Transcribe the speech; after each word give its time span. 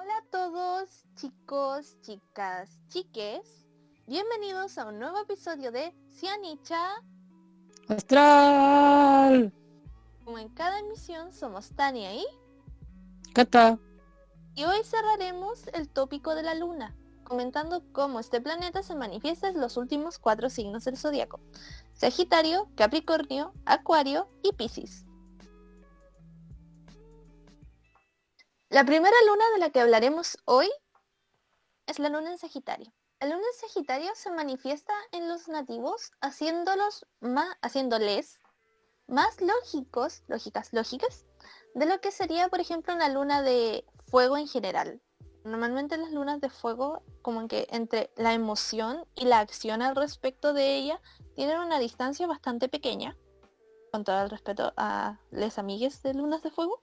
Hola 0.00 0.16
a 0.16 0.30
todos, 0.30 1.04
chicos, 1.16 1.96
chicas, 2.02 2.70
chiques. 2.86 3.66
Bienvenidos 4.06 4.78
a 4.78 4.86
un 4.86 5.00
nuevo 5.00 5.18
episodio 5.18 5.72
de 5.72 5.92
Cianicha. 6.08 7.02
Astral. 7.88 9.52
Como 10.24 10.38
en 10.38 10.50
cada 10.50 10.78
emisión 10.78 11.32
somos 11.32 11.70
Tania 11.70 12.14
y 12.14 12.24
Cata. 13.32 13.80
Y 14.54 14.62
hoy 14.62 14.84
cerraremos 14.84 15.66
el 15.74 15.88
tópico 15.88 16.36
de 16.36 16.44
la 16.44 16.54
luna, 16.54 16.94
comentando 17.24 17.82
cómo 17.90 18.20
este 18.20 18.40
planeta 18.40 18.84
se 18.84 18.94
manifiesta 18.94 19.48
en 19.48 19.60
los 19.60 19.76
últimos 19.76 20.20
cuatro 20.20 20.48
signos 20.48 20.84
del 20.84 20.96
zodiaco. 20.96 21.40
Sagitario, 21.94 22.68
Capricornio, 22.76 23.52
Acuario 23.66 24.28
y 24.44 24.52
Piscis. 24.52 25.07
La 28.70 28.84
primera 28.84 29.16
luna 29.26 29.44
de 29.54 29.60
la 29.60 29.70
que 29.70 29.80
hablaremos 29.80 30.36
hoy 30.44 30.68
es 31.86 31.98
la 31.98 32.10
luna 32.10 32.30
en 32.30 32.36
Sagitario. 32.36 32.92
La 33.18 33.28
luna 33.28 33.40
en 33.40 33.58
Sagitario 33.58 34.10
se 34.14 34.30
manifiesta 34.30 34.92
en 35.10 35.26
los 35.26 35.48
nativos 35.48 36.12
haciéndolos 36.20 37.06
más, 37.20 37.56
haciéndoles 37.62 38.38
más 39.06 39.40
lógicos, 39.40 40.22
lógicas, 40.28 40.74
lógicas, 40.74 41.24
de 41.74 41.86
lo 41.86 41.98
que 42.02 42.10
sería, 42.10 42.48
por 42.48 42.60
ejemplo, 42.60 42.92
una 42.92 43.08
luna 43.08 43.40
de 43.40 43.86
fuego 44.06 44.36
en 44.36 44.46
general. 44.46 45.00
Normalmente 45.44 45.96
las 45.96 46.12
lunas 46.12 46.42
de 46.42 46.50
fuego, 46.50 47.02
como 47.22 47.48
que 47.48 47.68
entre 47.70 48.10
la 48.16 48.34
emoción 48.34 49.06
y 49.14 49.24
la 49.24 49.38
acción 49.38 49.80
al 49.80 49.96
respecto 49.96 50.52
de 50.52 50.76
ella, 50.76 51.00
tienen 51.34 51.58
una 51.58 51.78
distancia 51.78 52.26
bastante 52.26 52.68
pequeña, 52.68 53.16
con 53.92 54.04
todo 54.04 54.22
el 54.22 54.28
respeto 54.28 54.74
a 54.76 55.18
les 55.30 55.58
amigues 55.58 56.02
de 56.02 56.12
lunas 56.12 56.42
de 56.42 56.50
fuego. 56.50 56.82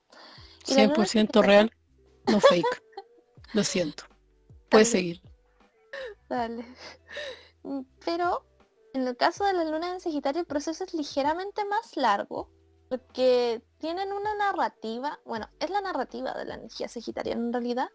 100% 0.64 1.44
real, 1.44 1.70
no 2.26 2.40
fake. 2.40 2.82
Lo 3.52 3.64
siento. 3.64 4.04
Puedes 4.68 4.90
seguir. 4.90 5.22
Dale. 6.28 6.64
Mm, 7.62 7.80
pero 8.04 8.44
en 8.94 9.06
el 9.06 9.16
caso 9.16 9.44
de 9.44 9.52
la 9.52 9.64
luna 9.64 9.92
en 9.92 10.00
Sagitario 10.00 10.40
el 10.40 10.46
proceso 10.46 10.84
es 10.84 10.94
ligeramente 10.94 11.64
más 11.64 11.96
largo 11.96 12.50
porque 12.88 13.62
tienen 13.78 14.12
una 14.12 14.34
narrativa, 14.36 15.18
bueno, 15.24 15.48
es 15.58 15.70
la 15.70 15.80
narrativa 15.80 16.32
de 16.34 16.44
la 16.44 16.54
energía 16.54 16.88
sagitariana 16.88 17.40
en 17.40 17.52
realidad, 17.52 17.88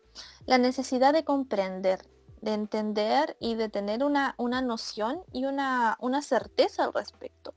la 0.45 0.57
necesidad 0.57 1.13
de 1.13 1.23
comprender, 1.23 2.01
de 2.41 2.53
entender 2.53 3.37
y 3.39 3.55
de 3.55 3.69
tener 3.69 4.03
una, 4.03 4.35
una 4.37 4.61
noción 4.61 5.23
y 5.31 5.45
una, 5.45 5.97
una 6.01 6.21
certeza 6.21 6.83
al 6.83 6.93
respecto. 6.93 7.53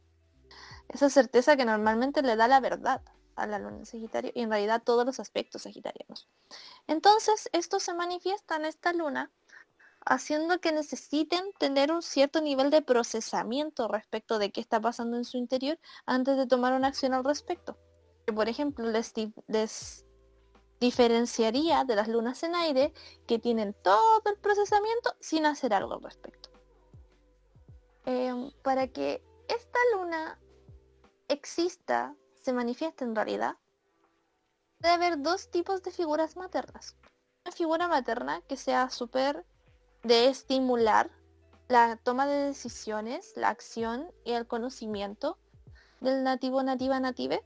Esa 0.88 1.10
certeza 1.10 1.56
que 1.56 1.64
normalmente 1.64 2.22
le 2.22 2.36
da 2.36 2.46
la 2.46 2.60
verdad 2.60 3.02
a 3.36 3.46
la 3.46 3.58
luna 3.58 3.78
en 3.78 3.86
Sagitario 3.86 4.32
y 4.34 4.42
en 4.42 4.50
realidad 4.50 4.82
todos 4.84 5.04
los 5.04 5.20
aspectos 5.20 5.62
sagitarianos. 5.62 6.28
Entonces, 6.86 7.48
esto 7.52 7.80
se 7.80 7.94
manifiesta 7.94 8.56
en 8.56 8.64
esta 8.64 8.92
luna 8.92 9.30
haciendo 10.04 10.60
que 10.60 10.72
necesiten 10.72 11.52
tener 11.58 11.90
un 11.90 12.02
cierto 12.02 12.40
nivel 12.40 12.70
de 12.70 12.82
procesamiento 12.82 13.88
respecto 13.88 14.38
de 14.38 14.50
qué 14.50 14.60
está 14.60 14.80
pasando 14.80 15.16
en 15.16 15.24
su 15.24 15.38
interior 15.38 15.78
antes 16.06 16.36
de 16.36 16.46
tomar 16.46 16.72
una 16.74 16.88
acción 16.88 17.14
al 17.14 17.24
respecto. 17.24 17.78
Por 18.34 18.48
ejemplo, 18.48 18.90
les, 18.90 20.04
diferenciaría 20.80 21.84
de 21.84 21.96
las 21.96 22.08
lunas 22.08 22.42
en 22.42 22.54
aire 22.54 22.92
que 23.26 23.38
tienen 23.38 23.74
todo 23.82 24.22
el 24.26 24.36
procesamiento 24.38 25.14
sin 25.20 25.46
hacer 25.46 25.72
algo 25.72 25.94
al 25.94 26.02
respecto. 26.02 26.50
Em, 28.04 28.50
para 28.62 28.88
que 28.88 29.22
esta 29.48 29.78
luna 29.94 30.38
exista, 31.28 32.14
se 32.44 32.52
manifieste 32.52 33.04
en 33.04 33.16
realidad, 33.16 33.56
debe 34.78 34.94
haber 34.94 35.22
dos 35.22 35.50
tipos 35.50 35.82
de 35.82 35.90
figuras 35.90 36.36
maternas. 36.36 36.94
Una 37.44 37.52
figura 37.52 37.88
materna 37.88 38.42
que 38.42 38.58
sea 38.58 38.90
súper 38.90 39.46
de 40.02 40.28
estimular 40.28 41.10
la 41.68 41.96
toma 41.96 42.26
de 42.26 42.44
decisiones, 42.44 43.32
la 43.36 43.48
acción 43.48 44.12
y 44.24 44.32
el 44.32 44.46
conocimiento 44.46 45.38
del 46.00 46.22
nativo, 46.22 46.62
nativa, 46.62 47.00
native, 47.00 47.42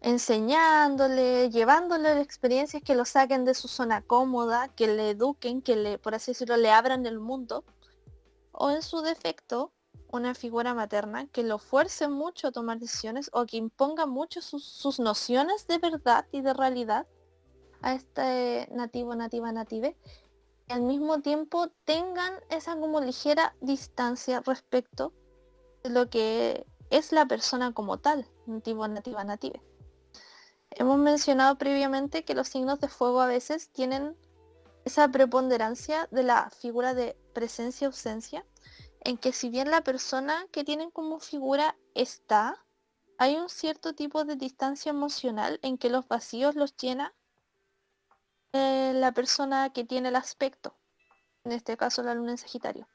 enseñándole, 0.00 1.50
llevándole 1.50 2.18
experiencias 2.22 2.82
que 2.82 2.94
lo 2.94 3.04
saquen 3.04 3.44
de 3.44 3.52
su 3.52 3.68
zona 3.68 4.00
cómoda, 4.00 4.68
que 4.68 4.86
le 4.86 5.10
eduquen, 5.10 5.60
que 5.60 5.76
le, 5.76 5.98
por 5.98 6.14
así 6.14 6.30
decirlo, 6.30 6.56
le 6.56 6.70
abran 6.70 7.04
el 7.04 7.20
mundo, 7.20 7.64
o 8.52 8.70
en 8.70 8.80
su 8.80 9.02
defecto, 9.02 9.70
una 10.08 10.34
figura 10.34 10.74
materna 10.74 11.26
que 11.28 11.42
lo 11.42 11.58
fuerce 11.58 12.08
mucho 12.08 12.48
a 12.48 12.52
tomar 12.52 12.78
decisiones 12.78 13.30
o 13.32 13.46
que 13.46 13.56
imponga 13.56 14.06
mucho 14.06 14.42
sus, 14.42 14.98
nociones 14.98 15.66
de 15.66 15.78
verdad 15.78 16.26
y 16.32 16.40
de 16.42 16.52
realidad 16.52 17.06
a 17.82 17.94
este 17.94 18.68
nativo, 18.72 19.14
nativa, 19.14 19.52
native 19.52 19.96
al 20.70 20.82
mismo 20.82 21.20
tiempo 21.20 21.68
tengan 21.84 22.32
esa 22.48 22.76
como 22.76 23.00
ligera 23.00 23.54
distancia 23.60 24.40
respecto 24.46 25.12
de 25.82 25.90
lo 25.90 26.08
que 26.08 26.64
es 26.90 27.12
la 27.12 27.26
persona 27.26 27.72
como 27.72 27.98
tal, 27.98 28.26
nativo, 28.46 28.86
nativa, 28.86 29.24
native. 29.24 29.62
Hemos 30.70 30.98
mencionado 30.98 31.56
previamente 31.56 32.24
que 32.24 32.34
los 32.34 32.48
signos 32.48 32.80
de 32.80 32.88
fuego 32.88 33.20
a 33.20 33.26
veces 33.26 33.70
tienen 33.70 34.16
esa 34.84 35.08
preponderancia 35.08 36.08
de 36.10 36.22
la 36.22 36.50
figura 36.50 36.94
de 36.94 37.16
presencia-ausencia, 37.32 38.44
en 39.00 39.16
que 39.18 39.32
si 39.32 39.48
bien 39.50 39.70
la 39.70 39.82
persona 39.82 40.46
que 40.52 40.64
tienen 40.64 40.90
como 40.90 41.20
figura 41.20 41.76
está, 41.94 42.64
hay 43.18 43.36
un 43.36 43.48
cierto 43.48 43.94
tipo 43.94 44.24
de 44.24 44.36
distancia 44.36 44.90
emocional 44.90 45.58
en 45.62 45.78
que 45.78 45.90
los 45.90 46.08
vacíos 46.08 46.54
los 46.54 46.76
llena 46.76 47.14
eh, 48.52 48.92
la 48.94 49.12
persona 49.12 49.72
que 49.72 49.84
tiene 49.84 50.08
el 50.08 50.16
aspecto, 50.16 50.74
en 51.44 51.52
este 51.52 51.76
caso 51.76 52.02
la 52.02 52.14
luna 52.14 52.32
en 52.32 52.38
Sagitario. 52.38 52.88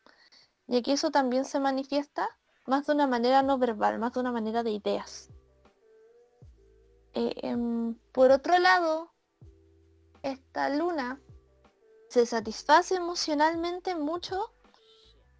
Y 0.67 0.77
aquí 0.77 0.91
eso 0.91 1.11
también 1.11 1.45
se 1.45 1.59
manifiesta 1.59 2.27
más 2.65 2.87
de 2.87 2.93
una 2.93 3.07
manera 3.07 3.43
no 3.43 3.57
verbal, 3.57 3.99
más 3.99 4.13
de 4.13 4.19
una 4.19 4.31
manera 4.31 4.63
de 4.63 4.71
ideas. 4.71 5.29
Eh, 7.13 7.33
em, 7.43 7.95
por 8.11 8.31
otro 8.31 8.57
lado, 8.57 9.13
esta 10.23 10.69
luna 10.69 11.21
se 12.09 12.25
satisface 12.25 12.95
emocionalmente 12.95 13.95
mucho 13.95 14.54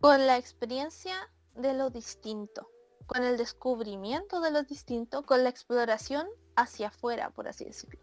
con 0.06 0.28
la 0.28 0.38
experiencia 0.38 1.16
de 1.56 1.74
lo 1.74 1.90
distinto, 1.90 2.70
con 3.08 3.24
el 3.24 3.38
descubrimiento 3.38 4.40
de 4.40 4.52
lo 4.52 4.62
distinto, 4.62 5.26
con 5.26 5.42
la 5.42 5.50
exploración 5.50 6.28
hacia 6.56 6.90
afuera, 6.90 7.32
por 7.32 7.48
así 7.48 7.66
decirlo. 7.66 8.00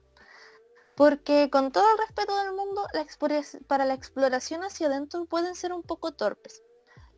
Porque 0.97 1.49
con 1.49 1.71
todo 1.71 1.85
el 1.93 1.99
respeto 1.99 2.37
del 2.39 2.55
mundo, 2.55 2.89
para 3.69 3.85
la 3.85 3.95
exploración 3.95 4.65
hacia 4.65 4.89
adentro 4.89 5.27
pueden 5.27 5.55
ser 5.55 5.73
un 5.73 5.85
poco 5.85 6.11
torpes. 6.11 6.65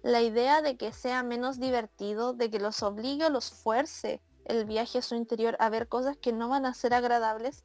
La 0.03 0.21
idea 0.21 0.61
de 0.61 0.77
que 0.77 0.93
sea 0.93 1.23
menos 1.23 1.59
divertido, 1.59 2.35
de 2.35 2.51
que 2.51 2.61
los 2.61 2.83
obligue 2.83 3.25
o 3.25 3.31
los 3.31 3.53
fuerce 3.53 4.21
el 4.45 4.67
viaje 4.67 4.99
a 4.99 5.03
su 5.03 5.15
interior 5.15 5.57
a 5.61 5.71
ver 5.71 5.89
cosas 5.89 6.19
que 6.19 6.35
no 6.35 6.51
van 6.51 6.67
a 6.67 6.75
ser 6.75 6.93
agradables, 6.93 7.63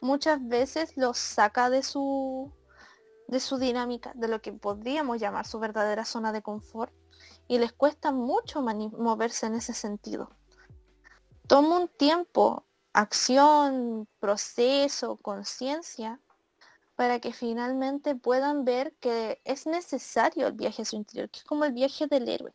muchas 0.00 0.38
veces 0.48 0.96
los 0.96 1.18
saca 1.18 1.68
de 1.68 1.82
su, 1.82 2.50
de 3.34 3.40
su 3.40 3.58
dinámica, 3.58 4.12
de 4.14 4.28
lo 4.28 4.40
que 4.40 4.52
podríamos 4.52 5.18
llamar 5.18 5.44
su 5.44 5.58
verdadera 5.58 6.04
zona 6.04 6.30
de 6.30 6.40
confort, 6.40 6.92
y 7.48 7.58
les 7.58 7.72
cuesta 7.72 8.12
mucho 8.12 8.62
moverse 8.62 9.46
en 9.46 9.56
ese 9.56 9.74
sentido. 9.74 10.30
Toma 11.48 11.80
un 11.80 11.88
tiempo 11.88 12.64
acción, 12.92 14.06
proceso, 14.20 15.16
conciencia, 15.16 16.20
para 16.94 17.18
que 17.18 17.32
finalmente 17.32 18.14
puedan 18.14 18.64
ver 18.64 18.94
que 19.00 19.42
es 19.44 19.66
necesario 19.66 20.46
el 20.46 20.52
viaje 20.52 20.82
a 20.82 20.84
su 20.84 20.94
interior, 20.94 21.28
que 21.28 21.40
es 21.40 21.44
como 21.44 21.64
el 21.64 21.72
viaje 21.72 22.06
del 22.06 22.28
héroe. 22.28 22.54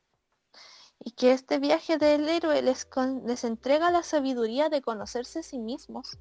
Y 0.98 1.12
que 1.12 1.34
este 1.34 1.60
viaje 1.60 1.98
del 1.98 2.30
héroe 2.30 2.62
les, 2.62 2.88
les 3.26 3.44
entrega 3.44 3.92
la 3.92 4.04
sabiduría 4.04 4.70
de 4.70 4.82
conocerse 4.82 5.40
a 5.40 5.44
sí 5.44 5.60
mismos 5.60 6.18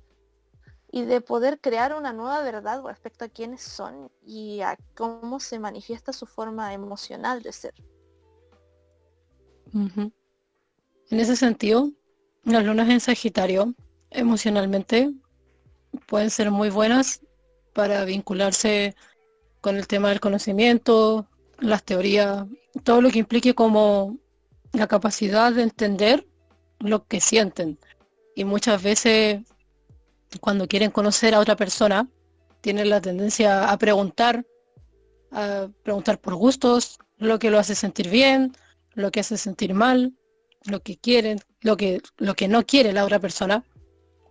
y 0.98 1.04
de 1.04 1.20
poder 1.20 1.60
crear 1.60 1.94
una 1.94 2.12
nueva 2.12 2.42
verdad 2.42 2.82
respecto 2.82 3.24
a 3.24 3.28
quiénes 3.28 3.62
son 3.62 4.10
y 4.26 4.60
a 4.62 4.76
cómo 4.96 5.38
se 5.38 5.60
manifiesta 5.60 6.12
su 6.12 6.26
forma 6.26 6.74
emocional 6.74 7.40
de 7.40 7.52
ser. 7.52 7.74
En 9.72 10.12
ese 11.10 11.36
sentido, 11.36 11.92
las 12.42 12.64
lunas 12.64 12.88
en 12.88 13.00
Sagitario 13.00 13.74
emocionalmente 14.10 15.12
pueden 16.06 16.30
ser 16.30 16.50
muy 16.50 16.70
buenas 16.70 17.20
para 17.74 18.04
vincularse 18.04 18.96
con 19.60 19.76
el 19.76 19.86
tema 19.86 20.08
del 20.08 20.20
conocimiento, 20.20 21.28
las 21.60 21.84
teorías, 21.84 22.44
todo 22.82 23.02
lo 23.02 23.10
que 23.10 23.20
implique 23.20 23.54
como 23.54 24.16
la 24.72 24.88
capacidad 24.88 25.52
de 25.52 25.62
entender 25.62 26.26
lo 26.80 27.06
que 27.06 27.20
sienten. 27.20 27.78
Y 28.34 28.44
muchas 28.44 28.82
veces 28.82 29.42
cuando 30.40 30.68
quieren 30.68 30.90
conocer 30.90 31.34
a 31.34 31.40
otra 31.40 31.56
persona, 31.56 32.08
tienen 32.60 32.90
la 32.90 33.00
tendencia 33.00 33.70
a 33.70 33.78
preguntar, 33.78 34.44
a 35.30 35.68
preguntar 35.82 36.20
por 36.20 36.34
gustos, 36.34 36.98
lo 37.16 37.38
que 37.38 37.50
lo 37.50 37.58
hace 37.58 37.74
sentir 37.74 38.08
bien, 38.08 38.52
lo 38.94 39.10
que 39.10 39.20
hace 39.20 39.36
sentir 39.36 39.74
mal, 39.74 40.14
lo 40.64 40.80
que 40.80 40.96
quieren, 40.96 41.40
lo 41.60 41.76
que, 41.76 42.00
lo 42.16 42.34
que 42.34 42.48
no 42.48 42.64
quiere 42.64 42.92
la 42.92 43.04
otra 43.04 43.18
persona 43.18 43.64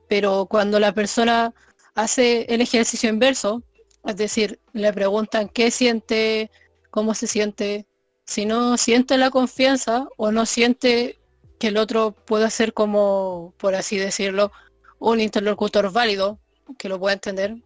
pero 0.07 0.47
cuando 0.49 0.79
la 0.79 0.93
persona 0.93 1.53
hace 1.95 2.45
el 2.53 2.61
ejercicio 2.61 3.09
inverso 3.09 3.63
Es 4.05 4.17
decir, 4.17 4.59
le 4.73 4.93
preguntan 4.93 5.49
qué 5.49 5.71
siente, 5.71 6.49
cómo 6.91 7.13
se 7.13 7.27
siente. 7.27 7.87
Si 8.25 8.45
no 8.45 8.77
siente 8.77 9.17
la 9.17 9.31
confianza 9.31 10.07
o 10.17 10.31
no 10.31 10.45
siente 10.45 11.19
que 11.59 11.67
el 11.69 11.77
otro 11.77 12.11
pueda 12.11 12.49
ser 12.49 12.73
como, 12.73 13.53
por 13.57 13.75
así 13.75 13.97
decirlo, 13.97 14.51
un 14.99 15.19
interlocutor 15.19 15.91
válido, 15.91 16.39
que 16.77 16.89
lo 16.89 16.99
pueda 16.99 17.13
entender, 17.13 17.57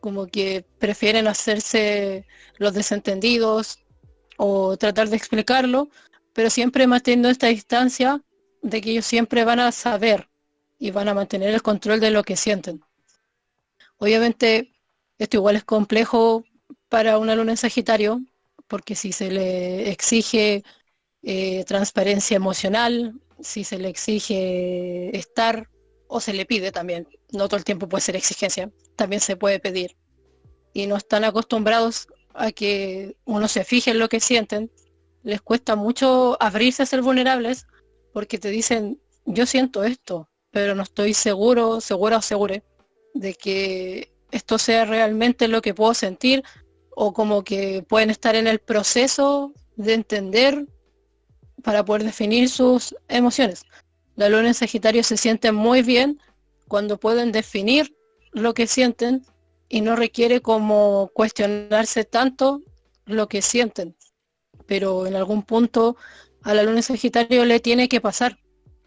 como 0.00 0.26
que 0.26 0.64
prefieren 0.78 1.26
hacerse 1.26 2.26
los 2.58 2.74
desentendidos 2.74 3.78
o 4.36 4.76
tratar 4.76 5.08
de 5.08 5.16
explicarlo, 5.16 5.88
pero 6.32 6.50
siempre 6.50 6.86
manteniendo 6.86 7.28
esta 7.28 7.48
distancia 7.48 8.22
de 8.62 8.80
que 8.80 8.90
ellos 8.92 9.06
siempre 9.06 9.44
van 9.44 9.60
a 9.60 9.72
saber 9.72 10.28
y 10.78 10.90
van 10.90 11.08
a 11.08 11.14
mantener 11.14 11.52
el 11.52 11.62
control 11.62 12.00
de 12.00 12.10
lo 12.10 12.22
que 12.22 12.36
sienten. 12.36 12.82
Obviamente, 13.98 14.72
esto 15.18 15.36
igual 15.36 15.56
es 15.56 15.64
complejo 15.64 16.44
para 16.88 17.18
un 17.18 17.28
alumno 17.28 17.52
en 17.52 17.58
Sagitario, 17.58 18.22
porque 18.66 18.94
si 18.94 19.12
se 19.12 19.30
le 19.30 19.90
exige 19.90 20.64
eh, 21.22 21.64
transparencia 21.64 22.36
emocional, 22.36 23.20
si 23.40 23.64
se 23.64 23.78
le 23.78 23.88
exige 23.88 25.16
estar 25.16 25.68
o 26.10 26.20
se 26.20 26.32
le 26.32 26.44
pide 26.44 26.72
también, 26.72 27.08
no 27.32 27.46
todo 27.48 27.56
el 27.56 27.64
tiempo 27.64 27.88
puede 27.88 28.02
ser 28.02 28.16
exigencia, 28.16 28.70
también 28.96 29.20
se 29.20 29.36
puede 29.36 29.60
pedir. 29.60 29.96
Y 30.72 30.86
no 30.86 30.96
están 30.96 31.22
acostumbrados 31.24 32.08
a 32.34 32.50
que 32.50 33.16
uno 33.24 33.46
se 33.46 33.64
fije 33.64 33.92
en 33.92 34.00
lo 34.00 34.08
que 34.08 34.18
sienten, 34.18 34.72
les 35.22 35.40
cuesta 35.40 35.76
mucho 35.76 36.36
abrirse 36.40 36.82
a 36.82 36.86
ser 36.86 37.02
vulnerables 37.02 37.66
porque 38.12 38.38
te 38.38 38.50
dicen, 38.50 39.00
yo 39.24 39.46
siento 39.46 39.84
esto, 39.84 40.28
pero 40.50 40.74
no 40.74 40.82
estoy 40.82 41.14
seguro, 41.14 41.80
segura 41.80 42.18
o 42.18 42.46
de 43.14 43.34
que 43.34 44.12
esto 44.32 44.58
sea 44.58 44.84
realmente 44.86 45.46
lo 45.46 45.62
que 45.62 45.74
puedo 45.74 45.94
sentir 45.94 46.42
o 46.90 47.12
como 47.12 47.44
que 47.44 47.84
pueden 47.88 48.10
estar 48.10 48.34
en 48.34 48.48
el 48.48 48.58
proceso 48.58 49.52
de 49.76 49.94
entender 49.94 50.66
para 51.62 51.84
poder 51.84 52.02
definir 52.02 52.48
sus 52.48 52.96
emociones. 53.06 53.64
La 54.20 54.28
luna 54.28 54.48
en 54.48 54.54
Sagitario 54.54 55.02
se 55.02 55.16
siente 55.16 55.50
muy 55.50 55.80
bien 55.80 56.20
cuando 56.68 57.00
pueden 57.00 57.32
definir 57.32 57.96
lo 58.32 58.52
que 58.52 58.66
sienten 58.66 59.24
y 59.66 59.80
no 59.80 59.96
requiere 59.96 60.42
como 60.42 61.10
cuestionarse 61.14 62.04
tanto 62.04 62.60
lo 63.06 63.28
que 63.28 63.40
sienten. 63.40 63.96
Pero 64.66 65.06
en 65.06 65.16
algún 65.16 65.42
punto 65.42 65.96
a 66.42 66.52
la 66.52 66.64
luna 66.64 66.76
en 66.76 66.82
Sagitario 66.82 67.46
le 67.46 67.60
tiene 67.60 67.88
que 67.88 68.02
pasar, 68.02 68.38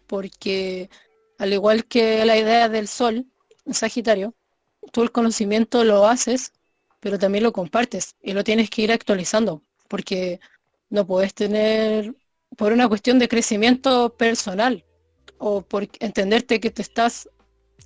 porque 0.06 0.88
al 1.36 1.52
igual 1.52 1.86
que 1.86 2.24
la 2.24 2.38
idea 2.38 2.68
del 2.68 2.86
sol 2.86 3.26
en 3.66 3.74
Sagitario, 3.74 4.36
tú 4.92 5.02
el 5.02 5.10
conocimiento 5.10 5.82
lo 5.82 6.06
haces, 6.06 6.52
pero 7.00 7.18
también 7.18 7.42
lo 7.42 7.52
compartes 7.52 8.14
y 8.22 8.34
lo 8.34 8.44
tienes 8.44 8.70
que 8.70 8.82
ir 8.82 8.92
actualizando, 8.92 9.64
porque 9.88 10.38
no 10.90 11.04
puedes 11.04 11.34
tener 11.34 12.14
por 12.56 12.72
una 12.72 12.86
cuestión 12.86 13.18
de 13.18 13.26
crecimiento 13.26 14.16
personal 14.16 14.84
o 15.38 15.62
por 15.62 15.88
entenderte 16.00 16.60
que 16.60 16.70
te 16.70 16.82
estás 16.82 17.28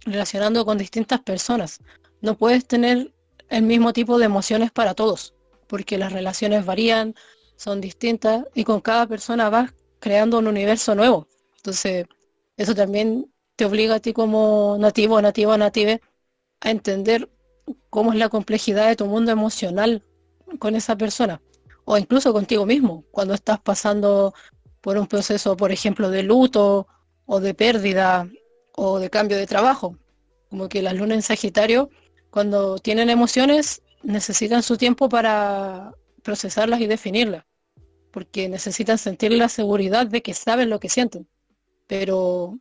relacionando 0.05 0.65
con 0.65 0.79
distintas 0.79 1.21
personas. 1.21 1.81
No 2.21 2.37
puedes 2.37 2.67
tener 2.67 3.13
el 3.49 3.63
mismo 3.63 3.93
tipo 3.93 4.19
de 4.19 4.27
emociones 4.27 4.71
para 4.71 4.95
todos, 4.95 5.35
porque 5.67 5.99
las 5.99 6.13
relaciones 6.13 6.65
varían, 6.65 7.15
son 7.57 7.81
distintas 7.81 8.45
y 8.55 8.65
con 8.65 8.81
cada 8.81 9.07
persona 9.07 9.51
vas 9.51 9.73
creando 10.01 10.39
un 10.39 10.47
universo 10.47 10.95
nuevo. 10.95 11.27
Entonces, 11.57 12.07
eso 12.57 12.75
también 12.75 13.33
te 13.57 13.65
obliga 13.65 13.97
a 13.97 14.01
ti 14.01 14.13
como 14.13 14.77
nativo, 14.79 15.21
nativo, 15.21 15.57
native, 15.57 16.01
a 16.61 16.71
entender 16.71 17.29
cómo 17.91 18.13
es 18.13 18.19
la 18.19 18.29
complejidad 18.29 18.89
de 18.89 18.97
tu 18.97 19.07
mundo 19.07 19.33
emocional 19.33 20.05
con 20.59 20.77
esa 20.77 20.97
persona 20.97 21.41
o 21.91 21.97
incluso 21.97 22.35
contigo 22.35 22.67
mismo, 22.67 23.05
cuando 23.11 23.33
estás 23.33 23.61
pasando 23.61 24.35
por 24.83 24.99
un 24.99 25.07
proceso, 25.07 25.57
por 25.57 25.73
ejemplo, 25.73 26.11
de 26.11 26.23
luto 26.23 26.87
o 27.29 27.41
de 27.41 27.55
pérdida 27.55 28.27
o 28.75 28.99
de 28.99 29.11
cambio 29.11 29.37
de 29.37 29.47
trabajo. 29.47 29.97
Como 30.49 30.69
que 30.69 30.83
las 30.83 30.95
lunas 30.95 31.17
en 31.17 31.23
Sagitario, 31.23 31.91
cuando 32.31 32.79
tienen 32.79 33.11
emociones, 33.11 33.83
necesitan 34.03 34.63
su 34.63 34.79
tiempo 34.79 35.09
para 35.11 35.93
procesarlas 36.23 36.81
y 36.81 36.87
definirlas, 36.87 37.45
porque 38.13 38.49
necesitan 38.49 38.97
sentir 38.97 39.33
la 39.33 39.51
seguridad 39.51 40.07
de 40.07 40.23
que 40.23 40.33
saben 40.33 40.71
lo 40.71 40.81
que 40.81 40.89
sienten. 40.89 41.29
Pero 41.87 42.59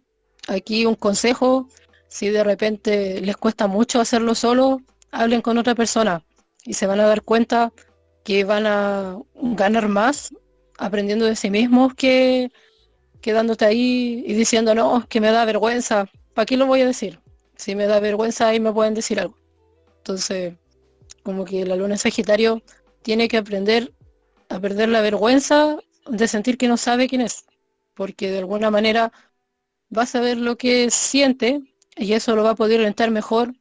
aquí 0.50 0.86
un 0.86 0.96
consejo, 0.96 1.70
si 2.10 2.28
de 2.30 2.44
repente 2.44 3.22
les 3.22 3.38
cuesta 3.38 3.68
mucho 3.68 4.02
hacerlo 4.02 4.36
solo, 4.36 4.82
hablen 5.12 5.42
con 5.42 5.58
otra 5.58 5.76
persona 5.76 6.26
y 6.66 6.74
se 6.74 6.88
van 6.88 7.00
a 7.00 7.08
dar 7.08 7.22
cuenta 7.22 7.72
que 8.26 8.44
van 8.44 8.66
a 8.66 9.18
ganar 9.36 9.88
más 9.88 10.34
aprendiendo 10.78 11.26
de 11.26 11.38
sí 11.38 11.50
mismos 11.50 11.94
que 11.94 12.52
quedándote 13.22 13.66
ahí 13.66 14.24
y 14.26 14.34
diciendo, 14.34 14.76
no, 14.76 15.06
que 15.10 15.22
me 15.22 15.32
da 15.32 15.46
vergüenza. 15.46 16.10
¿Para 16.34 16.46
qué 16.46 16.58
lo 16.58 16.68
voy 16.68 16.82
a 16.82 16.86
decir? 16.86 17.20
Si 17.56 17.76
me 17.76 17.88
da 17.88 18.00
vergüenza, 18.00 18.48
ahí 18.48 18.60
me 18.60 18.72
pueden 18.72 18.94
decir 18.94 19.20
algo. 19.20 19.38
Entonces, 19.98 20.54
como 21.24 21.44
que 21.46 21.66
la 21.66 21.76
luna 21.76 21.98
Sagitario 21.98 22.62
tiene 23.02 23.28
que 23.28 23.38
aprender 23.38 23.94
a 24.50 24.60
perder 24.60 24.90
la 24.90 25.02
vergüenza 25.02 25.78
de 26.10 26.28
sentir 26.28 26.58
que 26.58 26.68
no 26.68 26.78
sabe 26.78 27.08
quién 27.08 27.22
es, 27.22 27.46
porque 27.94 28.32
de 28.32 28.40
alguna 28.40 28.72
manera 28.72 29.12
va 29.96 30.04
a 30.04 30.06
saber 30.06 30.38
lo 30.38 30.58
que 30.58 30.90
siente 30.90 31.62
y 31.96 32.14
eso 32.14 32.36
lo 32.36 32.44
va 32.44 32.52
a 32.52 32.56
poder 32.56 32.80
orientar 32.80 33.12
mejor 33.12 33.54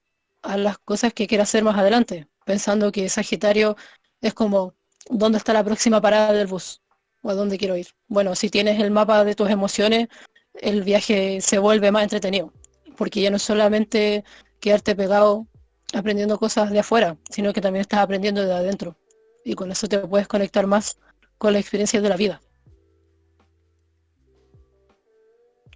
a 0.42 0.56
las 0.56 0.78
cosas 0.78 1.12
que 1.12 1.26
quiera 1.26 1.42
hacer 1.42 1.64
más 1.64 1.76
adelante, 1.76 2.28
pensando 2.44 2.92
que 2.92 3.08
Sagitario 3.08 3.76
es 4.20 4.34
como, 4.34 4.74
¿dónde 5.10 5.38
está 5.38 5.52
la 5.52 5.64
próxima 5.64 6.00
parada 6.00 6.32
del 6.32 6.46
bus? 6.46 6.82
A 7.30 7.34
dónde 7.34 7.58
quiero 7.58 7.76
ir. 7.76 7.88
Bueno, 8.08 8.34
si 8.34 8.50
tienes 8.50 8.80
el 8.80 8.90
mapa 8.90 9.24
de 9.24 9.34
tus 9.34 9.50
emociones, 9.50 10.08
el 10.54 10.82
viaje 10.82 11.40
se 11.40 11.58
vuelve 11.58 11.92
más 11.92 12.02
entretenido, 12.02 12.52
porque 12.96 13.20
ya 13.20 13.30
no 13.30 13.36
es 13.36 13.42
solamente 13.42 14.24
quedarte 14.60 14.94
pegado 14.94 15.46
aprendiendo 15.94 16.38
cosas 16.38 16.70
de 16.70 16.80
afuera, 16.80 17.16
sino 17.30 17.52
que 17.52 17.60
también 17.60 17.82
estás 17.82 18.00
aprendiendo 18.00 18.44
de 18.44 18.52
adentro. 18.52 18.96
Y 19.44 19.54
con 19.54 19.70
eso 19.70 19.86
te 19.86 19.98
puedes 19.98 20.26
conectar 20.26 20.66
más 20.66 20.98
con 21.38 21.52
la 21.52 21.58
experiencia 21.58 22.00
de 22.00 22.08
la 22.08 22.16
vida. 22.16 22.40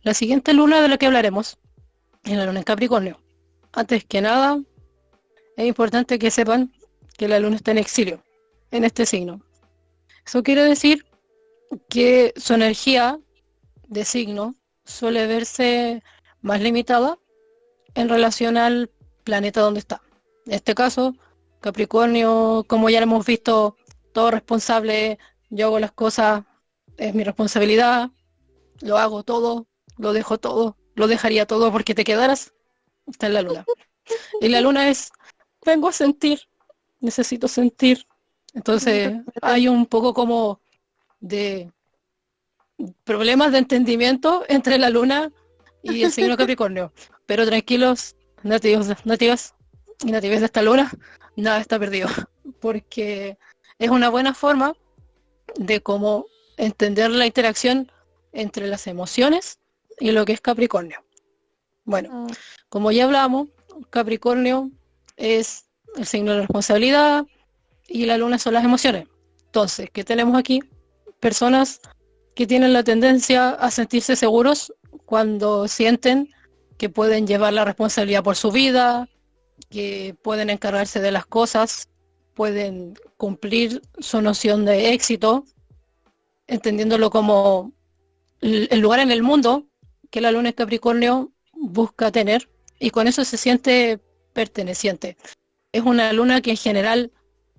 La 0.02 0.14
siguiente 0.14 0.54
luna 0.54 0.80
de 0.80 0.88
la 0.88 0.96
que 0.96 1.06
hablaremos 1.06 1.58
es 2.24 2.36
la 2.36 2.46
luna 2.46 2.60
en 2.60 2.64
Capricornio. 2.64 3.20
Antes 3.72 4.04
que 4.04 4.20
nada, 4.20 4.60
es 5.56 5.66
importante 5.66 6.18
que 6.18 6.30
sepan 6.30 6.72
que 7.16 7.28
la 7.28 7.38
luna 7.38 7.56
está 7.56 7.70
en 7.70 7.78
exilio, 7.78 8.24
en 8.70 8.84
este 8.84 9.04
signo. 9.04 9.44
Eso 10.26 10.42
quiere 10.42 10.64
decir 10.64 11.04
que 11.88 12.32
su 12.36 12.54
energía 12.54 13.18
de 13.88 14.04
signo 14.04 14.54
suele 14.84 15.26
verse 15.26 16.02
más 16.40 16.60
limitada 16.60 17.18
en 17.94 18.08
relación 18.08 18.56
al 18.56 18.90
planeta 19.24 19.60
donde 19.60 19.80
está. 19.80 20.02
En 20.46 20.54
este 20.54 20.74
caso, 20.74 21.14
Capricornio, 21.60 22.64
como 22.66 22.88
ya 22.90 23.00
lo 23.00 23.04
hemos 23.04 23.26
visto, 23.26 23.76
todo 24.12 24.30
responsable, 24.30 25.18
yo 25.50 25.66
hago 25.66 25.78
las 25.78 25.92
cosas, 25.92 26.44
es 26.96 27.14
mi 27.14 27.24
responsabilidad, 27.24 28.10
lo 28.80 28.98
hago 28.98 29.22
todo, 29.22 29.66
lo 29.98 30.12
dejo 30.12 30.38
todo, 30.38 30.76
lo 30.94 31.06
dejaría 31.06 31.46
todo 31.46 31.70
porque 31.70 31.94
te 31.94 32.04
quedaras, 32.04 32.52
está 33.06 33.26
en 33.26 33.34
la 33.34 33.42
luna. 33.42 33.64
Y 34.40 34.48
la 34.48 34.60
luna 34.60 34.88
es, 34.88 35.12
vengo 35.64 35.88
a 35.88 35.92
sentir, 35.92 36.40
necesito 37.00 37.48
sentir. 37.48 38.06
Entonces 38.54 39.12
hay 39.42 39.68
un 39.68 39.86
poco 39.86 40.14
como 40.14 40.60
de 41.20 41.70
problemas 43.04 43.52
de 43.52 43.58
entendimiento 43.58 44.44
entre 44.48 44.78
la 44.78 44.90
luna 44.90 45.30
y 45.82 46.02
el 46.02 46.12
signo 46.12 46.36
Capricornio. 46.36 46.92
Pero 47.26 47.46
tranquilos, 47.46 48.16
nativos, 48.42 48.88
nativas 49.04 49.54
y 50.04 50.10
nativas 50.10 50.40
de 50.40 50.46
esta 50.46 50.62
luna, 50.62 50.90
nada 51.36 51.60
está 51.60 51.78
perdido. 51.78 52.08
Porque 52.60 53.38
es 53.78 53.90
una 53.90 54.08
buena 54.08 54.34
forma 54.34 54.74
de 55.56 55.80
cómo 55.80 56.26
entender 56.56 57.10
la 57.10 57.26
interacción 57.26 57.90
entre 58.32 58.66
las 58.66 58.86
emociones 58.86 59.58
y 59.98 60.12
lo 60.12 60.24
que 60.24 60.32
es 60.32 60.40
Capricornio. 60.40 61.04
Bueno, 61.84 62.26
ah. 62.28 62.34
como 62.68 62.92
ya 62.92 63.04
hablamos, 63.04 63.48
Capricornio 63.90 64.70
es 65.16 65.66
el 65.96 66.06
signo 66.06 66.32
de 66.32 66.38
la 66.38 66.42
responsabilidad 66.42 67.26
y 67.88 68.06
la 68.06 68.16
luna 68.16 68.38
son 68.38 68.54
las 68.54 68.64
emociones. 68.64 69.08
Entonces, 69.46 69.90
¿qué 69.92 70.04
tenemos 70.04 70.38
aquí? 70.38 70.62
Personas 71.20 71.80
que 72.34 72.46
tienen 72.46 72.72
la 72.72 72.82
tendencia 72.82 73.50
a 73.50 73.70
sentirse 73.70 74.16
seguros 74.16 74.72
cuando 75.04 75.68
sienten 75.68 76.30
que 76.78 76.88
pueden 76.88 77.26
llevar 77.26 77.52
la 77.52 77.64
responsabilidad 77.64 78.24
por 78.24 78.36
su 78.36 78.50
vida, 78.50 79.08
que 79.68 80.16
pueden 80.22 80.50
encargarse 80.50 81.00
de 81.00 81.12
las 81.12 81.26
cosas, 81.26 81.88
pueden 82.34 82.94
cumplir 83.16 83.82
su 83.98 84.22
noción 84.22 84.64
de 84.64 84.94
éxito, 84.94 85.44
entendiéndolo 86.46 87.10
como 87.10 87.72
el 88.40 88.80
lugar 88.80 89.00
en 89.00 89.10
el 89.10 89.22
mundo 89.22 89.66
que 90.10 90.20
la 90.20 90.32
luna 90.32 90.52
Capricornio 90.52 91.30
busca 91.52 92.10
tener 92.10 92.48
y 92.78 92.90
con 92.90 93.06
eso 93.06 93.24
se 93.24 93.36
siente 93.36 94.00
perteneciente. 94.32 95.16
es 95.72 95.82
una 95.82 96.12
luna 96.12 96.40
que 96.40 96.52
en 96.52 96.56
general 96.56 97.12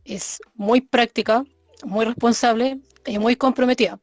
es 0.03 0.41
muy 0.55 0.81
práctica, 0.81 1.45
muy 1.83 2.05
responsable 2.05 2.79
y 3.05 3.19
muy 3.19 3.35
comprometida. 3.35 3.99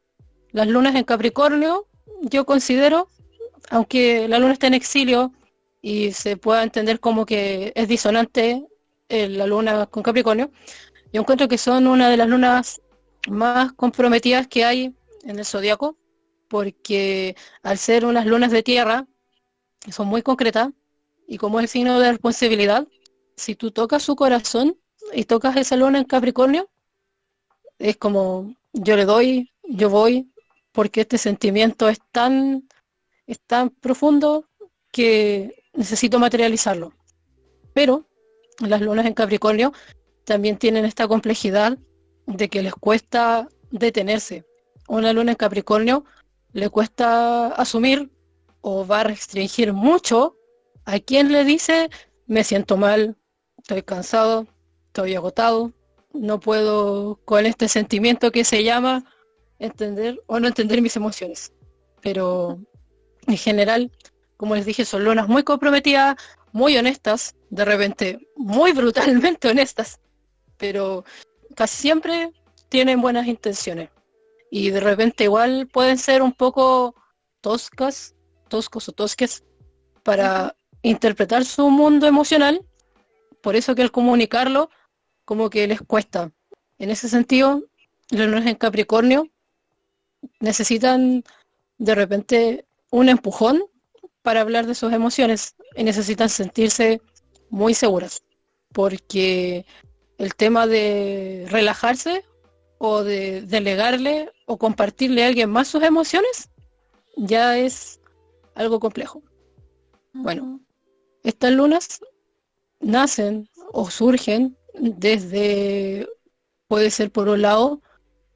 Las 0.53 0.67
lunas 0.67 0.95
en 0.95 1.05
Capricornio, 1.05 1.87
yo 2.23 2.47
considero, 2.47 3.09
aunque 3.71 4.29
la 4.29 4.39
luna 4.39 4.53
está 4.53 4.67
en 4.67 4.75
exilio 4.75 5.33
y 5.81 6.13
se 6.13 6.37
pueda 6.37 6.63
entender 6.63 7.01
como 7.01 7.27
que 7.27 7.73
es 7.75 7.89
disonante 7.89 8.67
eh, 9.09 9.29
la 9.29 9.47
luna 9.47 9.87
con 9.87 10.03
Capricornio, 10.03 10.51
yo 11.13 11.21
encuentro 11.21 11.49
que 11.49 11.59
son 11.59 11.87
una 11.87 12.11
de 12.11 12.17
las 12.17 12.29
lunas 12.29 12.81
más 13.29 13.73
comprometidas 13.73 14.47
que 14.47 14.65
hay 14.65 14.95
en 15.25 15.39
el 15.39 15.45
zodiaco, 15.45 15.97
porque 16.49 17.37
al 17.63 17.79
ser 17.79 18.05
unas 18.05 18.27
lunas 18.27 18.51
de 18.51 18.63
tierra, 18.63 19.07
son 19.91 20.09
muy 20.09 20.23
concretas, 20.23 20.71
y 21.27 21.39
como 21.39 21.61
es 21.61 21.65
el 21.65 21.69
signo 21.69 22.01
de 22.01 22.11
responsabilidad, 22.11 22.87
si 23.37 23.55
tú 23.55 23.71
tocas 23.71 24.03
su 24.03 24.17
corazón 24.17 24.79
y 25.13 25.25
tocas 25.25 25.57
esa 25.57 25.77
luna 25.77 25.99
en 25.99 26.05
Capricornio, 26.05 26.69
es 27.79 27.97
como 27.97 28.55
yo 28.79 28.97
le 28.97 29.05
doy, 29.05 29.51
yo 29.63 29.91
voy, 29.91 30.31
porque 30.73 31.03
este 31.03 31.19
sentimiento 31.19 31.89
es 31.89 31.99
tan, 32.13 32.69
es 33.27 33.41
tan 33.41 33.71
profundo 33.71 34.47
que 34.93 35.65
necesito 35.75 36.19
materializarlo. 36.19 36.93
Pero 37.73 38.07
las 38.61 38.81
lunas 38.81 39.07
en 39.07 39.15
Capricornio 39.15 39.73
también 40.25 40.57
tienen 40.57 40.85
esta 40.85 41.09
complejidad 41.09 41.79
de 42.27 42.49
que 42.49 42.63
les 42.63 42.75
cuesta 42.75 43.49
detenerse. 43.71 44.45
Una 44.89 45.13
luna 45.13 45.33
en 45.33 45.37
Capricornio 45.37 46.05
le 46.53 46.69
cuesta 46.71 47.49
asumir 47.49 48.11
o 48.61 48.87
va 48.87 49.01
a 49.01 49.05
restringir 49.05 49.73
mucho 49.73 50.37
a 50.85 50.99
quien 50.99 51.33
le 51.33 51.45
dice 51.45 51.91
me 52.27 52.45
siento 52.45 52.77
mal, 52.77 53.17
estoy 53.57 53.83
cansado, 53.83 54.47
estoy 54.87 55.15
agotado, 55.15 55.73
no 56.19 56.41
puedo 56.41 57.21
con 57.25 57.47
este 57.47 57.69
sentimiento 57.69 58.31
que 58.33 58.45
se 58.45 58.65
llama 58.65 59.05
entender 59.59 60.21
o 60.27 60.41
no 60.41 60.49
entender 60.49 60.83
mis 60.83 60.97
emociones. 60.97 61.53
Pero 62.01 62.59
en 63.27 63.37
general, 63.37 63.93
como 64.37 64.55
les 64.55 64.67
dije, 64.67 64.85
son 64.85 65.05
lunas 65.05 65.29
muy 65.29 65.43
comprometidas, 65.43 66.17
muy 66.53 66.77
honestas, 66.77 67.37
de 67.51 67.65
repente 67.65 68.19
muy 68.37 68.73
brutalmente 68.73 69.49
honestas, 69.51 70.01
pero 70.57 71.05
casi 71.55 71.77
siempre 71.77 72.33
tienen 72.69 73.01
buenas 73.01 73.27
intenciones. 73.27 73.91
Y 74.51 74.71
de 74.71 74.81
repente 74.81 75.25
igual 75.25 75.69
pueden 75.73 75.99
ser 75.99 76.23
un 76.23 76.33
poco 76.33 76.95
toscas, 77.41 78.15
toscos 78.49 78.89
o 78.89 78.93
tosques 78.93 79.45
para 80.03 80.57
interpretar 80.83 81.45
su 81.45 81.69
mundo 81.71 82.07
emocional. 82.07 82.65
Por 83.43 83.57
eso 83.57 83.75
que 83.75 83.83
al 83.83 83.93
comunicarlo, 83.93 84.71
como 85.29 85.51
que 85.51 85.67
les 85.67 85.83
cuesta. 85.83 86.33
En 86.79 86.89
ese 86.89 87.07
sentido, 87.07 87.63
los 88.09 88.27
lunas 88.29 88.47
en 88.47 88.55
Capricornio 88.55 89.29
necesitan 90.41 91.23
de 91.77 91.95
repente 91.95 92.65
un 92.91 93.11
empujón 93.11 93.63
para 94.23 94.41
hablar 94.41 94.67
de 94.67 94.75
sus 94.75 94.91
emociones 94.91 95.55
y 95.77 95.85
necesitan 95.85 96.31
sentirse 96.31 97.03
muy 97.51 97.75
seguras. 97.75 98.23
Porque 98.73 99.67
el 100.17 100.35
tema 100.35 100.67
de 100.67 101.45
relajarse 101.51 102.25
o 102.79 103.05
de 103.05 103.43
delegarle 103.43 104.33
o 104.47 104.57
compartirle 104.57 105.25
a 105.25 105.27
alguien 105.27 105.51
más 105.51 105.69
sus 105.69 105.83
emociones 105.83 106.49
ya 107.19 107.59
es 107.59 108.01
algo 108.55 108.81
complejo. 108.81 109.23
Bueno, 110.15 110.59
estas 111.23 111.53
lunas 111.53 112.01
nacen 112.81 113.51
o 113.73 113.91
surgen 113.91 114.58
desde, 114.81 116.09
puede 116.67 116.91
ser 116.91 117.11
por 117.11 117.29
un 117.29 117.43
lado, 117.43 117.83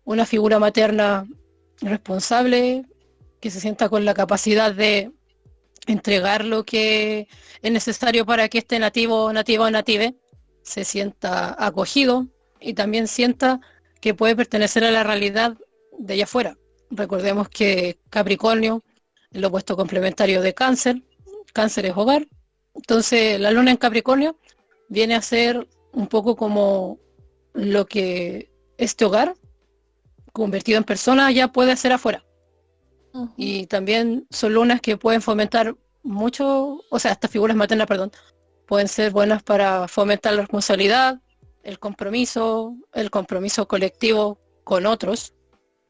una 0.04 0.26
figura 0.26 0.58
materna 0.58 1.26
responsable, 1.80 2.84
que 3.40 3.50
se 3.50 3.60
sienta 3.60 3.88
con 3.88 4.04
la 4.04 4.14
capacidad 4.14 4.72
de 4.72 5.10
entregar 5.86 6.44
lo 6.44 6.64
que 6.64 7.28
es 7.60 7.72
necesario 7.72 8.24
para 8.24 8.48
que 8.48 8.58
este 8.58 8.78
nativo, 8.78 9.32
nativo 9.32 9.64
o 9.64 9.70
native 9.70 10.14
se 10.62 10.84
sienta 10.84 11.56
acogido 11.58 12.28
y 12.60 12.74
también 12.74 13.08
sienta 13.08 13.60
que 14.00 14.14
puede 14.14 14.36
pertenecer 14.36 14.84
a 14.84 14.90
la 14.92 15.02
realidad 15.02 15.56
de 15.98 16.14
allá 16.14 16.24
afuera. 16.24 16.56
Recordemos 16.90 17.48
que 17.48 17.98
Capricornio 18.10 18.84
es 19.30 19.40
lo 19.40 19.48
opuesto 19.48 19.76
complementario 19.76 20.40
de 20.40 20.54
cáncer, 20.54 21.02
cáncer 21.52 21.86
es 21.86 21.96
hogar, 21.96 22.28
entonces 22.74 23.40
la 23.40 23.50
luna 23.50 23.70
en 23.72 23.76
Capricornio 23.76 24.38
viene 24.88 25.14
a 25.14 25.22
ser 25.22 25.66
un 25.92 26.06
poco 26.06 26.36
como 26.36 26.98
lo 27.54 27.86
que 27.86 28.50
este 28.78 29.04
hogar 29.04 29.34
convertido 30.32 30.78
en 30.78 30.84
persona 30.84 31.30
ya 31.30 31.48
puede 31.48 31.72
hacer 31.72 31.92
afuera. 31.92 32.24
Y 33.36 33.66
también 33.66 34.26
son 34.30 34.54
lunas 34.54 34.80
que 34.80 34.96
pueden 34.96 35.20
fomentar 35.20 35.76
mucho, 36.02 36.80
o 36.90 36.98
sea, 36.98 37.12
estas 37.12 37.30
figuras 37.30 37.56
maternas, 37.56 37.86
perdón, 37.86 38.10
pueden 38.66 38.88
ser 38.88 39.12
buenas 39.12 39.42
para 39.42 39.86
fomentar 39.86 40.32
la 40.32 40.40
responsabilidad, 40.40 41.20
el 41.62 41.78
compromiso, 41.78 42.74
el 42.94 43.10
compromiso 43.10 43.68
colectivo 43.68 44.40
con 44.64 44.86
otros, 44.86 45.34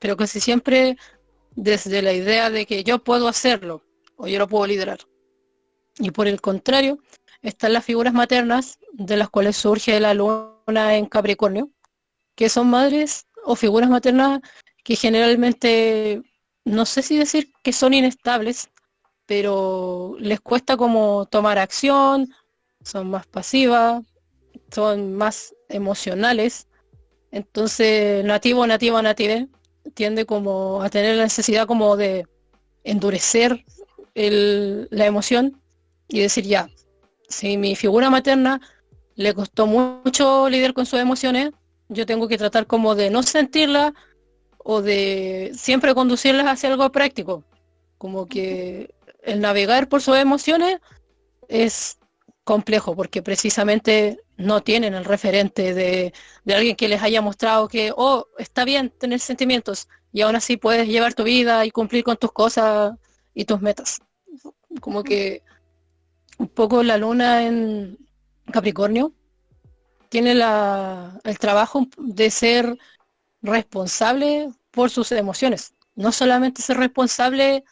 pero 0.00 0.16
casi 0.16 0.40
siempre 0.40 0.96
desde 1.54 2.02
la 2.02 2.12
idea 2.12 2.50
de 2.50 2.66
que 2.66 2.82
yo 2.82 2.98
puedo 2.98 3.28
hacerlo 3.28 3.84
o 4.16 4.26
yo 4.26 4.38
lo 4.38 4.48
puedo 4.48 4.66
liderar. 4.66 4.98
Y 5.98 6.10
por 6.10 6.26
el 6.26 6.40
contrario, 6.40 6.98
están 7.42 7.72
las 7.72 7.84
figuras 7.84 8.14
maternas 8.14 8.78
de 8.92 9.16
las 9.16 9.28
cuales 9.28 9.56
surge 9.56 9.98
la 10.00 10.14
luna 10.14 10.96
en 10.96 11.06
Capricornio, 11.06 11.70
que 12.34 12.48
son 12.48 12.70
madres 12.70 13.26
o 13.44 13.56
figuras 13.56 13.90
maternas 13.90 14.40
que 14.84 14.96
generalmente, 14.96 16.22
no 16.64 16.86
sé 16.86 17.02
si 17.02 17.18
decir 17.18 17.52
que 17.62 17.72
son 17.72 17.94
inestables, 17.94 18.70
pero 19.26 20.16
les 20.18 20.40
cuesta 20.40 20.76
como 20.76 21.26
tomar 21.26 21.58
acción, 21.58 22.28
son 22.84 23.10
más 23.10 23.26
pasivas, 23.26 24.02
son 24.72 25.14
más 25.14 25.54
emocionales. 25.68 26.68
Entonces, 27.30 28.24
nativo, 28.24 28.66
nativo, 28.66 29.00
native, 29.02 29.48
tiende 29.94 30.26
como 30.26 30.82
a 30.82 30.90
tener 30.90 31.16
la 31.16 31.24
necesidad 31.24 31.66
como 31.66 31.96
de 31.96 32.26
endurecer 32.84 33.64
la 34.14 35.06
emoción 35.06 35.60
y 36.08 36.20
decir 36.20 36.44
ya, 36.44 36.68
si 37.32 37.56
mi 37.56 37.74
figura 37.74 38.10
materna 38.10 38.60
le 39.14 39.34
costó 39.34 39.66
mucho 39.66 40.48
lidiar 40.48 40.74
con 40.74 40.86
sus 40.86 41.00
emociones, 41.00 41.50
yo 41.88 42.06
tengo 42.06 42.28
que 42.28 42.38
tratar 42.38 42.66
como 42.66 42.94
de 42.94 43.10
no 43.10 43.22
sentirla 43.22 43.94
o 44.58 44.82
de 44.82 45.52
siempre 45.54 45.94
conducirlas 45.94 46.46
hacia 46.46 46.70
algo 46.70 46.90
práctico. 46.92 47.44
Como 47.98 48.26
que 48.26 48.94
el 49.22 49.40
navegar 49.40 49.88
por 49.88 50.00
sus 50.00 50.16
emociones 50.16 50.78
es 51.48 51.98
complejo 52.44 52.96
porque 52.96 53.22
precisamente 53.22 54.18
no 54.36 54.62
tienen 54.62 54.94
el 54.94 55.04
referente 55.04 55.74
de, 55.74 56.12
alguien 56.52 56.76
que 56.76 56.88
les 56.88 57.02
haya 57.02 57.22
mostrado 57.22 57.68
que, 57.68 57.92
oh, 57.96 58.26
está 58.38 58.64
bien 58.64 58.90
tener 58.90 59.20
sentimientos 59.20 59.88
y 60.12 60.22
aún 60.22 60.36
así 60.36 60.56
puedes 60.56 60.88
llevar 60.88 61.14
tu 61.14 61.22
vida 61.24 61.64
y 61.64 61.70
cumplir 61.70 62.04
con 62.04 62.16
tus 62.16 62.32
cosas 62.32 62.94
y 63.34 63.44
tus 63.44 63.60
metas. 63.60 64.00
Como 64.80 65.04
que 65.04 65.42
un 66.38 66.48
poco 66.48 66.82
la 66.82 66.96
luna 66.96 67.44
en 67.46 67.98
Capricornio 68.52 69.12
tiene 70.08 70.34
la, 70.34 71.18
el 71.24 71.38
trabajo 71.38 71.86
de 71.96 72.30
ser 72.30 72.78
responsable 73.42 74.50
por 74.70 74.90
sus 74.90 75.12
emociones. 75.12 75.74
No 75.94 76.12
solamente 76.12 76.62
ser 76.62 76.78
responsable 76.78 77.64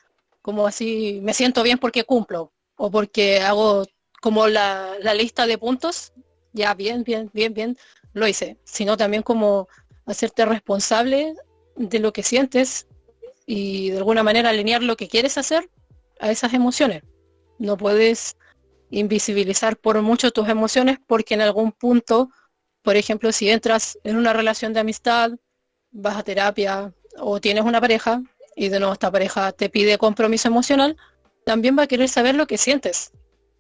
como 0.42 0.66
así, 0.66 1.20
me 1.22 1.34
siento 1.34 1.62
bien 1.62 1.78
porque 1.78 2.04
cumplo 2.04 2.52
o 2.76 2.90
porque 2.90 3.40
hago 3.40 3.84
como 4.20 4.46
la, 4.48 4.96
lista 5.14 5.46
de 5.46 5.58
puntos, 5.58 6.12
ya 6.52 6.74
bien, 6.74 7.04
bien, 7.04 7.30
bien, 7.32 7.54
bien, 7.54 7.76
lo 8.12 8.26
hice, 8.26 8.58
sino 8.64 8.96
también 8.96 9.22
como 9.22 9.68
hacerte 10.06 10.44
responsable 10.44 11.34
de 11.76 11.98
lo 11.98 12.12
que 12.12 12.22
sientes 12.22 12.86
y 13.46 13.90
de 13.90 13.98
alguna 13.98 14.22
manera 14.22 14.50
alinear 14.50 14.82
lo 14.82 14.96
que 14.96 15.08
quieres 15.08 15.38
hacer 15.38 15.70
a 16.20 16.30
esas 16.30 16.52
emociones. 16.52 17.02
No 17.58 17.76
puedes 17.76 18.36
invisibilizar 18.90 19.76
por 19.76 20.00
mucho 20.02 20.30
tus 20.32 20.48
emociones 20.48 20.98
porque 21.06 21.34
en 21.34 21.40
algún 21.40 21.72
punto, 21.72 22.30
por 22.82 22.96
ejemplo, 22.96 23.32
si 23.32 23.48
entras 23.48 23.98
en 24.04 24.16
una 24.16 24.32
relación 24.32 24.72
de 24.72 24.80
amistad, 24.80 25.32
vas 25.90 26.16
a 26.16 26.22
terapia 26.22 26.92
o 27.18 27.40
tienes 27.40 27.64
una 27.64 27.80
pareja 27.80 28.22
y 28.56 28.68
de 28.68 28.78
nuevo 28.78 28.92
esta 28.92 29.10
pareja 29.10 29.52
te 29.52 29.70
pide 29.70 29.98
compromiso 29.98 30.48
emocional, 30.48 30.96
también 31.44 31.78
va 31.78 31.84
a 31.84 31.86
querer 31.86 32.08
saber 32.08 32.34
lo 32.34 32.46
que 32.46 32.58
sientes. 32.58 33.12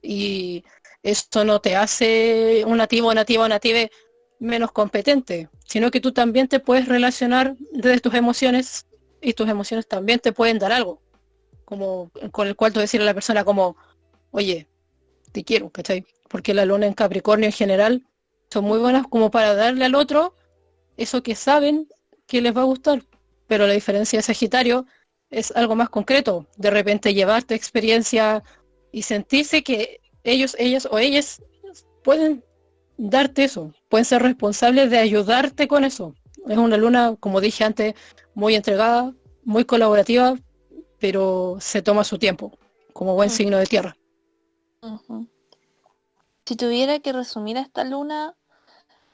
Y 0.02 0.64
esto 1.02 1.44
no 1.44 1.60
te 1.60 1.76
hace 1.76 2.64
un 2.66 2.76
nativo, 2.76 3.12
nativo, 3.14 3.48
native 3.48 3.90
menos 4.38 4.72
competente, 4.72 5.48
sino 5.64 5.90
que 5.90 6.00
tú 6.00 6.12
también 6.12 6.48
te 6.48 6.60
puedes 6.60 6.88
relacionar 6.88 7.56
desde 7.72 8.00
tus 8.00 8.14
emociones 8.14 8.86
y 9.20 9.34
tus 9.34 9.48
emociones 9.48 9.86
también 9.86 10.18
te 10.18 10.32
pueden 10.32 10.58
dar 10.58 10.72
algo, 10.72 11.00
como 11.64 12.10
con 12.32 12.48
el 12.48 12.56
cual 12.56 12.72
tú 12.72 12.80
decirle 12.80 13.04
a 13.04 13.10
la 13.10 13.14
persona 13.14 13.44
como, 13.44 13.76
oye, 14.30 14.66
te 15.32 15.44
quiero, 15.44 15.70
¿cachai? 15.70 16.04
Porque 16.28 16.54
la 16.54 16.64
luna 16.64 16.86
en 16.86 16.94
Capricornio 16.94 17.46
en 17.46 17.52
general 17.52 18.04
Son 18.50 18.64
muy 18.64 18.78
buenas 18.78 19.06
como 19.06 19.30
para 19.30 19.54
darle 19.54 19.84
al 19.84 19.94
otro 19.94 20.34
eso 20.96 21.22
que 21.22 21.34
saben 21.34 21.88
que 22.26 22.40
les 22.40 22.56
va 22.56 22.62
a 22.62 22.64
gustar. 22.64 23.02
Pero 23.46 23.66
la 23.66 23.72
diferencia 23.74 24.18
de 24.18 24.22
Sagitario 24.22 24.86
es 25.30 25.52
algo 25.52 25.76
más 25.76 25.88
concreto. 25.88 26.46
De 26.56 26.70
repente 26.70 27.14
llevar 27.14 27.44
tu 27.44 27.54
experiencia 27.54 28.42
y 28.92 29.02
sentirse 29.02 29.62
que 29.62 30.00
ellos, 30.24 30.56
ellas 30.58 30.86
o 30.90 30.98
ellas 30.98 31.42
pueden 32.02 32.44
darte 32.98 33.44
eso, 33.44 33.72
pueden 33.88 34.04
ser 34.04 34.22
responsables 34.22 34.90
de 34.90 34.98
ayudarte 34.98 35.68
con 35.68 35.84
eso. 35.84 36.14
Es 36.48 36.58
una 36.58 36.76
luna, 36.76 37.16
como 37.20 37.40
dije 37.40 37.64
antes, 37.64 37.94
muy 38.34 38.54
entregada, 38.54 39.14
muy 39.44 39.64
colaborativa, 39.64 40.36
pero 40.98 41.56
se 41.60 41.82
toma 41.82 42.04
su 42.04 42.18
tiempo, 42.18 42.58
como 42.92 43.14
buen 43.14 43.30
signo 43.30 43.58
de 43.58 43.66
tierra. 43.66 43.96
Si 46.46 46.56
tuviera 46.56 46.98
que 47.00 47.12
resumir 47.12 47.58
a 47.58 47.60
esta 47.60 47.84
luna 47.84 48.34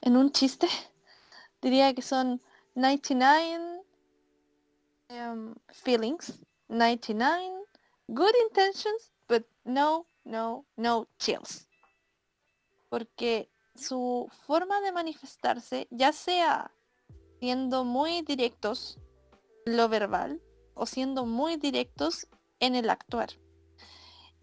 en 0.01 0.15
un 0.15 0.31
chiste, 0.31 0.67
diría 1.61 1.93
que 1.93 2.01
son 2.01 2.41
99 2.75 3.83
um, 5.09 5.55
feelings, 5.69 6.39
99 6.69 7.65
good 8.07 8.33
intentions, 8.47 9.11
but 9.27 9.45
no, 9.65 10.07
no, 10.23 10.65
no 10.77 11.07
chills. 11.19 11.67
Porque 12.89 13.51
su 13.75 14.29
forma 14.45 14.79
de 14.81 14.91
manifestarse, 14.91 15.87
ya 15.91 16.13
sea 16.13 16.71
siendo 17.39 17.83
muy 17.83 18.21
directos 18.21 18.97
lo 19.65 19.89
verbal 19.89 20.41
o 20.73 20.85
siendo 20.85 21.25
muy 21.25 21.57
directos 21.57 22.27
en 22.59 22.75
el 22.75 22.89
actuar. 22.89 23.29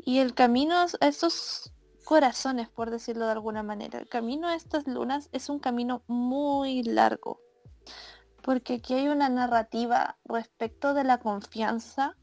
Y 0.04 0.18
el 0.18 0.34
camino 0.34 0.74
a 0.76 1.06
estos 1.06 1.72
corazones, 2.04 2.68
por 2.68 2.90
decirlo 2.90 3.26
de 3.26 3.32
alguna 3.32 3.62
manera, 3.62 3.98
el 3.98 4.08
camino 4.08 4.48
a 4.48 4.54
estas 4.54 4.86
lunas 4.86 5.30
es 5.32 5.48
un 5.48 5.58
camino 5.58 6.02
muy 6.06 6.82
largo. 6.82 7.40
Porque 8.42 8.74
aquí 8.74 8.94
hay 8.94 9.08
una 9.08 9.30
narrativa 9.30 10.18
respecto 10.24 10.92
de 10.92 11.04
la 11.04 11.18
confianza, 11.18 12.16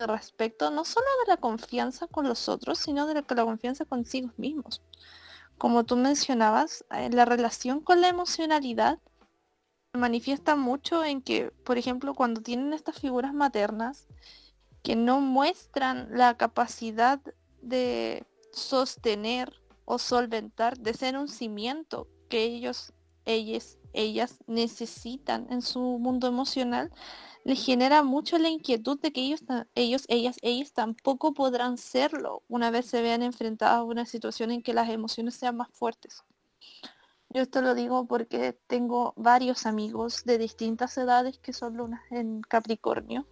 respecto 0.00 0.70
no 0.70 0.84
solo 0.84 1.06
de 1.24 1.30
la 1.32 1.36
confianza 1.36 2.08
con 2.08 2.26
los 2.26 2.48
otros, 2.48 2.78
sino 2.78 3.06
de 3.06 3.14
la, 3.14 3.22
confianza 3.22 3.84
consigo 3.84 4.32
mismos 4.36 4.82
como 5.58 5.84
tú 5.84 5.96
mencionabas, 5.96 6.84
eh, 6.94 7.10
la 7.10 7.24
relación 7.24 7.80
con 7.80 8.00
la 8.00 8.08
emocionalidad 8.08 9.00
manifiesta 9.92 10.54
mucho 10.54 11.04
en 11.04 11.20
que, 11.20 11.50
por 11.64 11.78
ejemplo, 11.78 12.14
cuando 12.14 12.40
tienen 12.40 12.72
estas 12.72 13.00
figuras 13.00 13.34
maternas 13.34 14.06
que 14.82 14.96
no 14.96 15.20
muestran 15.20 16.08
la 16.10 16.36
capacidad 16.36 17.20
de 17.62 18.24
sostener 18.52 19.52
o 19.84 19.98
solventar, 19.98 20.78
de 20.78 20.94
ser 20.94 21.16
un 21.16 21.28
cimiento 21.28 22.08
que 22.28 22.44
ellos, 22.44 22.92
ellas, 23.24 23.78
ellas 23.92 24.38
necesitan 24.46 25.46
en 25.50 25.62
su 25.62 25.80
mundo 25.80 26.26
emocional, 26.26 26.92
les 27.44 27.64
genera 27.64 28.02
mucho 28.02 28.36
la 28.38 28.50
inquietud 28.50 29.00
de 29.00 29.12
que 29.12 29.22
ellos, 29.22 29.42
ellos, 29.74 30.04
ellas, 30.08 30.36
ellas 30.42 30.72
tampoco 30.72 31.32
podrán 31.32 31.78
serlo 31.78 32.42
una 32.48 32.70
vez 32.70 32.86
se 32.86 33.00
vean 33.00 33.22
enfrentados 33.22 33.78
a 33.78 33.84
una 33.84 34.04
situación 34.04 34.50
en 34.50 34.62
que 34.62 34.74
las 34.74 34.90
emociones 34.90 35.34
sean 35.34 35.56
más 35.56 35.68
fuertes. 35.72 36.24
Yo 37.30 37.42
esto 37.42 37.60
lo 37.60 37.74
digo 37.74 38.06
porque 38.06 38.58
tengo 38.66 39.12
varios 39.16 39.66
amigos 39.66 40.24
de 40.24 40.38
distintas 40.38 40.96
edades 40.96 41.38
que 41.38 41.52
son 41.52 41.76
lunas 41.76 42.00
en 42.10 42.40
Capricornio 42.40 43.26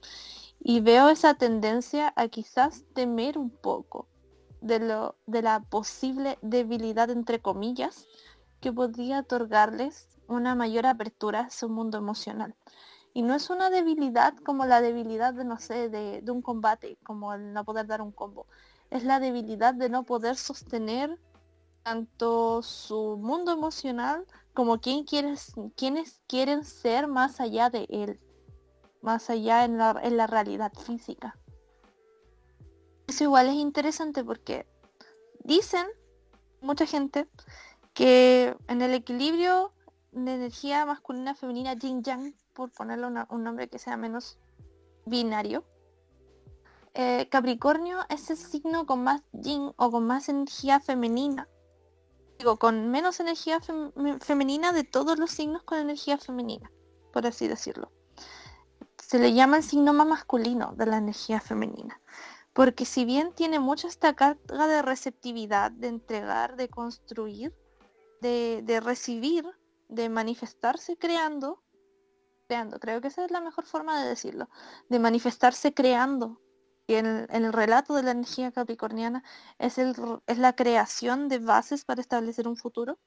y 0.69 0.81
veo 0.81 1.11
esa 1.11 1.35
tendencia 1.35 2.13
a 2.17 2.27
quizás 2.27 2.83
temer 2.93 3.39
un 3.39 3.51
poco 3.51 4.09
de, 4.61 4.81
lo, 4.81 5.15
de 5.25 5.41
la 5.41 5.61
posible 5.61 6.41
debilidad, 6.43 7.09
entre 7.09 7.41
comillas, 7.41 8.09
que 8.61 8.73
podría 8.73 9.21
otorgarles 9.21 10.09
una 10.27 10.57
mayor 10.57 10.87
apertura 10.87 11.43
a 11.43 11.51
su 11.51 11.69
mundo 11.69 11.99
emocional. 11.99 12.57
Y 13.15 13.23
no 13.23 13.37
es 13.37 13.49
una 13.49 13.71
debilidad 13.71 14.35
como 14.39 14.67
la 14.67 14.81
debilidad 14.81 15.35
de, 15.35 15.45
no 15.45 15.61
sé, 15.61 15.89
de, 15.89 16.29
un 16.29 16.43
combate, 16.43 16.99
como 17.05 17.33
el 17.33 17.53
no 17.53 17.65
poder 17.65 17.87
dar 17.87 18.03
un 18.03 18.11
combo. 18.11 18.49
Es 18.91 19.05
la 19.05 19.21
debilidad 19.21 19.73
de 19.73 19.89
no 19.89 20.03
poder 20.03 20.35
sostener 20.35 21.17
tanto 21.85 22.61
su 22.63 23.17
mundo 23.19 23.53
emocional 23.53 24.27
como 24.53 24.81
quien 24.81 25.05
quienes 25.05 26.21
quieren 26.27 26.65
ser 26.65 27.07
más 27.07 27.39
allá 27.39 27.71
de 27.71 27.87
él, 27.89 28.19
más 29.07 29.31
allá 29.31 29.65
en 29.65 29.79
la, 29.79 29.99
en 30.03 30.17
la 30.17 30.27
realidad 30.27 30.73
física. 30.75 31.39
Eso 33.07 33.25
igual 33.25 33.49
es 33.49 33.55
interesante 33.55 34.25
porque 34.25 34.67
dicen 35.45 35.87
mucha 36.61 36.87
gente 36.87 37.29
que 37.95 38.57
en 38.67 38.83
el 38.83 38.93
equilibrio 38.95 39.73
de 40.11 40.35
energía 40.35 40.85
masculina 40.85 41.35
femenina 41.35 41.75
yin 41.75 42.03
yang 42.03 42.35
por 42.53 42.73
ponerle 42.73 43.07
un 43.31 43.45
nombre 43.45 43.69
que 43.69 43.79
sea 43.79 43.97
menos 43.97 44.39
binario. 45.05 45.65
Eh, 46.95 47.29
Capricornio 47.31 48.01
es 48.09 48.29
el 48.31 48.37
signo 48.37 48.87
con 48.87 49.05
más 49.05 49.23
yin 49.33 49.73
o 49.77 49.91
con 49.91 50.05
más 50.07 50.29
energía 50.29 50.81
femenina. 50.81 51.49
Digo, 52.39 52.59
con 52.59 52.91
menos 52.91 53.21
energía 53.21 53.61
femenina 54.21 54.73
de 54.73 54.85
todos 54.85 55.19
los 55.19 55.31
signos 55.31 55.63
con 55.63 55.79
energía 55.79 56.19
femenina, 56.19 56.71
por 57.13 57.27
así 57.27 57.47
decirlo. 57.47 57.93
Se 59.07 59.21
le 59.21 59.35
llama 59.35 59.59
el 59.59 59.63
signo 59.63 59.93
más 59.93 60.09
masculino 60.09 60.75
de 60.77 60.87
la 60.87 60.97
energía 60.97 61.41
femenina. 61.41 62.01
Porque 62.53 62.85
si 62.85 63.05
bien 63.05 63.33
tiene 63.33 63.61
mucha 63.61 63.87
esta 63.87 64.15
carga 64.15 64.67
de 64.67 64.83
receptividad, 64.83 65.71
de 65.71 65.87
entregar, 65.87 66.57
de 66.57 66.69
construir, 66.69 67.55
de 68.21 68.81
recibir, 68.83 69.47
de 69.89 70.09
manifestarse 70.09 70.97
creando, 70.97 71.63
creando. 72.49 72.81
Creo 72.81 73.01
que 73.01 73.07
esa 73.07 73.25
es 73.25 73.31
la 73.31 73.41
mejor 73.41 73.65
forma 73.65 74.03
de 74.03 74.09
decirlo, 74.09 74.49
de 74.89 74.99
manifestarse 74.99 75.73
creando. 75.73 76.41
Y 76.89 76.95
en, 76.95 77.29
el 77.31 77.53
relato 77.53 77.95
de 77.95 78.03
la 78.03 78.11
energía 78.11 78.51
capricorniana 78.51 79.23
es, 79.61 79.79
el, 79.79 79.95
es 80.27 80.39
la 80.39 80.57
creación 80.57 81.29
de 81.29 81.39
bases 81.39 81.85
para 81.85 82.01
establecer 82.01 82.49
un 82.49 82.57
futuro. 82.57 82.99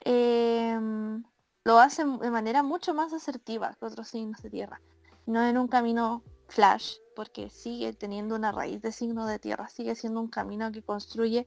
Em, 0.00 1.24
lo 1.66 1.80
hace 1.80 2.04
de 2.04 2.30
manera 2.30 2.62
mucho 2.62 2.94
más 2.94 3.12
asertiva 3.12 3.74
que 3.74 3.86
otros 3.86 4.06
signos 4.06 4.40
de 4.40 4.50
tierra. 4.50 4.80
No 5.26 5.42
en 5.42 5.58
un 5.58 5.66
camino 5.66 6.22
flash, 6.46 6.98
porque 7.16 7.50
sigue 7.50 7.92
teniendo 7.92 8.36
una 8.36 8.52
raíz 8.52 8.80
de 8.82 8.92
signo 8.92 9.26
de 9.26 9.40
tierra, 9.40 9.68
sigue 9.68 9.96
siendo 9.96 10.20
un 10.20 10.28
camino 10.28 10.70
que 10.70 10.84
construye 10.84 11.44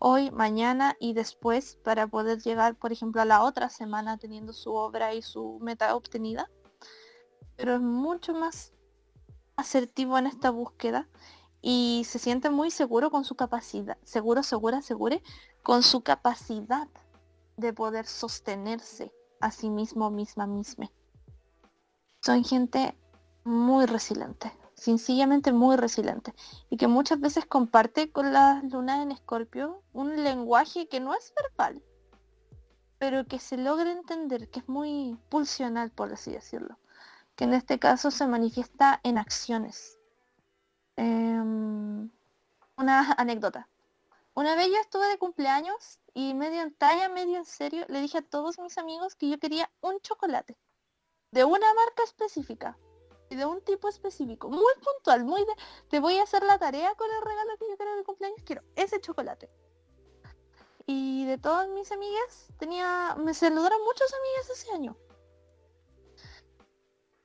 hoy, 0.00 0.32
mañana 0.32 0.96
y 0.98 1.12
después 1.12 1.78
para 1.84 2.08
poder 2.08 2.40
llegar, 2.40 2.74
por 2.74 2.90
ejemplo, 2.90 3.22
a 3.22 3.24
la 3.24 3.44
otra 3.44 3.68
semana 3.68 4.18
teniendo 4.18 4.52
su 4.52 4.74
obra 4.74 5.14
y 5.14 5.22
su 5.22 5.60
meta 5.60 5.94
obtenida. 5.94 6.50
Pero 7.54 7.76
es 7.76 7.80
mucho 7.80 8.34
más 8.34 8.72
asertivo 9.54 10.18
en 10.18 10.26
esta 10.26 10.50
búsqueda 10.50 11.06
y 11.62 12.02
se 12.08 12.18
siente 12.18 12.50
muy 12.50 12.72
seguro 12.72 13.12
con 13.12 13.24
su 13.24 13.36
capacidad, 13.36 13.98
seguro, 14.02 14.42
segura, 14.42 14.82
segure, 14.82 15.22
con 15.62 15.84
su 15.84 16.00
capacidad 16.00 16.88
de 17.56 17.72
poder 17.72 18.06
sostenerse 18.06 19.12
a 19.40 19.50
sí 19.50 19.70
mismo, 19.70 20.10
misma, 20.10 20.46
misma. 20.46 20.90
Son 22.20 22.44
gente 22.44 22.96
muy 23.44 23.86
resiliente 23.86 24.52
sencillamente 24.80 25.52
muy 25.52 25.76
resiliente 25.76 26.34
y 26.70 26.78
que 26.78 26.88
muchas 26.88 27.20
veces 27.20 27.44
comparte 27.44 28.10
con 28.10 28.32
las 28.32 28.64
lunas 28.64 29.02
en 29.02 29.12
escorpio 29.12 29.82
un 29.92 30.24
lenguaje 30.24 30.88
que 30.88 31.00
no 31.00 31.14
es 31.14 31.34
verbal, 31.36 31.82
pero 32.98 33.26
que 33.26 33.38
se 33.38 33.58
logra 33.58 33.92
entender, 33.92 34.48
que 34.48 34.60
es 34.60 34.68
muy 34.70 35.18
pulsional, 35.28 35.90
por 35.90 36.10
así 36.10 36.32
decirlo, 36.32 36.78
que 37.36 37.44
en 37.44 37.52
este 37.52 37.78
caso 37.78 38.10
se 38.10 38.26
manifiesta 38.26 39.00
en 39.02 39.18
acciones. 39.18 39.98
Em, 40.96 42.10
una 42.78 43.12
anécdota. 43.18 43.68
Una 44.32 44.54
vez 44.54 44.68
yo 44.68 44.80
estuve 44.80 45.06
de 45.08 45.18
cumpleaños 45.18 45.99
y 46.14 46.34
medio 46.34 46.62
en 46.62 46.74
talla, 46.74 47.08
medio 47.08 47.38
en 47.38 47.44
serio, 47.44 47.84
le 47.88 48.00
dije 48.00 48.18
a 48.18 48.22
todos 48.22 48.58
mis 48.58 48.78
amigos 48.78 49.14
que 49.14 49.28
yo 49.28 49.38
quería 49.38 49.70
un 49.80 50.00
chocolate 50.00 50.58
de 51.30 51.44
una 51.44 51.72
marca 51.74 52.02
específica 52.04 52.78
de 53.36 53.46
un 53.46 53.60
tipo 53.62 53.88
específico, 53.88 54.48
muy 54.48 54.72
puntual, 54.82 55.24
muy 55.24 55.44
de, 55.44 55.52
te 55.88 56.00
voy 56.00 56.18
a 56.18 56.24
hacer 56.24 56.42
la 56.42 56.58
tarea 56.58 56.94
con 56.94 57.08
el 57.10 57.22
regalo 57.22 57.56
que 57.58 57.68
yo 57.68 57.76
quiero 57.76 57.96
de 57.96 58.04
cumpleaños, 58.04 58.42
quiero 58.44 58.62
ese 58.76 59.00
chocolate. 59.00 59.48
Y 60.86 61.24
de 61.26 61.38
todas 61.38 61.68
mis 61.68 61.92
amigas, 61.92 62.48
tenía, 62.58 63.14
me 63.16 63.32
saludaron 63.32 63.80
muchas 63.84 64.12
amigas 64.12 64.50
ese 64.50 64.72
año. 64.72 64.96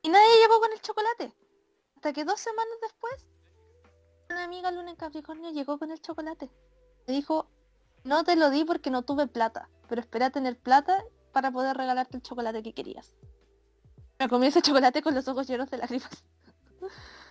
Y 0.04 0.10
nadie 0.10 0.42
llegó 0.42 0.60
con 0.60 0.72
el 0.72 0.82
chocolate. 0.82 1.34
Hasta 1.96 2.14
que 2.14 2.24
dos 2.24 2.40
semanas 2.40 2.78
después, 2.82 3.26
una 4.30 4.44
amiga 4.44 4.70
luna 4.70 4.92
en 4.92 4.98
Capricornio 4.98 5.50
llegó 5.50 5.80
con 5.80 5.90
el 5.90 6.00
chocolate. 6.00 6.52
Me 7.08 7.16
dijo, 7.16 7.50
no 8.06 8.24
te 8.24 8.38
lo 8.38 8.50
di 8.50 8.64
porque 8.64 8.92
no 8.92 9.02
tuve 9.02 9.28
plata, 9.28 9.68
pero 9.90 10.00
espera 10.00 10.30
tener 10.30 10.58
plata 10.58 11.04
para 11.34 11.52
poder 11.52 11.76
regalarte 11.76 12.18
el 12.18 12.24
chocolate 12.24 12.64
que 12.64 12.74
querías. 12.74 13.14
Me 14.20 14.30
comí 14.30 14.48
ese 14.48 14.62
chocolate 14.62 15.02
con 15.02 15.14
los 15.14 15.28
ojos 15.28 15.48
llenos 15.48 15.70
de 15.70 15.78
lágrimas. 15.80 16.24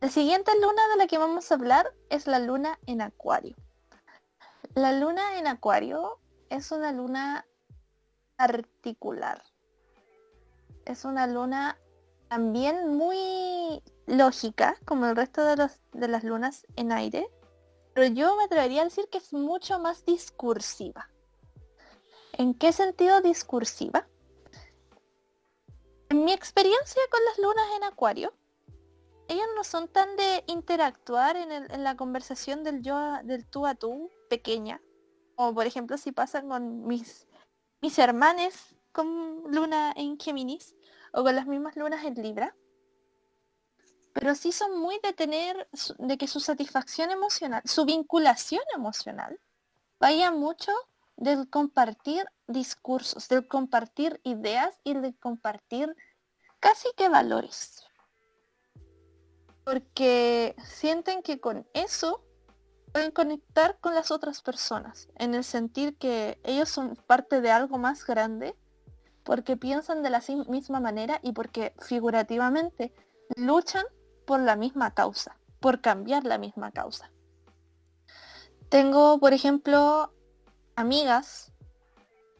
La 0.00 0.08
siguiente 0.08 0.52
luna 0.60 0.88
de 0.92 0.96
la 0.98 1.06
que 1.08 1.18
vamos 1.18 1.50
a 1.50 1.54
hablar 1.54 1.92
es 2.10 2.26
la 2.28 2.38
luna 2.38 2.78
en 2.86 3.00
acuario. 3.00 3.56
La 4.74 4.92
luna 4.92 5.38
en 5.38 5.48
acuario 5.48 6.20
es 6.48 6.70
una 6.70 6.92
luna 6.92 7.44
particular. 8.36 9.42
Es 10.84 11.04
una 11.04 11.26
luna 11.26 11.78
también 12.28 12.96
muy 12.96 13.82
lógica, 14.06 14.76
como 14.84 15.06
el 15.06 15.16
resto 15.16 15.44
de, 15.44 15.70
de 15.92 16.08
las 16.08 16.24
lunas 16.24 16.66
en 16.76 16.92
aire, 16.92 17.28
pero 17.94 18.06
yo 18.08 18.36
me 18.36 18.44
atrevería 18.44 18.82
a 18.82 18.84
decir 18.84 19.08
que 19.10 19.18
es 19.18 19.32
mucho 19.32 19.78
más 19.78 20.04
discursiva. 20.04 21.08
¿En 22.32 22.54
qué 22.54 22.72
sentido 22.72 23.20
discursiva? 23.20 24.06
En 26.10 26.24
mi 26.24 26.32
experiencia 26.32 27.02
con 27.10 27.24
las 27.24 27.38
lunas 27.38 27.66
en 27.76 27.84
acuario, 27.84 28.34
ellas 29.28 29.46
no 29.56 29.64
son 29.64 29.88
tan 29.88 30.16
de 30.16 30.44
interactuar 30.46 31.36
en, 31.36 31.82
la 31.82 31.96
conversación 31.96 32.62
del 32.62 32.82
yo 32.82 32.96
del 33.24 33.46
tú 33.46 33.66
a 33.66 33.74
tú 33.74 34.10
pequeña. 34.28 34.80
Como 35.34 35.54
por 35.54 35.66
ejemplo 35.66 35.98
si 35.98 36.12
pasan 36.12 36.48
con 36.48 36.86
mis, 36.86 37.26
mis 37.80 37.98
hermanes 37.98 38.76
con 38.92 39.42
luna 39.50 39.92
en 39.96 40.18
Géminis 40.18 40.76
o 41.12 41.22
con 41.24 41.34
las 41.34 41.46
mismas 41.46 41.76
lunas 41.76 42.04
en 42.04 42.14
Libra. 42.14 42.54
Pero 44.18 44.34
sí 44.34 44.50
son 44.50 44.80
muy 44.80 44.98
de 45.02 45.12
tener, 45.12 45.68
de 45.98 46.16
que 46.16 46.26
su 46.26 46.40
satisfacción 46.40 47.10
emocional, 47.10 47.60
su 47.66 47.84
vinculación 47.84 48.62
emocional, 48.74 49.38
vaya 50.00 50.30
mucho 50.30 50.72
del 51.18 51.50
compartir 51.50 52.24
discursos, 52.46 53.28
del 53.28 53.46
compartir 53.46 54.18
ideas 54.24 54.74
y 54.84 54.94
de 54.94 55.14
compartir 55.16 55.94
casi 56.60 56.88
que 56.96 57.10
valores. 57.10 57.84
Porque 59.64 60.56
sienten 60.64 61.22
que 61.22 61.38
con 61.38 61.68
eso 61.74 62.24
pueden 62.92 63.10
conectar 63.10 63.76
con 63.80 63.94
las 63.94 64.10
otras 64.10 64.40
personas, 64.40 65.08
en 65.16 65.34
el 65.34 65.44
sentir 65.44 65.98
que 65.98 66.40
ellos 66.42 66.70
son 66.70 66.96
parte 67.06 67.42
de 67.42 67.50
algo 67.50 67.76
más 67.76 68.06
grande, 68.06 68.56
porque 69.24 69.58
piensan 69.58 70.02
de 70.02 70.08
la 70.08 70.22
misma 70.48 70.80
manera 70.80 71.20
y 71.22 71.32
porque 71.32 71.74
figurativamente 71.80 72.94
luchan 73.36 73.84
por 74.26 74.40
la 74.40 74.56
misma 74.56 74.92
causa, 74.92 75.38
por 75.60 75.80
cambiar 75.80 76.24
la 76.24 76.38
misma 76.38 76.72
causa. 76.72 77.10
Tengo, 78.68 79.18
por 79.20 79.32
ejemplo, 79.32 80.12
amigas, 80.74 81.52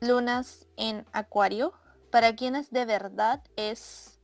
lunas 0.00 0.66
en 0.76 1.06
acuario, 1.12 1.72
para 2.10 2.34
quienes 2.34 2.70
de 2.70 2.84
verdad 2.84 3.42
es 3.56 4.18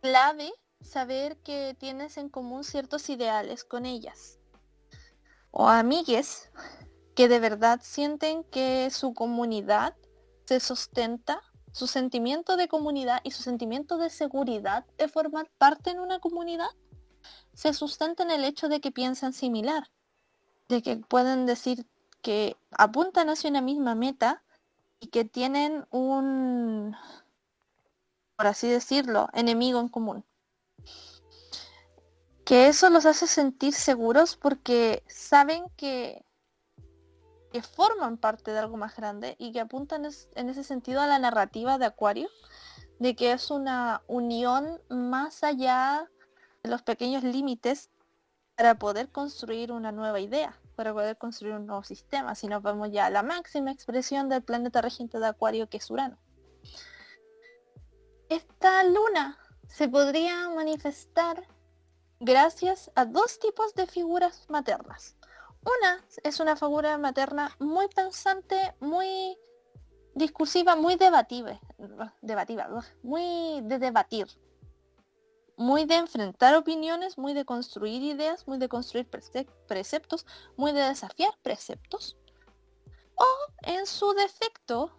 clave 0.00 0.52
saber 0.82 1.38
que 1.38 1.76
tienes 1.78 2.18
en 2.18 2.28
común 2.28 2.64
ciertos 2.64 3.08
ideales 3.08 3.64
con 3.64 3.86
ellas. 3.86 4.38
O 5.50 5.68
amigues 5.68 6.50
que 7.14 7.28
de 7.28 7.38
verdad 7.40 7.80
sienten 7.82 8.44
que 8.44 8.90
su 8.90 9.14
comunidad 9.14 9.94
se 10.46 10.60
sustenta, 10.60 11.40
su 11.74 11.88
sentimiento 11.88 12.56
de 12.56 12.68
comunidad 12.68 13.20
y 13.24 13.32
su 13.32 13.42
sentimiento 13.42 13.98
de 13.98 14.08
seguridad 14.08 14.86
de 14.96 15.08
formar 15.08 15.50
parte 15.58 15.90
en 15.90 15.98
una 15.98 16.20
comunidad 16.20 16.68
se 17.52 17.74
sustenta 17.74 18.22
en 18.22 18.30
el 18.30 18.44
hecho 18.44 18.68
de 18.68 18.80
que 18.80 18.92
piensan 18.92 19.32
similar, 19.32 19.90
de 20.68 20.82
que 20.82 20.96
pueden 20.98 21.46
decir 21.46 21.84
que 22.22 22.56
apuntan 22.70 23.28
hacia 23.28 23.50
una 23.50 23.60
misma 23.60 23.96
meta 23.96 24.44
y 25.00 25.08
que 25.08 25.24
tienen 25.24 25.84
un, 25.90 26.94
por 28.36 28.46
así 28.46 28.68
decirlo, 28.68 29.28
enemigo 29.32 29.80
en 29.80 29.88
común. 29.88 30.24
Que 32.44 32.68
eso 32.68 32.88
los 32.88 33.04
hace 33.04 33.26
sentir 33.26 33.74
seguros 33.74 34.36
porque 34.36 35.02
saben 35.08 35.64
que, 35.76 36.24
que 37.54 37.62
forman 37.62 38.16
parte 38.16 38.50
de 38.50 38.58
algo 38.58 38.76
más 38.76 38.96
grande 38.96 39.36
y 39.38 39.52
que 39.52 39.60
apuntan 39.60 40.04
en 40.34 40.48
ese 40.48 40.64
sentido 40.64 41.00
a 41.00 41.06
la 41.06 41.20
narrativa 41.20 41.78
de 41.78 41.84
Acuario, 41.84 42.28
de 42.98 43.14
que 43.14 43.30
es 43.30 43.48
una 43.48 44.02
unión 44.08 44.82
más 44.88 45.44
allá 45.44 46.10
de 46.64 46.70
los 46.70 46.82
pequeños 46.82 47.22
límites 47.22 47.90
para 48.56 48.74
poder 48.74 49.08
construir 49.12 49.70
una 49.70 49.92
nueva 49.92 50.18
idea 50.18 50.58
para 50.74 50.92
poder 50.92 51.16
construir 51.16 51.54
un 51.54 51.66
nuevo 51.66 51.84
sistema, 51.84 52.34
si 52.34 52.48
nos 52.48 52.60
vamos 52.60 52.90
ya 52.90 53.06
a 53.06 53.10
la 53.10 53.22
máxima 53.22 53.70
expresión 53.70 54.28
del 54.28 54.42
planeta 54.42 54.82
regente 54.82 55.20
de 55.20 55.26
Acuario 55.28 55.68
que 55.68 55.76
es 55.76 55.88
Urano. 55.88 56.18
Esta 58.28 58.82
luna 58.82 59.38
se 59.68 59.88
podría 59.88 60.48
manifestar 60.48 61.46
gracias 62.18 62.90
a 62.96 63.04
dos 63.04 63.38
tipos 63.38 63.76
de 63.76 63.86
figuras 63.86 64.46
maternas. 64.48 65.16
Una 65.64 66.04
es 66.22 66.40
una 66.40 66.56
figura 66.56 66.98
materna 66.98 67.56
muy 67.58 67.88
pensante, 67.88 68.74
muy 68.80 69.38
discursiva, 70.14 70.76
muy 70.76 70.96
debativa, 70.96 71.58
debativa, 72.20 72.68
muy 73.02 73.60
de 73.62 73.78
debatir, 73.78 74.28
muy 75.56 75.86
de 75.86 75.96
enfrentar 75.96 76.54
opiniones, 76.54 77.16
muy 77.16 77.32
de 77.32 77.44
construir 77.44 78.02
ideas, 78.02 78.46
muy 78.46 78.58
de 78.58 78.68
construir 78.68 79.08
preceptos, 79.66 80.26
muy 80.56 80.72
de 80.72 80.82
desafiar 80.82 81.32
preceptos. 81.42 82.16
O 83.16 83.26
en 83.62 83.86
su 83.86 84.12
defecto 84.12 84.96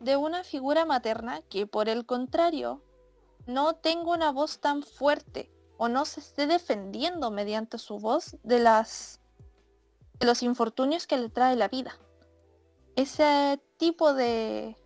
de 0.00 0.16
una 0.16 0.44
figura 0.44 0.84
materna 0.84 1.42
que 1.42 1.66
por 1.66 1.88
el 1.88 2.06
contrario 2.06 2.82
no 3.46 3.76
tenga 3.76 4.12
una 4.12 4.32
voz 4.32 4.60
tan 4.60 4.82
fuerte 4.82 5.50
o 5.76 5.88
no 5.88 6.04
se 6.04 6.20
esté 6.20 6.46
defendiendo 6.46 7.30
mediante 7.30 7.78
su 7.78 7.98
voz 7.98 8.36
de 8.42 8.58
las 8.58 9.17
de 10.18 10.26
los 10.26 10.42
infortunios 10.42 11.06
que 11.06 11.16
le 11.16 11.28
trae 11.28 11.56
la 11.56 11.68
vida. 11.68 11.98
Ese 12.96 13.60
tipo 13.76 14.12
de 14.14 14.76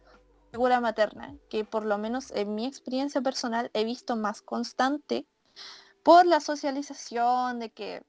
figura 0.51 0.81
materna, 0.81 1.35
que 1.49 1.65
por 1.65 1.85
lo 1.85 1.97
menos 1.97 2.31
en 2.33 2.55
mi 2.55 2.67
experiencia 2.67 3.23
personal 3.23 3.71
he 3.73 3.85
visto 3.85 4.17
más 4.17 4.43
constante 4.43 5.27
por 6.03 6.27
la 6.27 6.41
socialización 6.41 7.59
de 7.59 7.71
que 7.71 8.03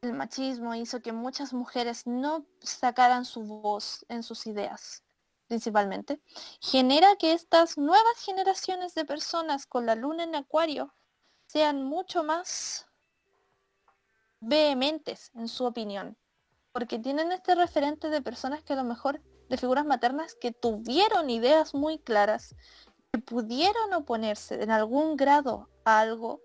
el 0.00 0.14
machismo 0.14 0.74
hizo 0.74 1.02
que 1.02 1.12
muchas 1.12 1.52
mujeres 1.52 2.06
no 2.06 2.46
sacaran 2.60 3.24
su 3.24 3.42
voz 3.42 4.06
en 4.08 4.22
sus 4.22 4.46
ideas, 4.46 5.02
principalmente, 5.48 6.20
genera 6.60 7.16
que 7.16 7.32
estas 7.32 7.76
nuevas 7.76 8.16
generaciones 8.24 8.94
de 8.94 9.04
personas 9.04 9.66
con 9.66 9.86
la 9.86 9.96
luna 9.96 10.24
en 10.24 10.36
acuario 10.36 10.94
sean 11.46 11.82
mucho 11.82 12.22
más 12.22 12.87
vehementes 14.40 15.30
en 15.34 15.48
su 15.48 15.64
opinión, 15.64 16.16
porque 16.72 16.98
tienen 16.98 17.32
este 17.32 17.54
referente 17.54 18.08
de 18.08 18.22
personas 18.22 18.62
que 18.62 18.74
a 18.74 18.76
lo 18.76 18.84
mejor 18.84 19.20
de 19.48 19.56
figuras 19.56 19.86
maternas 19.86 20.34
que 20.34 20.52
tuvieron 20.52 21.30
ideas 21.30 21.74
muy 21.74 21.98
claras, 21.98 22.54
que 23.12 23.18
pudieron 23.20 23.92
oponerse 23.94 24.62
en 24.62 24.70
algún 24.70 25.16
grado 25.16 25.68
a 25.84 26.00
algo 26.00 26.40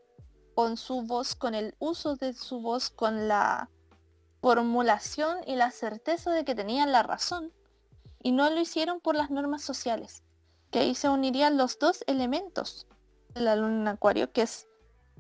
con 0.56 0.77
su 0.77 1.01
voz, 1.01 1.36
con 1.36 1.56
el 1.56 1.75
uso 1.79 2.15
de 2.15 2.34
su 2.34 2.62
voz, 2.62 2.89
con 2.89 3.27
la 3.27 3.69
formulación 4.41 5.38
y 5.47 5.56
la 5.56 5.71
certeza 5.71 6.32
de 6.32 6.45
que 6.45 6.56
tenían 6.56 6.91
la 6.91 7.03
razón, 7.03 7.51
y 8.21 8.32
no 8.32 8.49
lo 8.49 8.60
hicieron 8.60 9.01
por 9.01 9.15
las 9.15 9.29
normas 9.32 9.62
sociales, 9.62 10.23
que 10.71 10.79
ahí 10.79 10.95
se 10.95 11.10
unirían 11.10 11.58
los 11.58 11.77
dos 11.79 12.03
elementos 12.08 12.88
de 13.34 13.41
la 13.41 13.56
luna 13.56 13.82
en 13.82 13.88
acuario, 13.88 14.32
que 14.32 14.43
es 14.43 14.67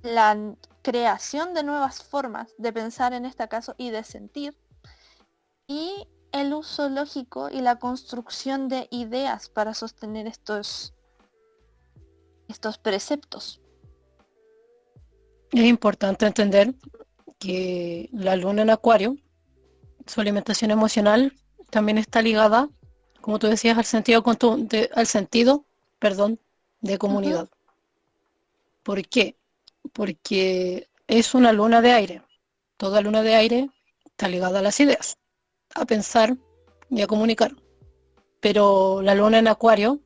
la 0.03 0.55
creación 0.81 1.53
de 1.53 1.63
nuevas 1.63 2.03
formas 2.03 2.53
de 2.57 2.71
pensar 2.71 3.13
en 3.13 3.25
este 3.25 3.47
caso 3.47 3.73
y 3.77 3.89
de 3.89 4.03
sentir, 4.03 4.55
y 5.65 6.07
el 6.31 6.53
uso 6.53 6.89
lógico 6.89 7.49
y 7.49 7.61
la 7.61 7.79
construcción 7.79 8.67
de 8.67 8.87
ideas 8.91 9.49
para 9.49 9.73
sostener 9.73 10.27
estos, 10.27 10.93
estos 12.47 12.77
preceptos. 12.77 13.61
Es 15.51 15.63
importante 15.63 16.25
entender 16.25 16.73
que 17.39 18.09
la 18.11 18.35
luna 18.35 18.63
en 18.63 18.71
acuario, 18.71 19.15
su 20.05 20.19
alimentación 20.19 20.71
emocional 20.71 21.33
también 21.69 21.97
está 21.97 22.21
ligada, 22.21 22.69
como 23.21 23.39
tú 23.39 23.47
decías, 23.47 23.77
al 23.77 23.85
sentido, 23.85 24.23
al 24.95 25.07
sentido 25.07 25.65
perdón, 25.99 26.39
de 26.81 26.97
comunidad. 26.97 27.47
¿Por 28.83 29.07
qué? 29.07 29.37
Porque 29.91 30.87
es 31.07 31.33
una 31.33 31.51
luna 31.51 31.81
de 31.81 31.91
aire. 31.91 32.21
Toda 32.77 33.01
luna 33.01 33.21
de 33.21 33.35
aire 33.35 33.69
está 34.05 34.27
ligada 34.27 34.59
a 34.59 34.61
las 34.61 34.79
ideas 34.79 35.17
a 35.75 35.85
pensar 35.85 36.37
y 36.89 37.01
a 37.01 37.07
comunicar. 37.07 37.55
Pero 38.39 39.01
la 39.01 39.15
luna 39.15 39.39
en 39.39 39.47
acuario 39.47 39.99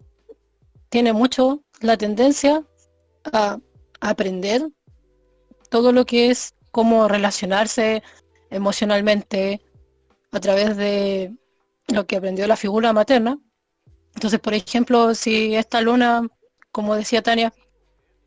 tiene 0.89 1.13
mucho 1.13 1.63
la 1.81 1.97
tendencia 1.97 2.63
a 3.33 3.59
aprender 3.99 4.69
todo 5.69 5.91
lo 5.91 6.05
que 6.05 6.29
es 6.29 6.55
cómo 6.71 7.07
relacionarse 7.07 8.03
emocionalmente 8.49 9.61
a 10.31 10.39
través 10.39 10.77
de 10.77 11.35
lo 11.87 12.05
que 12.05 12.17
aprendió 12.17 12.47
la 12.47 12.55
figura 12.55 12.93
materna. 12.93 13.39
Entonces, 14.13 14.39
por 14.39 14.53
ejemplo, 14.53 15.13
si 15.15 15.55
esta 15.55 15.81
luna, 15.81 16.27
como 16.71 16.95
decía 16.95 17.21
Tania, 17.21 17.53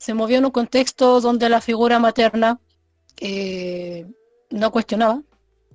se 0.01 0.15
movió 0.15 0.39
en 0.39 0.47
un 0.47 0.51
contexto 0.51 1.21
donde 1.21 1.51
la 1.51 1.61
figura 1.61 1.99
materna 1.99 2.59
eh, 3.21 4.07
no 4.49 4.73
cuestionaba. 4.73 5.23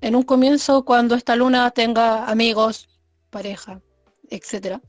En 0.01 0.15
un 0.15 0.23
comienzo, 0.23 0.83
cuando 0.83 1.13
esta 1.13 1.35
luna 1.35 1.69
tenga 1.69 2.25
amigos, 2.25 2.89
pareja, 3.29 3.81
etcétera, 4.31 4.81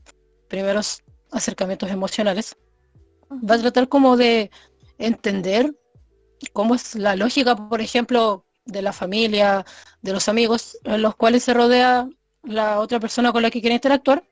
primeros 0.47 1.03
acercamientos 1.31 1.91
emocionales, 1.91 2.57
va 3.31 3.55
a 3.55 3.59
tratar 3.59 3.87
como 3.87 4.17
de 4.17 4.49
entender 4.97 5.71
cómo 6.51 6.73
es 6.73 6.95
la 6.95 7.15
lógica, 7.15 7.55
por 7.55 7.79
ejemplo, 7.79 8.43
de 8.65 8.81
la 8.81 8.91
familia, 8.91 9.65
de 10.01 10.13
los 10.13 10.27
amigos, 10.29 10.79
en 10.83 11.03
los 11.03 11.15
cuales 11.15 11.43
se 11.43 11.53
rodea 11.53 12.09
la 12.41 12.79
otra 12.79 12.99
persona 12.99 13.31
con 13.31 13.43
la 13.43 13.51
que 13.51 13.61
quiere 13.61 13.75
interactuar, 13.75 14.23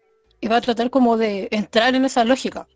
y 0.42 0.48
va 0.48 0.58
a 0.58 0.62
tratar 0.62 0.90
como 0.90 1.16
de 1.16 1.48
entrar 1.52 1.94
en 1.94 2.06
esa 2.06 2.26
lógica. 2.26 2.68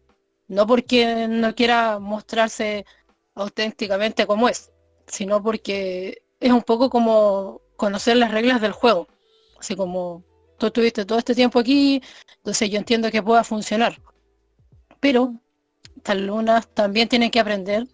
No 0.50 0.68
porque 0.68 1.28
no 1.30 1.56
quiera 1.56 2.00
mostrarse 2.00 2.86
auténticamente 3.36 4.28
como 4.28 4.50
es, 4.50 4.72
sino 5.08 5.42
porque 5.42 6.24
es 6.40 6.52
un 6.52 6.64
poco 6.64 6.90
como 6.90 7.62
conocer 7.78 8.18
las 8.18 8.32
reglas 8.32 8.60
del 8.60 8.74
juego. 8.74 9.08
Así 9.60 9.76
como 9.76 10.24
tú 10.58 10.68
estuviste 10.68 11.06
todo 11.06 11.20
este 11.20 11.36
tiempo 11.36 11.60
aquí, 11.60 12.02
entonces 12.38 12.70
yo 12.70 12.78
entiendo 12.78 13.12
que 13.12 13.24
pueda 13.24 13.44
funcionar. 13.44 14.02
Pero 15.00 15.34
estas 15.96 16.18
lunas 16.18 16.68
también 16.74 17.08
tienen 17.08 17.32
que 17.32 17.40
aprender 17.40 17.88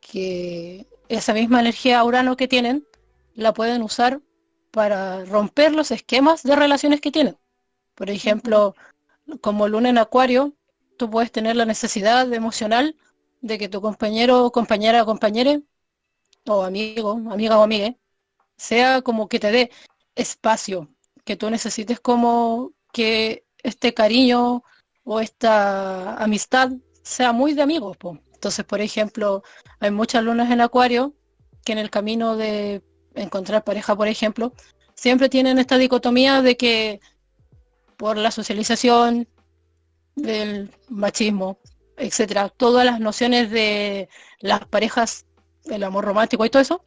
que 0.00 0.86
esa 1.08 1.32
misma 1.32 1.60
energía 1.60 2.04
Urano 2.04 2.36
que 2.36 2.46
tienen 2.46 2.86
la 3.34 3.52
pueden 3.54 3.82
usar 3.82 4.20
para 4.70 5.24
romper 5.24 5.72
los 5.72 5.90
esquemas 5.90 6.42
de 6.42 6.56
relaciones 6.56 7.00
que 7.00 7.10
tienen. 7.10 7.38
Por 7.94 8.10
ejemplo, 8.10 8.74
como 9.40 9.68
luna 9.68 9.88
en 9.88 9.98
acuario, 9.98 10.54
tú 10.96 11.10
puedes 11.10 11.32
tener 11.32 11.56
la 11.56 11.64
necesidad 11.64 12.32
emocional 12.32 12.96
de 13.40 13.58
que 13.58 13.68
tu 13.68 13.80
compañero, 13.80 14.50
compañera 14.50 15.04
compañere, 15.04 15.62
o 16.46 16.62
amigo, 16.62 17.12
amiga 17.30 17.58
o 17.58 17.62
amiga, 17.62 17.94
sea 18.56 19.02
como 19.02 19.28
que 19.28 19.40
te 19.40 19.50
dé 19.50 19.70
espacio, 20.14 20.88
que 21.24 21.36
tú 21.36 21.50
necesites 21.50 22.00
como 22.00 22.72
que 22.92 23.44
este 23.62 23.94
cariño 23.94 24.62
o 25.04 25.20
esta 25.20 26.16
amistad 26.16 26.70
sea 27.02 27.32
muy 27.32 27.54
de 27.54 27.62
amigos. 27.62 27.96
Entonces, 28.34 28.64
por 28.64 28.80
ejemplo, 28.80 29.42
hay 29.80 29.90
muchas 29.90 30.22
lunas 30.24 30.50
en 30.50 30.60
acuario 30.60 31.14
que 31.64 31.72
en 31.72 31.78
el 31.78 31.90
camino 31.90 32.36
de 32.36 32.82
encontrar 33.14 33.64
pareja, 33.64 33.96
por 33.96 34.08
ejemplo, 34.08 34.52
siempre 34.94 35.28
tienen 35.28 35.58
esta 35.58 35.78
dicotomía 35.78 36.42
de 36.42 36.56
que 36.56 37.00
por 37.96 38.16
la 38.16 38.30
socialización 38.30 39.28
del 40.16 40.70
machismo, 40.88 41.58
etcétera, 41.96 42.48
todas 42.48 42.84
las 42.84 43.00
nociones 43.00 43.50
de 43.50 44.08
las 44.40 44.66
parejas, 44.66 45.26
el 45.66 45.84
amor 45.84 46.04
romántico 46.04 46.44
y 46.44 46.50
todo 46.50 46.62
eso, 46.62 46.84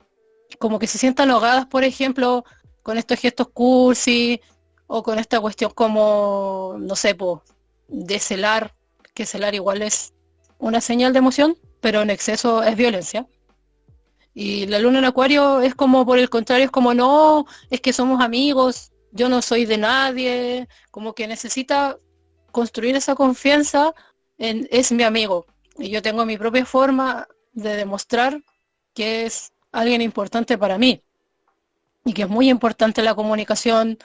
como 0.57 0.79
que 0.79 0.87
se 0.87 0.97
sientan 0.97 1.29
ahogadas, 1.29 1.67
por 1.67 1.83
ejemplo, 1.83 2.43
con 2.83 2.97
estos 2.97 3.19
gestos 3.19 3.49
cursi 3.49 4.41
o 4.87 5.03
con 5.03 5.19
esta 5.19 5.39
cuestión 5.39 5.71
como, 5.73 6.75
no 6.79 6.95
sé, 6.95 7.15
de 7.87 8.19
celar, 8.19 8.73
que 9.13 9.25
celar 9.25 9.53
igual 9.53 9.81
es 9.81 10.13
una 10.57 10.81
señal 10.81 11.13
de 11.13 11.19
emoción, 11.19 11.57
pero 11.81 12.01
en 12.01 12.09
exceso 12.09 12.63
es 12.63 12.75
violencia. 12.75 13.27
Y 14.33 14.67
la 14.67 14.79
luna 14.79 14.99
en 14.99 15.05
acuario 15.05 15.61
es 15.61 15.75
como, 15.75 16.05
por 16.05 16.17
el 16.17 16.29
contrario, 16.29 16.65
es 16.65 16.71
como, 16.71 16.93
no, 16.93 17.45
es 17.69 17.81
que 17.81 17.93
somos 17.93 18.21
amigos, 18.21 18.91
yo 19.11 19.29
no 19.29 19.41
soy 19.41 19.65
de 19.65 19.77
nadie, 19.77 20.67
como 20.91 21.13
que 21.13 21.27
necesita 21.27 21.97
construir 22.51 22.95
esa 22.95 23.15
confianza 23.15 23.93
en 24.38 24.67
es 24.71 24.91
mi 24.91 25.03
amigo. 25.03 25.45
Y 25.77 25.89
yo 25.89 26.01
tengo 26.01 26.25
mi 26.25 26.38
propia 26.38 26.65
forma 26.65 27.27
de 27.53 27.75
demostrar 27.75 28.41
que 28.93 29.25
es 29.25 29.51
alguien 29.71 30.01
importante 30.01 30.57
para 30.57 30.77
mí. 30.77 31.03
Y 32.05 32.13
que 32.13 32.23
es 32.23 32.29
muy 32.29 32.49
importante 32.49 33.01
la 33.01 33.15
comunicación 33.15 33.97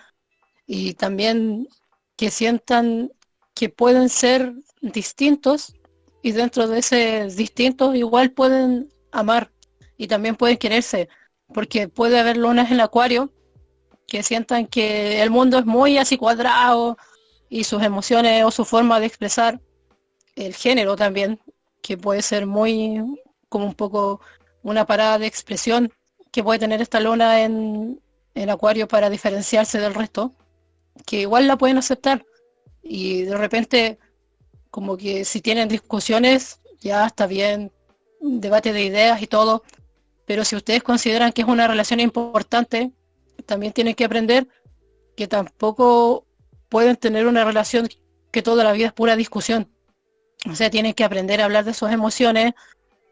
y 0.67 0.95
también 0.95 1.69
que 2.17 2.31
sientan 2.31 3.13
que 3.55 3.69
pueden 3.69 4.09
ser 4.09 4.53
distintos 4.81 5.75
y 6.23 6.33
dentro 6.33 6.67
de 6.69 6.79
ese 6.79 7.29
distintos 7.29 7.95
igual 7.95 8.33
pueden 8.33 8.93
amar 9.13 9.53
y 9.97 10.09
también 10.09 10.37
pueden 10.37 10.57
quererse, 10.57 11.09
porque 11.53 11.89
puede 11.89 12.19
haber 12.19 12.37
lunas 12.37 12.69
en 12.69 12.75
el 12.75 12.81
acuario 12.81 13.33
que 14.07 14.23
sientan 14.23 14.67
que 14.67 15.23
el 15.23 15.31
mundo 15.31 15.59
es 15.59 15.67
muy 15.67 15.99
así 15.99 16.17
cuadrado 16.17 16.97
y 17.49 17.65
sus 17.65 17.83
emociones 17.83 18.45
o 18.45 18.51
su 18.51 18.65
forma 18.65 19.01
de 19.01 19.07
expresar 19.07 19.61
el 20.37 20.55
género 20.55 20.97
también, 20.97 21.41
que 21.83 21.97
puede 21.97 22.23
ser 22.23 22.47
muy 22.47 23.01
como 23.49 23.67
un 23.67 23.75
poco 23.75 24.21
una 24.63 24.87
parada 24.87 25.19
de 25.19 25.27
expresión 25.27 25.93
que 26.33 26.43
puede 26.43 26.59
tener 26.59 26.81
esta 26.83 27.01
luna 27.01 27.43
en, 27.43 28.01
en 28.35 28.51
acuario 28.51 28.89
para 28.89 29.11
diferenciarse 29.11 29.79
del 29.79 29.95
resto, 29.95 30.35
que 31.07 31.21
igual 31.21 31.47
la 31.47 31.57
pueden 31.57 31.79
aceptar. 31.79 32.25
Y 32.83 33.23
de 33.23 33.37
repente 33.37 33.99
como 34.71 34.97
que 34.97 35.25
si 35.25 35.41
tienen 35.41 35.69
discusiones 35.69 36.59
ya 36.81 37.07
está 37.07 37.27
bien, 37.27 37.71
debate 38.21 38.73
de 38.73 38.83
ideas 38.83 39.23
y 39.23 39.27
todo, 39.27 39.63
pero 40.27 40.45
si 40.45 40.57
ustedes 40.57 40.83
consideran 40.83 41.33
que 41.33 41.43
es 41.43 41.49
una 41.49 41.69
relación 41.69 42.01
importante, 42.01 42.93
también 43.47 43.73
tienen 43.73 43.95
que 43.95 44.05
aprender 44.05 44.49
que 45.17 45.29
tampoco 45.29 46.27
pueden 46.75 46.97
tener 46.97 47.29
una 47.29 47.45
relación 47.45 47.89
que 48.33 48.43
toda 48.43 48.65
la 48.65 48.73
vida 48.73 48.89
es 48.89 48.93
pura 48.93 49.15
discusión. 49.15 49.71
O 50.51 50.57
sea, 50.57 50.71
tienen 50.71 50.93
que 50.93 51.05
aprender 51.05 51.41
a 51.41 51.45
hablar 51.45 51.65
de 51.65 51.73
sus 51.73 51.89
emociones 51.93 52.55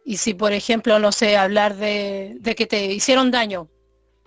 y 0.05 0.16
si, 0.16 0.35
por 0.35 0.53
ejemplo, 0.53 0.98
no 0.98 1.12
sé, 1.12 1.37
hablar 1.37 1.77
de, 1.77 2.40
que 2.57 2.66
te 2.66 2.87
hicieron 2.87 3.31
daño, 3.31 3.68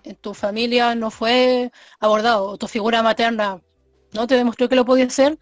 en 0.05 0.15
tu 0.15 0.33
familia 0.33 0.95
no 0.95 1.11
fue 1.11 1.69
abordado, 1.99 2.45
o 2.45 2.57
tu 2.57 2.69
figura 2.69 3.03
materna 3.03 3.61
no 4.13 4.25
te 4.25 4.35
demostró 4.35 4.69
que 4.69 4.77
lo 4.77 4.85
podía 4.85 5.03
hacer, 5.03 5.37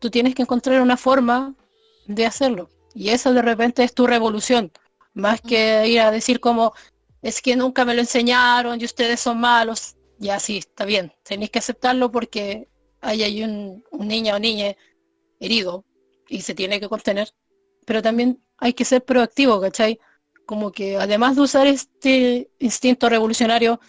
tú 0.00 0.10
tienes 0.10 0.34
que 0.34 0.42
encontrar 0.42 0.80
una 0.80 0.96
forma 0.96 1.54
de 2.08 2.26
hacerlo. 2.26 2.68
Y 2.96 3.10
eso 3.10 3.32
de 3.32 3.42
repente 3.42 3.84
es 3.84 3.94
tu 3.94 4.08
revolución. 4.08 4.72
Más 5.14 5.40
que 5.40 5.86
ir 5.86 6.00
a 6.00 6.10
decir 6.10 6.40
como, 6.40 6.72
es 7.22 7.40
que 7.40 7.54
nunca 7.54 7.84
me 7.84 7.94
lo 7.94 8.00
enseñaron 8.00 8.80
y 8.80 8.84
ustedes 8.84 9.20
son 9.20 9.38
malos. 9.38 9.94
Ya 10.18 10.40
sí, 10.40 10.58
está 10.58 10.84
bien. 10.84 11.12
Tenéis 11.22 11.52
que 11.52 11.60
aceptarlo 11.60 12.10
porque 12.10 12.66
hay 13.06 13.42
un, 13.42 13.84
niño 13.98 14.34
o 14.34 14.38
niña 14.38 14.74
herido 15.40 15.84
y 16.28 16.42
se 16.42 16.54
tiene 16.54 16.80
que 16.80 16.88
contener. 16.88 17.32
Pero 17.84 18.02
también 18.02 18.42
hay 18.58 18.72
que 18.72 18.84
ser 18.84 19.04
proactivo, 19.04 19.60
¿cachai? 19.60 19.98
Como 20.44 20.72
que 20.72 20.96
además 20.96 21.36
de 21.36 21.42
usar 21.42 21.66
este 21.66 22.50
instinto 22.58 23.08
revolucionario 23.08 23.80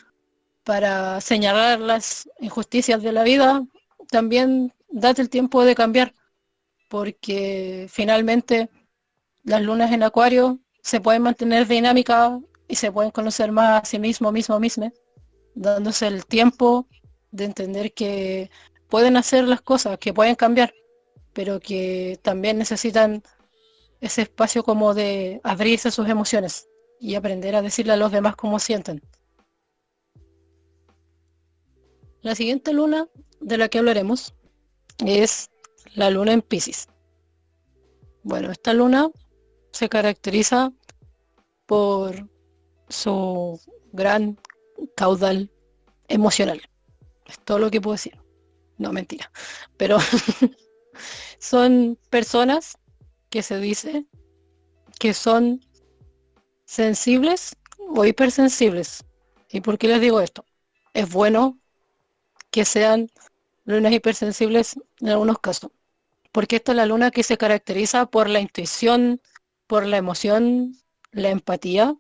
para 0.64 1.22
señalar 1.22 1.80
las 1.80 2.30
injusticias 2.40 3.02
de 3.02 3.12
la 3.12 3.24
vida, 3.24 3.66
también 4.10 4.74
date 4.90 5.22
el 5.22 5.30
tiempo 5.30 5.64
de 5.64 5.76
cambiar, 5.76 6.14
porque 6.90 7.88
finalmente 7.90 8.70
las 9.44 9.62
lunas 9.62 9.92
en 9.92 10.04
acuario 10.04 10.60
se 10.82 11.00
pueden 11.02 11.22
mantener 11.22 11.68
dinámicas 11.68 12.40
y 12.68 12.76
se 12.76 12.92
pueden 12.92 13.12
conocer 13.12 13.52
más 13.52 13.82
a 13.82 13.86
sí 13.86 14.00
mismo, 14.00 14.32
mismo, 14.32 14.60
mismo, 14.60 14.92
dándose 15.56 16.08
el 16.08 16.26
tiempo 16.26 16.88
de 17.32 17.46
entender 17.46 17.94
que 17.94 18.50
pueden 18.90 19.18
hacer 19.18 19.44
las 19.46 19.62
cosas, 19.62 19.98
que 19.98 20.14
pueden 20.14 20.36
cambiar, 20.36 20.74
pero 21.34 21.60
que 21.60 22.20
también 22.22 22.58
necesitan 22.58 23.24
ese 24.02 24.24
espacio 24.24 24.64
como 24.64 24.94
de 24.94 25.42
abrirse 25.44 25.92
sus 25.92 26.08
emociones 26.08 26.68
y 27.00 27.16
aprender 27.16 27.56
a 27.56 27.62
decirle 27.62 27.94
a 27.94 27.98
los 27.98 28.12
demás 28.12 28.36
cómo 28.36 28.60
sienten. 28.60 29.02
La 32.22 32.36
siguiente 32.36 32.74
luna 32.74 33.08
de 33.40 33.58
la 33.58 33.70
que 33.70 33.80
hablaremos 33.80 34.34
es 35.06 35.50
la 35.94 36.10
luna 36.10 36.34
en 36.34 36.42
Pisces. 36.42 36.90
Bueno, 38.24 38.52
esta 38.52 38.74
luna 38.74 39.10
se 39.72 39.90
caracteriza 39.90 40.74
por 41.66 42.28
su 42.90 43.60
gran 43.94 44.40
caudal 44.96 45.52
emocional. 46.08 46.62
Es 47.26 47.40
todo 47.40 47.60
lo 47.60 47.72
que 47.72 47.82
puedo 47.82 47.94
decir. 47.94 48.27
No, 48.78 48.92
mentira. 48.94 49.32
Pero 49.78 49.98
son 51.40 51.98
personas 52.10 52.78
que 53.30 53.42
se 53.42 53.60
dice 53.60 54.06
que 55.00 55.14
son 55.14 55.62
sensibles 56.66 57.56
o 57.78 58.06
hipersensibles. 58.06 59.06
¿Y 59.50 59.62
por 59.62 59.78
qué 59.78 59.88
les 59.88 60.02
digo 60.02 60.22
esto? 60.22 60.46
Es 60.94 61.10
bueno 61.12 61.60
que 62.52 62.66
sean 62.66 63.10
lunas 63.66 63.94
hipersensibles 63.94 64.78
en 65.00 65.10
algunos 65.10 65.40
casos. 65.40 65.72
Porque 66.32 66.58
esta 66.58 66.72
es 66.72 66.76
la 66.76 66.86
luna 66.86 67.12
que 67.12 67.24
se 67.24 67.38
caracteriza 67.38 68.08
por 68.08 68.30
la 68.30 68.40
intuición, 68.40 69.22
por 69.68 69.86
la 69.86 69.98
emoción, 69.98 70.76
la 71.12 71.30
empatía 71.30 71.96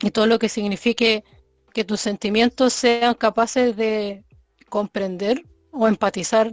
y 0.00 0.10
todo 0.10 0.26
lo 0.26 0.38
que 0.38 0.48
signifique 0.48 1.24
que 1.72 1.84
tus 1.84 2.00
sentimientos 2.00 2.72
sean 2.72 3.14
capaces 3.14 3.76
de 3.76 4.24
comprender 4.68 5.44
o 5.72 5.86
empatizar 5.88 6.52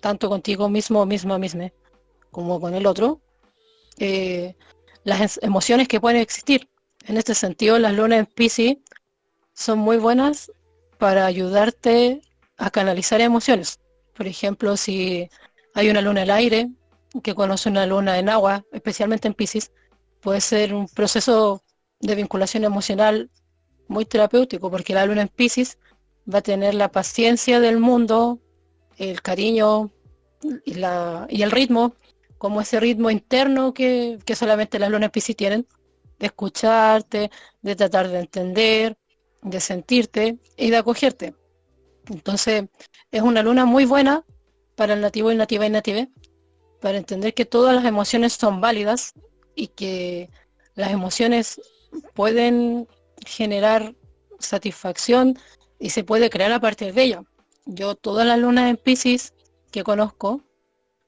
tanto 0.00 0.28
contigo 0.28 0.68
mismo 0.68 1.00
o 1.00 1.06
misma 1.06 1.38
misma 1.38 1.72
como 2.30 2.60
con 2.60 2.74
el 2.74 2.86
otro. 2.86 3.20
Eh, 3.98 4.54
las 5.04 5.38
emociones 5.42 5.88
que 5.88 6.00
pueden 6.00 6.20
existir. 6.20 6.68
En 7.06 7.16
este 7.16 7.34
sentido, 7.34 7.78
las 7.78 7.94
lunas 7.94 8.18
en 8.18 8.26
Pisces 8.26 8.76
son 9.54 9.78
muy 9.78 9.96
buenas 9.96 10.50
para 10.98 11.26
ayudarte 11.26 12.20
a 12.56 12.70
canalizar 12.70 13.20
emociones. 13.20 13.80
Por 14.14 14.26
ejemplo, 14.26 14.76
si 14.76 15.28
hay 15.74 15.88
una 15.88 16.00
luna 16.00 16.22
en 16.22 16.24
el 16.24 16.30
aire, 16.30 16.68
que 17.22 17.34
conoce 17.34 17.68
una 17.68 17.86
luna 17.86 18.18
en 18.18 18.28
agua, 18.28 18.64
especialmente 18.72 19.28
en 19.28 19.34
Pisces, 19.34 19.72
puede 20.20 20.40
ser 20.40 20.74
un 20.74 20.88
proceso 20.88 21.62
de 22.00 22.14
vinculación 22.14 22.64
emocional 22.64 23.30
muy 23.88 24.04
terapéutico, 24.04 24.70
porque 24.70 24.94
la 24.94 25.06
luna 25.06 25.22
en 25.22 25.28
Pisces 25.28 25.78
va 26.32 26.38
a 26.38 26.42
tener 26.42 26.74
la 26.74 26.90
paciencia 26.90 27.60
del 27.60 27.78
mundo, 27.78 28.40
el 28.98 29.22
cariño 29.22 29.92
y, 30.64 30.72
el 30.82 31.50
ritmo, 31.50 31.94
como 32.38 32.60
ese 32.60 32.80
ritmo 32.80 33.10
interno 33.10 33.72
que, 33.72 34.18
que 34.24 34.36
solamente 34.36 34.78
las 34.78 34.90
lunas 34.90 35.06
en 35.06 35.10
Pisces 35.10 35.36
tienen, 35.36 35.66
de 36.18 36.26
escucharte, 36.26 37.30
de 37.62 37.76
tratar 37.76 38.08
de 38.08 38.20
entender, 38.20 38.96
de 39.42 39.60
sentirte 39.60 40.38
y 40.56 40.70
de 40.70 40.76
acogerte. 40.76 41.34
Entonces, 42.08 42.64
es 43.10 43.22
una 43.22 43.42
luna 43.42 43.64
muy 43.64 43.84
buena 43.84 44.24
para 44.74 44.94
el 44.94 45.00
nativo 45.00 45.32
y 45.32 45.36
nativa 45.36 45.66
y 45.66 45.70
native, 45.70 46.10
para 46.80 46.98
entender 46.98 47.34
que 47.34 47.44
todas 47.44 47.74
las 47.74 47.84
emociones 47.84 48.34
son 48.34 48.60
válidas 48.60 49.14
y 49.54 49.68
que 49.68 50.30
las 50.74 50.90
emociones 50.92 51.60
pueden 52.14 52.86
generar 53.24 53.94
satisfacción 54.38 55.38
y 55.78 55.90
se 55.90 56.04
puede 56.04 56.30
crear 56.30 56.52
a 56.52 56.60
partir 56.60 56.94
de 56.94 57.02
ella. 57.02 57.22
Yo 57.64 57.94
todas 57.94 58.26
las 58.26 58.38
lunas 58.38 58.70
en 58.70 58.76
Pisces 58.76 59.34
que 59.70 59.84
conozco 59.84 60.42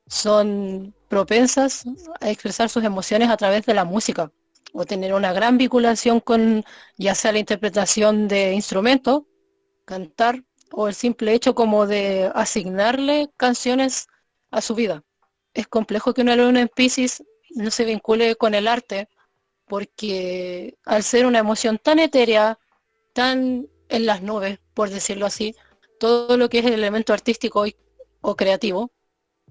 son 0.07 0.95
propensas 1.09 1.85
a 2.21 2.31
expresar 2.31 2.69
sus 2.69 2.85
emociones 2.85 3.31
a 3.31 3.37
través 3.37 3.65
de 3.67 3.75
la 3.75 3.85
música 3.85 4.33
o 4.73 4.85
tener 4.85 5.15
una 5.15 5.33
gran 5.33 5.59
vinculación 5.59 6.21
con 6.21 6.65
ya 6.97 7.15
sea 7.15 7.33
la 7.33 7.39
interpretación 7.39 8.29
de 8.29 8.53
instrumentos, 8.53 9.23
cantar 9.85 10.45
o 10.73 10.89
el 10.89 10.95
simple 10.95 11.33
hecho 11.33 11.55
como 11.55 11.87
de 11.87 12.31
asignarle 12.35 13.31
canciones 13.37 14.09
a 14.51 14.61
su 14.61 14.75
vida. 14.75 15.03
Es 15.55 15.67
complejo 15.67 16.13
que 16.13 16.23
una 16.23 16.37
luna 16.37 16.61
en 16.61 16.69
Pisces 16.69 17.25
no 17.51 17.71
se 17.71 17.85
vincule 17.85 18.37
con 18.37 18.55
el 18.55 18.69
arte 18.69 19.09
porque 19.67 20.77
al 20.85 21.03
ser 21.03 21.27
una 21.27 21.39
emoción 21.39 21.79
tan 21.79 21.99
etérea, 21.99 22.59
tan 23.13 23.67
en 23.89 24.07
las 24.07 24.23
nubes, 24.23 24.59
por 24.75 24.91
decirlo 24.91 25.27
así, 25.27 25.55
todo 25.99 26.37
lo 26.37 26.49
que 26.49 26.61
es 26.61 26.67
el 26.67 26.75
elemento 26.75 27.13
artístico 27.13 27.65
o 28.21 28.37
creativo 28.37 28.93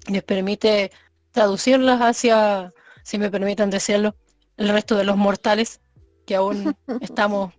les 0.08 0.24
permite 0.24 0.92
traducirlas 1.32 2.02
hacia, 2.02 2.74
si 3.04 3.18
me 3.18 3.30
permiten 3.30 3.70
decirlo, 3.70 4.16
el 4.58 4.70
resto 4.70 4.96
de 4.96 5.04
los 5.04 5.18
mortales 5.18 5.82
que 6.26 6.36
aún 6.36 6.76
estamos 7.02 7.54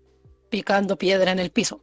picando 0.51 0.97
piedra 0.97 1.33
en 1.33 1.39
el 1.39 1.51
piso. 1.51 1.83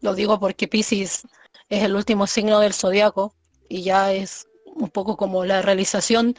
Lo 0.00 0.14
digo 0.14 0.38
porque 0.38 0.68
Pisces 0.68 1.26
es 1.68 1.82
el 1.82 1.94
último 1.94 2.26
signo 2.26 2.60
del 2.60 2.74
zodiaco 2.74 3.34
y 3.68 3.82
ya 3.82 4.12
es 4.12 4.48
un 4.66 4.88
poco 4.88 5.16
como 5.16 5.44
la 5.44 5.62
realización 5.62 6.34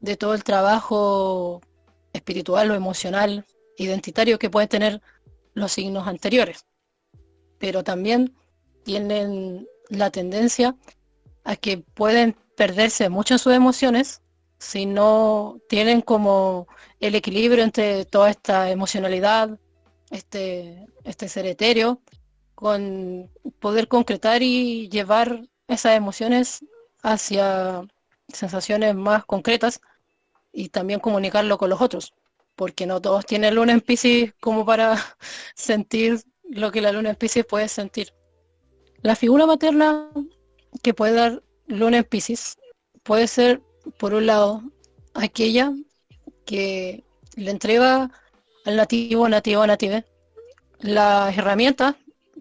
de 0.00 0.16
todo 0.16 0.34
el 0.34 0.44
trabajo 0.44 1.60
espiritual 2.12 2.70
o 2.70 2.74
emocional, 2.74 3.46
identitario 3.76 4.38
que 4.38 4.50
pueden 4.50 4.68
tener 4.68 5.02
los 5.54 5.72
signos 5.72 6.06
anteriores. 6.06 6.66
Pero 7.58 7.84
también 7.84 8.34
tienen 8.84 9.66
la 9.88 10.10
tendencia 10.10 10.76
a 11.44 11.56
que 11.56 11.78
pueden 11.78 12.36
perderse 12.56 13.08
muchas 13.08 13.40
sus 13.42 13.52
emociones 13.52 14.22
si 14.58 14.86
no 14.86 15.60
tienen 15.68 16.00
como 16.00 16.66
el 17.00 17.14
equilibrio 17.14 17.62
entre 17.62 18.04
toda 18.06 18.30
esta 18.30 18.70
emocionalidad, 18.70 19.58
este, 20.10 20.86
este 21.04 21.28
ser 21.28 21.46
etéreo, 21.46 22.00
con 22.54 23.30
poder 23.60 23.86
concretar 23.88 24.42
y 24.42 24.88
llevar 24.88 25.42
esas 25.68 25.96
emociones 25.96 26.64
hacia 27.02 27.86
sensaciones 28.28 28.94
más 28.94 29.24
concretas 29.24 29.80
y 30.52 30.70
también 30.70 31.00
comunicarlo 31.00 31.58
con 31.58 31.70
los 31.70 31.80
otros, 31.82 32.14
porque 32.54 32.86
no 32.86 33.00
todos 33.00 33.26
tienen 33.26 33.54
luna 33.54 33.72
en 33.72 33.80
Pisces 33.82 34.32
como 34.40 34.64
para 34.64 34.96
sentir 35.54 36.22
lo 36.50 36.72
que 36.72 36.80
la 36.80 36.92
luna 36.92 37.10
en 37.10 37.16
Pisces 37.16 37.44
puede 37.44 37.68
sentir. 37.68 38.12
La 39.02 39.16
figura 39.16 39.46
materna 39.46 40.10
que 40.82 40.94
puede 40.94 41.14
dar 41.14 41.42
luna 41.66 41.98
en 41.98 42.04
Pisces 42.04 42.56
puede 43.02 43.26
ser 43.26 43.62
por 43.98 44.14
un 44.14 44.26
lado, 44.26 44.62
aquella 45.14 45.72
que 46.44 47.04
le 47.36 47.50
entrega 47.50 48.10
al 48.64 48.76
nativo, 48.76 49.28
nativo, 49.28 49.66
native, 49.66 50.04
las 50.80 51.36
herramientas 51.36 51.94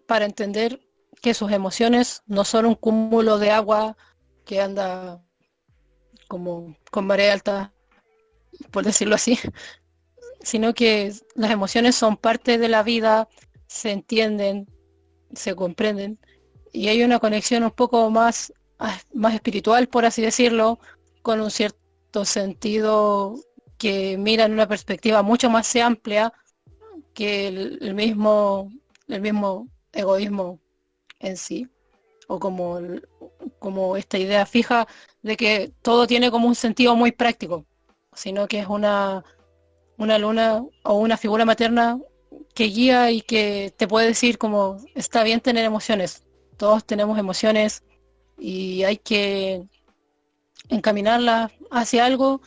para 0.08 0.26
entender 0.26 0.82
que 1.22 1.34
sus 1.34 1.52
emociones 1.52 2.24
no 2.28 2.46
son 2.46 2.66
un 2.66 2.76
cúmulo 2.76 3.38
de 3.38 3.52
agua 3.52 3.98
que 4.46 4.62
anda 4.62 5.24
como 6.28 6.76
con 6.92 7.08
marea 7.08 7.34
alta, 7.34 7.74
por 8.72 8.84
decirlo 8.84 9.16
así, 9.16 9.40
sino 10.42 10.74
que 10.74 11.14
las 11.36 11.52
emociones 11.52 11.96
son 11.96 12.18
parte 12.18 12.58
de 12.58 12.68
la 12.68 12.84
vida, 12.84 13.28
se 13.68 13.92
entienden, 13.92 14.68
se 15.34 15.56
comprenden, 15.56 16.20
y 16.72 16.90
hay 16.90 17.04
una 17.04 17.20
conexión 17.20 17.64
un 17.64 17.72
poco 17.72 18.10
más, 18.10 18.54
más 19.14 19.34
espiritual, 19.34 19.88
por 19.88 20.06
así 20.06 20.22
decirlo, 20.22 20.80
con 21.22 21.42
un 21.42 21.52
cierto 21.52 22.26
sentido 22.26 23.36
que 23.78 24.18
mira 24.18 24.46
en 24.46 24.54
una 24.54 24.68
perspectiva 24.68 25.22
mucho 25.22 25.50
más 25.50 25.76
amplia 25.76 26.34
que 27.14 27.48
el, 27.48 27.94
mismo 27.94 28.72
el 29.08 29.22
mismo 29.22 29.68
egoísmo 29.94 30.60
en 31.20 31.38
sí. 31.38 31.68
O 32.28 32.40
como 32.40 32.80
como 33.60 33.98
esta 33.98 34.18
idea 34.18 34.46
fija 34.46 34.88
de 35.22 35.38
que 35.38 35.72
todo 35.82 36.08
tiene 36.08 36.32
como 36.32 36.48
un 36.48 36.56
sentido 36.56 36.96
muy 36.96 37.12
práctico 37.12 37.66
sino 38.16 38.48
que 38.48 38.60
es 38.60 38.68
una 38.68 39.24
una 39.98 40.18
luna 40.18 40.64
o 40.84 40.96
una 40.96 41.18
figura 41.18 41.46
materna 41.46 42.00
que 42.54 42.66
guía 42.66 43.12
y 43.12 43.22
que 43.22 43.74
te 43.78 43.88
puede 43.88 44.08
decir 44.08 44.38
como 44.38 44.78
está 44.96 45.24
bien 45.24 45.42
tener 45.42 45.66
emociones 45.66 46.26
todos 46.58 46.86
tenemos 46.86 47.18
emociones 47.20 47.84
y 48.38 48.84
hay 48.84 48.98
que 48.98 49.68
encaminarla 50.70 51.52
hacia 51.72 52.06
algo 52.06 52.42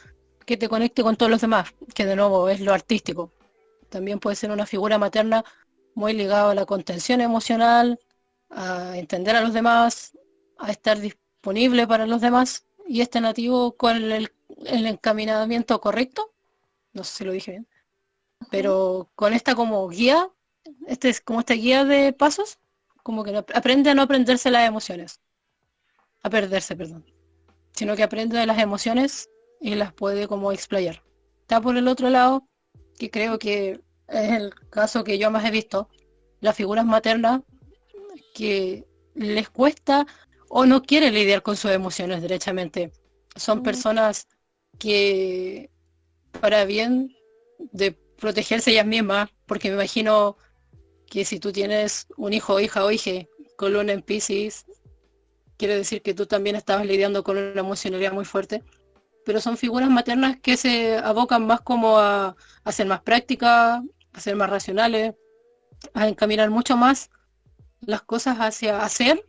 que 0.44 0.56
te 0.56 0.68
conecte 0.68 1.02
con 1.02 1.16
todos 1.16 1.30
los 1.30 1.40
demás, 1.40 1.74
que 1.94 2.06
de 2.06 2.16
nuevo 2.16 2.48
es 2.48 2.60
lo 2.60 2.72
artístico. 2.72 3.32
También 3.88 4.18
puede 4.18 4.36
ser 4.36 4.50
una 4.50 4.66
figura 4.66 4.98
materna 4.98 5.44
muy 5.94 6.12
ligada 6.14 6.50
a 6.50 6.54
la 6.54 6.66
contención 6.66 7.20
emocional, 7.20 7.98
a 8.50 8.96
entender 8.96 9.36
a 9.36 9.42
los 9.42 9.52
demás, 9.52 10.16
a 10.58 10.70
estar 10.70 10.98
disponible 10.98 11.86
para 11.86 12.06
los 12.06 12.20
demás 12.20 12.66
y 12.86 13.00
este 13.02 13.20
nativo 13.20 13.76
con 13.76 13.96
el, 13.96 14.32
encaminamiento 14.64 15.80
correcto, 15.80 16.32
no 16.92 17.04
sé 17.04 17.18
si 17.18 17.24
lo 17.24 17.32
dije 17.32 17.52
bien, 17.52 17.68
pero 18.50 19.10
con 19.14 19.32
esta 19.32 19.54
como 19.54 19.88
guía, 19.88 20.30
este 20.86 21.08
es 21.08 21.20
como 21.20 21.40
esta 21.40 21.54
guía 21.54 21.84
de 21.84 22.12
pasos, 22.12 22.58
como 23.02 23.24
que 23.24 23.36
aprende 23.36 23.90
a 23.90 23.94
no 23.94 24.02
aprenderse 24.02 24.50
las 24.50 24.68
emociones, 24.68 25.20
a 26.22 26.30
perderse, 26.30 26.76
perdón 26.76 27.04
sino 27.78 27.94
que 27.94 28.02
aprende 28.02 28.36
de 28.36 28.46
las 28.46 28.58
emociones 28.58 29.30
y 29.60 29.76
las 29.76 29.92
puede 29.92 30.26
como 30.26 30.50
explayar. 30.50 31.04
Está 31.42 31.60
por 31.60 31.76
el 31.76 31.86
otro 31.86 32.10
lado, 32.10 32.48
que 32.98 33.08
creo 33.08 33.38
que 33.38 33.80
es 34.08 34.32
el 34.32 34.52
caso 34.68 35.04
que 35.04 35.16
yo 35.16 35.30
más 35.30 35.44
he 35.44 35.52
visto, 35.52 35.88
las 36.40 36.56
figuras 36.56 36.84
maternas 36.84 37.42
que 38.34 38.84
les 39.14 39.48
cuesta 39.48 40.08
o 40.48 40.66
no 40.66 40.82
quieren 40.82 41.14
lidiar 41.14 41.42
con 41.42 41.56
sus 41.56 41.70
emociones 41.70 42.20
derechamente. 42.20 42.90
Son 43.36 43.62
personas 43.62 44.26
que 44.80 45.70
para 46.40 46.64
bien 46.64 47.16
de 47.58 47.96
protegerse 48.18 48.70
ellas 48.70 48.86
mismas, 48.86 49.30
porque 49.46 49.68
me 49.68 49.76
imagino 49.76 50.36
que 51.06 51.24
si 51.24 51.38
tú 51.40 51.52
tienes 51.52 52.06
un 52.16 52.32
hijo, 52.32 52.60
hija 52.60 52.84
o 52.84 52.90
hija 52.90 53.26
con 53.56 53.72
luna 53.72 53.92
en 53.92 54.02
Pisces, 54.02 54.66
quiere 55.56 55.76
decir 55.76 56.02
que 56.02 56.14
tú 56.14 56.26
también 56.26 56.56
estabas 56.56 56.86
lidiando 56.86 57.24
con 57.24 57.36
una 57.36 57.60
emocionalidad 57.60 58.12
muy 58.12 58.24
fuerte, 58.24 58.62
pero 59.24 59.40
son 59.40 59.56
figuras 59.56 59.90
maternas 59.90 60.38
que 60.40 60.56
se 60.56 60.96
abocan 60.98 61.46
más 61.46 61.60
como 61.60 61.98
a, 61.98 62.36
a 62.64 62.72
ser 62.72 62.86
más 62.86 63.00
prácticas, 63.00 63.82
a 64.12 64.20
ser 64.20 64.36
más 64.36 64.50
racionales, 64.50 65.14
a 65.94 66.08
encaminar 66.08 66.50
mucho 66.50 66.76
más 66.76 67.10
las 67.80 68.02
cosas 68.02 68.38
hacia 68.38 68.82
hacer 68.82 69.24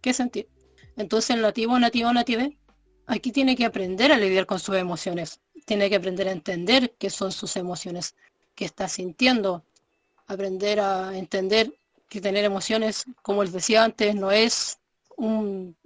que 0.00 0.12
sentir. 0.12 0.48
Entonces 0.96 1.36
el 1.36 1.42
nativo, 1.42 1.78
nativo, 1.78 2.12
native, 2.12 2.58
aquí 3.06 3.32
tiene 3.32 3.56
que 3.56 3.64
aprender 3.64 4.12
a 4.12 4.18
lidiar 4.18 4.46
con 4.46 4.58
sus 4.58 4.76
emociones, 4.76 5.40
tiene 5.66 5.88
que 5.88 5.96
aprender 5.96 6.28
a 6.28 6.32
entender 6.32 6.94
qué 6.98 7.10
son 7.10 7.32
sus 7.32 7.56
emociones, 7.56 8.14
qué 8.54 8.64
está 8.64 8.88
sintiendo, 8.88 9.64
aprender 10.26 10.80
a 10.80 11.16
entender 11.16 11.78
que 12.08 12.20
tener 12.20 12.44
emociones, 12.44 13.06
como 13.22 13.42
les 13.42 13.52
decía 13.52 13.84
antes, 13.84 14.14
no 14.14 14.30
es 14.30 14.78
un, 15.16 15.76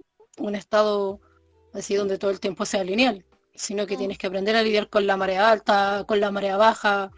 estado 0.53 1.21
así 1.73 1.95
donde 1.95 2.17
todo 2.17 2.31
el 2.31 2.39
tiempo 2.39 2.65
sea 2.65 2.83
lineal. 2.83 3.23
sino 3.55 3.87
que 3.87 3.97
tienes 3.97 4.17
que 4.17 4.27
aprender 4.27 4.55
a 4.55 4.61
lidiar 4.61 4.89
con 4.89 5.07
la 5.07 5.17
marea 5.17 5.49
alta, 5.49 6.03
con 6.07 6.19
la 6.19 6.31
marea 6.31 6.57
baja, 6.57 7.11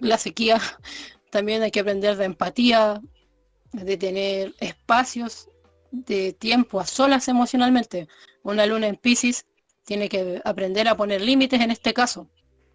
la 0.00 0.18
sequía. 0.18 0.60
También 1.30 1.62
hay 1.62 1.70
que 1.70 1.80
aprender 1.80 2.16
de 2.16 2.24
empatía, 2.24 3.00
de 3.72 3.96
tener 3.96 4.54
espacios 4.60 5.48
de 5.92 6.32
tiempo 6.32 6.80
a 6.80 6.86
solas 6.86 7.28
emocionalmente. 7.28 8.08
Una 8.42 8.66
luna 8.66 8.88
en 8.88 8.96
Pisces 8.96 9.46
tiene 9.84 10.08
que 10.08 10.42
aprender 10.44 10.88
a 10.88 10.96
poner 10.96 11.20
límites 11.20 11.60
en 11.60 11.70
este 11.70 11.94
caso, 11.94 12.28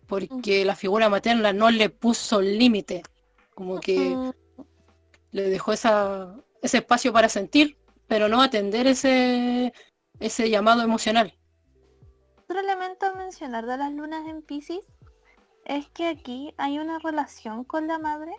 porque 0.08 0.66
la 0.66 0.76
figura 0.76 1.10
materna 1.10 1.54
no 1.54 1.70
le 1.72 1.90
puso 1.90 2.42
límite, 2.42 3.04
como 3.54 3.80
que 3.80 4.16
le 5.32 5.50
dejó 5.50 5.74
esa, 5.74 6.36
ese 6.62 6.78
espacio 6.78 7.12
para 7.12 7.30
sentir, 7.30 7.78
pero 8.08 8.28
no 8.28 8.42
atender 8.42 8.88
ese, 8.88 9.74
ese 10.20 10.50
llamado 10.50 10.84
emocional. 10.84 11.38
Otro 12.44 12.60
elemento 12.60 13.08
a 13.08 13.16
mencionar 13.16 13.66
de 13.66 13.78
las 13.78 13.92
lunas 13.92 14.28
en 14.28 14.42
Pisces 14.42 14.86
es 15.66 15.90
que 15.90 16.08
aquí 16.08 16.54
hay 16.58 16.78
una 16.78 17.00
relación 17.00 17.64
con 17.64 17.88
la 17.88 17.98
madre, 17.98 18.32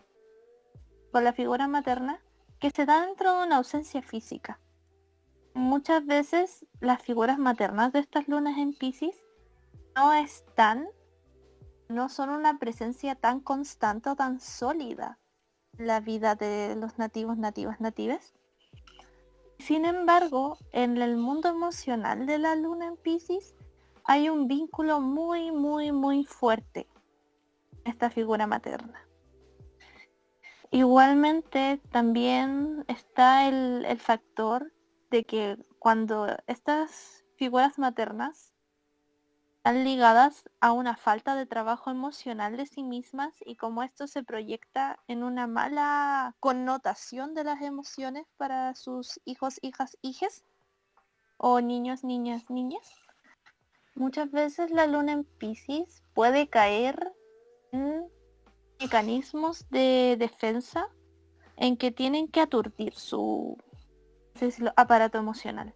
con 1.10 1.24
la 1.24 1.32
figura 1.32 1.66
materna, 1.66 2.22
que 2.60 2.70
se 2.70 2.86
da 2.86 3.04
dentro 3.04 3.36
de 3.36 3.46
una 3.46 3.56
ausencia 3.56 4.02
física. 4.02 4.60
Muchas 5.54 6.06
veces 6.06 6.64
las 6.80 7.02
figuras 7.02 7.38
maternas 7.38 7.92
de 7.92 8.00
estas 8.00 8.28
lunas 8.28 8.58
en 8.58 8.74
Pisces 8.74 9.16
no 9.96 10.12
están, 10.12 10.86
no 11.88 12.08
son 12.08 12.30
una 12.30 12.58
presencia 12.58 13.14
tan 13.14 13.40
constante 13.40 14.10
o 14.10 14.16
tan 14.16 14.40
sólida 14.40 15.18
la 15.78 16.00
vida 16.00 16.34
de 16.34 16.74
los 16.76 16.98
nativos, 16.98 17.36
nativas, 17.38 17.80
natives. 17.80 18.34
Sin 19.58 19.84
embargo, 19.84 20.58
en 20.72 21.00
el 21.00 21.16
mundo 21.16 21.48
emocional 21.48 22.26
de 22.26 22.38
la 22.38 22.56
luna 22.56 22.86
en 22.86 22.96
Pisces 22.96 23.54
hay 24.04 24.28
un 24.28 24.48
vínculo 24.48 25.00
muy, 25.00 25.50
muy, 25.50 25.92
muy 25.92 26.24
fuerte. 26.24 26.86
Esta 27.84 28.10
figura 28.10 28.46
materna. 28.46 29.06
Igualmente 30.70 31.80
también 31.90 32.84
está 32.88 33.48
el, 33.48 33.98
factor 33.98 34.72
de 35.10 35.24
que 35.24 35.56
cuando 35.78 36.26
estas 36.46 37.24
figuras 37.36 37.78
maternas 37.78 38.52
están 39.66 39.82
ligadas 39.82 40.44
a 40.60 40.70
una 40.70 40.96
falta 40.96 41.34
de 41.34 41.44
trabajo 41.44 41.90
emocional 41.90 42.56
de 42.56 42.66
sí 42.66 42.84
mismas 42.84 43.34
y 43.44 43.56
como 43.56 43.82
esto 43.82 44.06
se 44.06 44.22
proyecta 44.22 45.00
en 45.08 45.24
una 45.24 45.48
mala 45.48 46.36
connotación 46.38 47.34
de 47.34 47.42
las 47.42 47.60
emociones 47.60 48.28
para 48.36 48.76
sus 48.76 49.20
hijos, 49.24 49.58
hijas, 49.62 49.98
hijes 50.02 50.44
o 51.36 51.60
niños, 51.60 52.04
niñas, 52.04 52.48
niñas. 52.48 52.88
Muchas 53.96 54.30
veces 54.30 54.70
la 54.70 54.86
luna 54.86 55.10
en 55.10 55.24
Pisces 55.24 56.04
puede 56.14 56.48
caer 56.48 57.12
en 57.72 58.06
mecanismos 58.78 59.68
de 59.70 60.14
defensa 60.16 60.86
en 61.56 61.76
que 61.76 61.90
tienen 61.90 62.28
que 62.28 62.40
aturdir 62.40 62.94
su 62.94 63.58
aparato 64.76 65.18
emocional 65.18 65.74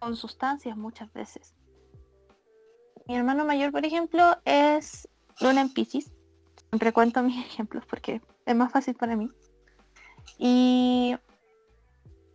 con 0.00 0.16
sustancias 0.16 0.76
muchas 0.76 1.10
veces. 1.14 1.54
Mi 3.10 3.16
hermano 3.16 3.44
mayor, 3.44 3.72
por 3.72 3.84
ejemplo, 3.84 4.36
es 4.44 5.08
Luna 5.40 5.62
en 5.62 5.74
Pisces. 5.74 6.12
Siempre 6.68 6.92
cuento 6.92 7.24
mis 7.24 7.44
ejemplos 7.44 7.84
porque 7.84 8.20
es 8.46 8.54
más 8.54 8.70
fácil 8.70 8.94
para 8.94 9.16
mí. 9.16 9.28
Y 10.38 11.16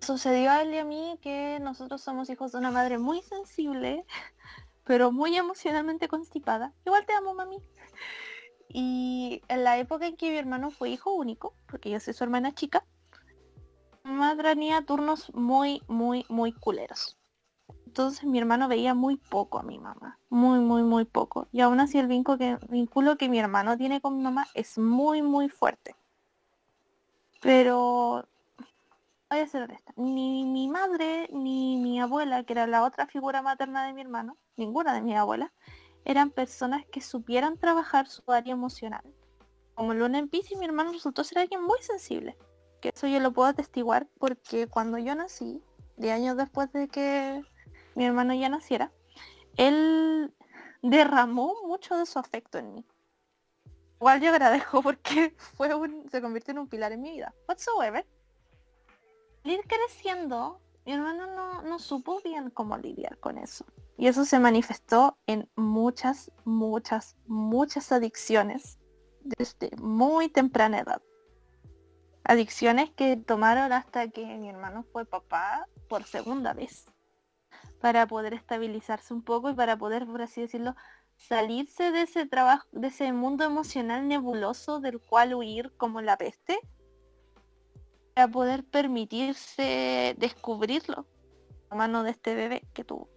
sucedió 0.01 0.51
a 0.51 0.63
él 0.63 0.73
y 0.73 0.77
a 0.79 0.83
mí 0.83 1.17
que 1.21 1.59
nosotros 1.61 2.01
somos 2.01 2.29
hijos 2.29 2.51
de 2.51 2.57
una 2.57 2.71
madre 2.71 2.97
muy 2.97 3.21
sensible, 3.21 4.03
pero 4.83 5.13
muy 5.13 5.37
emocionalmente 5.37 6.09
constipada. 6.09 6.73
Igual 6.85 7.05
te 7.05 7.13
amo, 7.13 7.33
mami. 7.33 7.59
Y 8.67 9.43
en 9.47 9.63
la 9.63 9.77
época 9.77 10.07
en 10.07 10.17
que 10.17 10.29
mi 10.29 10.37
hermano 10.37 10.71
fue 10.71 10.89
hijo 10.89 11.13
único, 11.13 11.55
porque 11.67 11.89
yo 11.89 12.01
soy 12.01 12.13
su 12.13 12.25
hermana 12.25 12.53
chica, 12.53 12.85
mi 14.03 14.11
madre 14.11 14.49
tenía 14.49 14.85
turnos 14.85 15.33
muy, 15.33 15.81
muy, 15.87 16.25
muy 16.27 16.51
culeros. 16.51 17.17
Entonces 17.95 18.25
mi 18.25 18.39
hermano 18.39 18.67
veía 18.67 18.93
muy 18.93 19.15
poco 19.15 19.57
a 19.57 19.63
mi 19.63 19.79
mamá, 19.79 20.19
muy, 20.27 20.59
muy, 20.59 20.83
muy 20.83 21.05
poco. 21.05 21.47
Y 21.53 21.61
aún 21.61 21.79
así 21.79 21.97
el 21.97 22.07
vínculo 22.07 23.15
que, 23.17 23.29
mi 23.29 23.39
hermano 23.39 23.77
tiene 23.77 24.01
con 24.01 24.17
mi 24.17 24.21
mamá 24.21 24.47
es 24.53 24.77
muy, 24.77 25.21
muy 25.21 25.47
fuerte. 25.47 25.95
Pero, 27.39 28.27
voy 29.29 29.39
a 29.39 29.47
ser 29.47 29.61
honesta, 29.61 29.93
ni 29.95 30.43
mi 30.43 30.67
madre 30.67 31.29
ni 31.31 31.77
mi 31.77 32.01
abuela, 32.01 32.43
que 32.43 32.51
era 32.51 32.67
la 32.67 32.83
otra 32.83 33.07
figura 33.07 33.41
materna 33.41 33.87
de 33.87 33.93
mi 33.93 34.01
hermano, 34.01 34.35
ninguna 34.57 34.93
de 34.93 35.01
mis 35.01 35.15
abuelas, 35.15 35.53
eran 36.03 36.31
personas 36.31 36.83
que 36.91 36.99
supieran 36.99 37.57
trabajar 37.57 38.09
su 38.09 38.29
área 38.29 38.51
emocional. 38.51 39.05
Como 39.73 39.93
Luna 39.93 40.19
en 40.19 40.27
Pisces, 40.27 40.59
mi 40.59 40.65
hermano 40.65 40.91
resultó 40.91 41.23
ser 41.23 41.39
alguien 41.39 41.63
muy 41.63 41.81
sensible. 41.81 42.37
Que 42.81 42.91
eso 42.93 43.07
yo 43.07 43.21
lo 43.21 43.31
puedo 43.31 43.47
atestiguar 43.47 44.05
porque 44.19 44.67
cuando 44.67 44.97
yo 44.97 45.15
nací, 45.15 45.63
de 45.95 46.11
años 46.11 46.35
después 46.35 46.73
de 46.73 46.89
que 46.89 47.41
mi 47.95 48.05
hermano 48.05 48.33
ya 48.33 48.49
naciera, 48.49 48.91
él 49.57 50.33
derramó 50.81 51.55
mucho 51.65 51.97
de 51.97 52.05
su 52.05 52.19
afecto 52.19 52.57
en 52.57 52.73
mí. 52.73 52.85
Igual 53.99 54.21
yo 54.21 54.29
agradezco 54.29 54.81
porque 54.81 55.35
fue 55.55 55.73
un, 55.73 56.09
se 56.09 56.21
convirtió 56.21 56.51
en 56.51 56.59
un 56.59 56.67
pilar 56.67 56.91
en 56.91 57.01
mi 57.01 57.11
vida. 57.11 57.33
Whatsoever. 57.47 58.05
ir 59.43 59.61
creciendo, 59.67 60.61
mi 60.85 60.93
hermano 60.93 61.27
no, 61.27 61.61
no 61.61 61.79
supo 61.79 62.21
bien 62.23 62.49
cómo 62.49 62.77
lidiar 62.77 63.17
con 63.19 63.37
eso. 63.37 63.65
Y 63.97 64.07
eso 64.07 64.25
se 64.25 64.39
manifestó 64.39 65.17
en 65.25 65.49
muchas, 65.55 66.31
muchas, 66.43 67.15
muchas 67.25 67.91
adicciones 67.91 68.77
desde 69.21 69.71
muy 69.77 70.27
temprana 70.29 70.79
edad. 70.79 71.01
Adicciones 72.25 72.91
que 72.91 73.15
tomaron 73.17 73.71
hasta 73.71 74.09
que 74.09 74.25
mi 74.37 74.49
hermano 74.49 74.83
fue 74.91 75.05
papá 75.05 75.67
por 75.87 76.03
segunda 76.03 76.53
vez. 76.53 76.85
Para 77.85 78.07
poder 78.07 78.33
estabilizarse 78.33 79.13
un 79.13 79.21
poco 79.21 79.51
y 79.51 79.53
para 79.53 79.77
poder, 79.77 80.07
por 80.07 80.23
así 80.23 80.41
decirlo, 80.41 80.75
salirse 81.17 81.91
de 81.91 82.01
ese 82.01 82.25
trabajo, 82.25 82.65
de 82.71 82.87
ese 82.87 83.13
mundo 83.13 83.43
emocional 83.43 84.07
nebuloso 84.07 84.79
del 84.79 84.99
cual 84.99 85.35
huir 85.35 85.71
como 85.77 86.01
la 86.01 86.17
peste. 86.17 86.57
Para 88.15 88.27
poder 88.27 88.63
permitirse 88.63 90.15
descubrirlo 90.17 91.05
a 91.69 91.75
mano 91.75 92.01
de 92.01 92.09
este 92.09 92.33
bebé 92.33 92.63
que 92.73 92.83
tuvo 92.83 93.07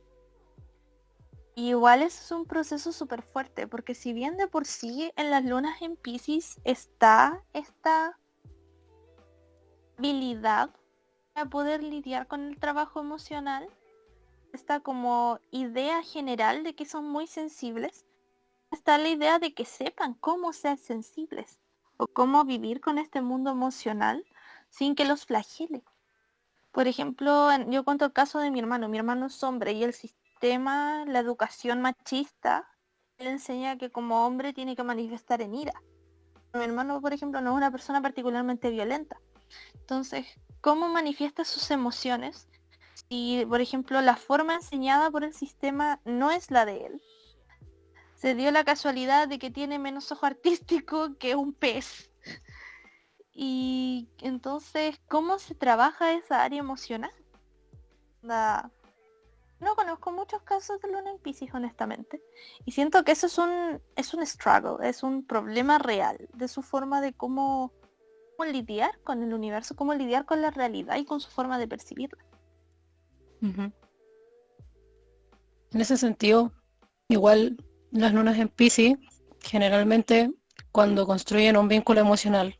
igual 1.54 2.02
es 2.02 2.30
un 2.30 2.44
proceso 2.44 2.92
súper 2.92 3.22
fuerte, 3.22 3.66
porque 3.66 3.94
si 3.94 4.12
bien 4.12 4.36
de 4.36 4.48
por 4.48 4.66
sí 4.66 5.10
en 5.16 5.30
las 5.30 5.44
lunas 5.44 5.80
en 5.82 5.96
Pisces 5.96 6.60
está 6.64 7.42
esta 7.54 8.18
habilidad 9.96 10.70
para 11.32 11.48
poder 11.48 11.82
lidiar 11.82 12.28
con 12.28 12.44
el 12.44 12.58
trabajo 12.58 13.00
emocional, 13.00 13.68
esta 14.52 14.80
como 14.80 15.38
idea 15.50 16.02
general 16.02 16.62
de 16.64 16.74
que 16.74 16.86
son 16.86 17.08
muy 17.08 17.26
sensibles, 17.26 18.06
está 18.70 18.98
la 18.98 19.08
idea 19.08 19.38
de 19.38 19.54
que 19.54 19.64
sepan 19.64 20.14
cómo 20.14 20.52
ser 20.52 20.78
sensibles 20.78 21.60
o 21.96 22.06
cómo 22.06 22.44
vivir 22.44 22.80
con 22.80 22.98
este 22.98 23.20
mundo 23.22 23.50
emocional 23.50 24.24
sin 24.68 24.94
que 24.94 25.04
los 25.04 25.26
flagele. 25.26 25.82
Por 26.72 26.86
ejemplo, 26.86 27.48
yo 27.68 27.84
cuento 27.84 28.04
el 28.04 28.12
caso 28.12 28.38
de 28.38 28.50
mi 28.50 28.60
hermano. 28.60 28.88
Mi 28.88 28.98
hermano 28.98 29.26
es 29.26 29.42
hombre 29.42 29.72
y 29.72 29.82
el, 29.84 29.94
tema, 30.40 31.04
la 31.06 31.18
educación 31.18 31.80
machista, 31.80 32.68
le 33.18 33.30
enseña 33.30 33.76
que 33.76 33.90
como 33.90 34.24
hombre 34.24 34.52
tiene 34.52 34.76
que 34.76 34.84
manifestar 34.84 35.42
en 35.42 35.54
ira. 35.54 35.72
Mi 36.54 36.62
hermano, 36.62 37.00
por 37.00 37.12
ejemplo, 37.12 37.40
no 37.40 37.50
es 37.50 37.56
una 37.56 37.70
persona 37.70 38.00
particularmente 38.00 38.70
violenta. 38.70 39.20
Entonces, 39.74 40.26
¿cómo 40.60 40.88
manifiesta 40.88 41.44
sus 41.44 41.70
emociones? 41.70 42.47
Si, 43.08 43.46
por 43.48 43.60
ejemplo, 43.60 44.00
la 44.00 44.16
forma 44.16 44.54
enseñada 44.54 45.10
por 45.10 45.24
el 45.24 45.34
sistema 45.34 46.00
no 46.04 46.30
es 46.30 46.50
la 46.50 46.64
de 46.64 46.86
él. 46.86 47.02
Se 48.14 48.34
dio 48.34 48.50
la 48.50 48.64
casualidad 48.64 49.28
de 49.28 49.38
que 49.38 49.50
tiene 49.50 49.78
menos 49.78 50.10
ojo 50.10 50.26
artístico 50.26 51.16
que 51.18 51.36
un 51.36 51.52
pez. 51.52 52.10
Y 53.32 54.08
entonces, 54.20 55.00
¿cómo 55.08 55.38
se 55.38 55.54
trabaja 55.54 56.12
esa 56.12 56.42
área 56.42 56.58
emocional? 56.58 57.12
No 58.22 59.74
conozco 59.76 60.10
muchos 60.10 60.42
casos 60.42 60.80
de 60.80 60.88
luna 60.88 61.10
en 61.10 61.18
Pisces, 61.18 61.54
honestamente. 61.54 62.20
Y 62.64 62.72
siento 62.72 63.04
que 63.04 63.12
eso 63.12 63.26
es 63.26 63.38
un, 63.38 63.80
es 63.94 64.12
un 64.12 64.26
struggle, 64.26 64.88
es 64.88 65.04
un 65.04 65.24
problema 65.24 65.78
real 65.78 66.28
de 66.34 66.48
su 66.48 66.62
forma 66.62 67.00
de 67.00 67.12
cómo, 67.12 67.72
lidiar 68.44 69.00
con 69.02 69.22
el 69.22 69.34
universo, 69.34 69.76
cómo 69.76 69.94
lidiar 69.94 70.24
con 70.24 70.42
la 70.42 70.50
realidad 70.50 70.96
y 70.96 71.04
con 71.04 71.20
su 71.20 71.30
forma 71.30 71.58
de 71.58 71.68
percibirla. 71.68 72.27
En 73.40 73.72
ese 75.80 75.96
sentido, 75.96 76.52
igual 77.08 77.56
las 77.90 78.12
lunas 78.12 78.38
en 78.38 78.48
Pisces, 78.48 78.96
generalmente 79.40 80.30
cuando 80.72 81.06
construyen 81.06 81.56
un 81.56 81.68
vínculo 81.68 82.00
emocional, 82.00 82.56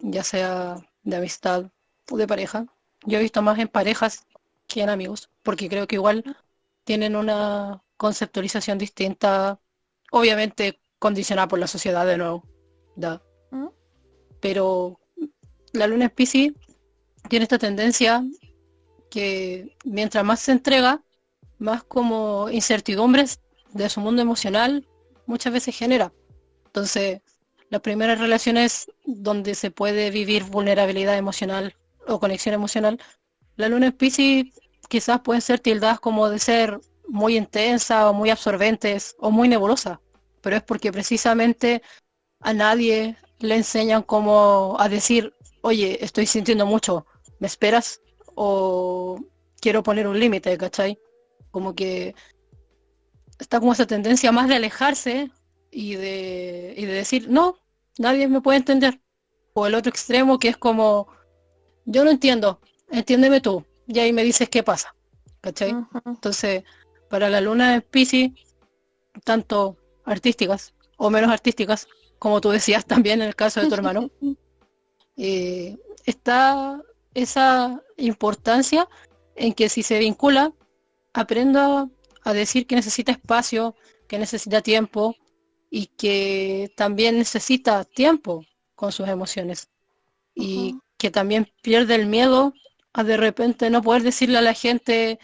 ya 0.00 0.24
sea 0.24 0.76
de 1.02 1.16
amistad 1.16 1.70
o 2.10 2.16
de 2.16 2.26
pareja, 2.26 2.66
yo 3.06 3.18
he 3.18 3.22
visto 3.22 3.42
más 3.42 3.58
en 3.58 3.68
parejas 3.68 4.26
que 4.66 4.82
en 4.82 4.90
amigos, 4.90 5.30
porque 5.42 5.68
creo 5.68 5.86
que 5.86 5.96
igual 5.96 6.24
tienen 6.84 7.16
una 7.16 7.82
conceptualización 7.96 8.78
distinta, 8.78 9.60
obviamente 10.10 10.80
condicionada 10.98 11.48
por 11.48 11.58
la 11.58 11.66
sociedad 11.66 12.06
de 12.06 12.18
nuevo. 12.18 12.44
¿Mm? 13.50 13.66
Pero 14.40 15.00
la 15.72 15.86
luna 15.86 16.06
en 16.06 16.10
Pisces 16.10 16.52
tiene 17.28 17.44
esta 17.44 17.58
tendencia 17.58 18.22
que 19.14 19.76
mientras 19.84 20.24
más 20.24 20.40
se 20.40 20.50
entrega, 20.50 21.00
más 21.58 21.84
como 21.84 22.50
incertidumbres 22.50 23.38
de 23.72 23.88
su 23.88 24.00
mundo 24.00 24.22
emocional 24.22 24.88
muchas 25.26 25.52
veces 25.52 25.76
genera. 25.78 26.12
Entonces, 26.66 27.20
las 27.70 27.80
primeras 27.80 28.18
relaciones 28.18 28.90
donde 29.04 29.54
se 29.54 29.70
puede 29.70 30.10
vivir 30.10 30.42
vulnerabilidad 30.42 31.16
emocional 31.16 31.76
o 32.08 32.18
conexión 32.18 32.56
emocional, 32.56 32.98
la 33.54 33.68
luna 33.68 33.86
en 33.86 33.92
Pisces 33.92 34.46
quizás 34.88 35.20
pueden 35.20 35.42
ser 35.42 35.60
tildadas 35.60 36.00
como 36.00 36.28
de 36.28 36.40
ser 36.40 36.80
muy 37.06 37.36
intensa 37.36 38.10
o 38.10 38.14
muy 38.14 38.30
absorbentes 38.30 39.14
o 39.20 39.30
muy 39.30 39.46
nebulosa, 39.46 40.00
pero 40.40 40.56
es 40.56 40.62
porque 40.64 40.90
precisamente 40.90 41.82
a 42.40 42.52
nadie 42.52 43.16
le 43.38 43.54
enseñan 43.54 44.02
cómo 44.02 44.76
a 44.80 44.88
decir, 44.88 45.32
oye, 45.60 46.04
estoy 46.04 46.26
sintiendo 46.26 46.66
mucho, 46.66 47.06
¿me 47.38 47.46
esperas? 47.46 48.00
O 48.34 49.18
quiero 49.60 49.82
poner 49.82 50.06
un 50.06 50.18
límite, 50.18 50.56
¿cachai? 50.58 50.98
Como 51.50 51.74
que 51.74 52.14
está 53.38 53.60
como 53.60 53.72
esa 53.72 53.86
tendencia 53.86 54.32
más 54.32 54.48
de 54.48 54.56
alejarse 54.56 55.30
y 55.70 55.94
de, 55.96 56.74
y 56.76 56.84
de 56.86 56.92
decir, 56.92 57.28
no, 57.28 57.58
nadie 57.98 58.28
me 58.28 58.40
puede 58.40 58.58
entender. 58.58 59.00
O 59.54 59.66
el 59.66 59.74
otro 59.74 59.90
extremo 59.90 60.38
que 60.38 60.48
es 60.48 60.56
como, 60.56 61.08
yo 61.84 62.04
no 62.04 62.10
entiendo, 62.10 62.60
entiéndeme 62.90 63.40
tú. 63.40 63.64
Y 63.86 63.98
ahí 63.98 64.12
me 64.12 64.24
dices 64.24 64.48
qué 64.48 64.62
pasa. 64.62 64.94
¿Cachai? 65.40 65.74
Entonces, 66.06 66.64
para 67.10 67.28
la 67.28 67.40
luna 67.40 67.74
de 67.74 67.80
Pisces, 67.82 68.30
tanto 69.24 69.76
artísticas 70.04 70.74
o 70.96 71.10
menos 71.10 71.30
artísticas, 71.30 71.86
como 72.18 72.40
tú 72.40 72.50
decías 72.50 72.86
también 72.86 73.20
en 73.20 73.28
el 73.28 73.36
caso 73.36 73.60
de 73.60 73.68
tu 73.68 73.74
hermano, 73.74 74.10
eh, 75.16 75.76
está 76.06 76.82
esa 77.12 77.82
importancia 77.96 78.88
en 79.36 79.52
que 79.52 79.68
si 79.68 79.82
se 79.82 79.98
vincula, 79.98 80.52
aprenda 81.12 81.88
a 82.22 82.32
decir 82.32 82.66
que 82.66 82.76
necesita 82.76 83.12
espacio, 83.12 83.74
que 84.08 84.18
necesita 84.18 84.62
tiempo 84.62 85.16
y 85.70 85.86
que 85.86 86.72
también 86.76 87.18
necesita 87.18 87.84
tiempo 87.84 88.44
con 88.74 88.92
sus 88.92 89.08
emociones. 89.08 89.68
Y 90.34 90.78
que 90.98 91.10
también 91.10 91.50
pierde 91.62 91.94
el 91.94 92.06
miedo 92.06 92.54
a 92.92 93.04
de 93.04 93.16
repente 93.16 93.70
no 93.70 93.82
poder 93.82 94.02
decirle 94.02 94.38
a 94.38 94.42
la 94.42 94.54
gente 94.54 95.18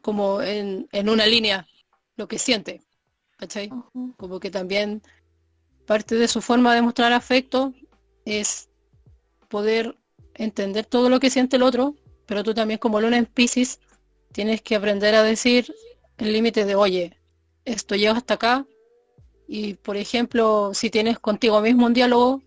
como 0.00 0.42
en, 0.42 0.88
una 0.92 1.26
línea 1.26 1.66
lo 2.16 2.28
que 2.28 2.38
siente. 2.38 2.82
¿Cachai? 3.36 3.70
Como 4.16 4.38
que 4.38 4.50
también 4.50 5.02
parte 5.86 6.14
de 6.14 6.28
su 6.28 6.40
forma 6.40 6.74
de 6.74 6.82
mostrar 6.82 7.12
afecto 7.12 7.74
es 8.24 8.70
poder 9.48 9.98
entender 10.34 10.86
todo 10.86 11.08
lo 11.08 11.20
que 11.20 11.30
siente 11.30 11.56
el 11.56 11.62
otro, 11.62 11.94
pero 12.26 12.42
tú 12.42 12.54
también 12.54 12.78
como 12.78 13.00
luna 13.00 13.18
en 13.18 13.26
Pisces 13.26 13.80
tienes 14.32 14.62
que 14.62 14.76
aprender 14.76 15.14
a 15.14 15.22
decir 15.22 15.74
el 16.18 16.32
límite 16.32 16.64
de, 16.64 16.74
oye, 16.74 17.18
esto 17.64 17.94
llega 17.94 18.12
hasta 18.12 18.34
acá 18.34 18.66
y, 19.46 19.74
por 19.74 19.96
ejemplo, 19.96 20.72
si 20.74 20.90
tienes 20.90 21.18
contigo 21.18 21.60
mismo 21.60 21.86
un 21.86 21.94
diálogo 21.94 22.42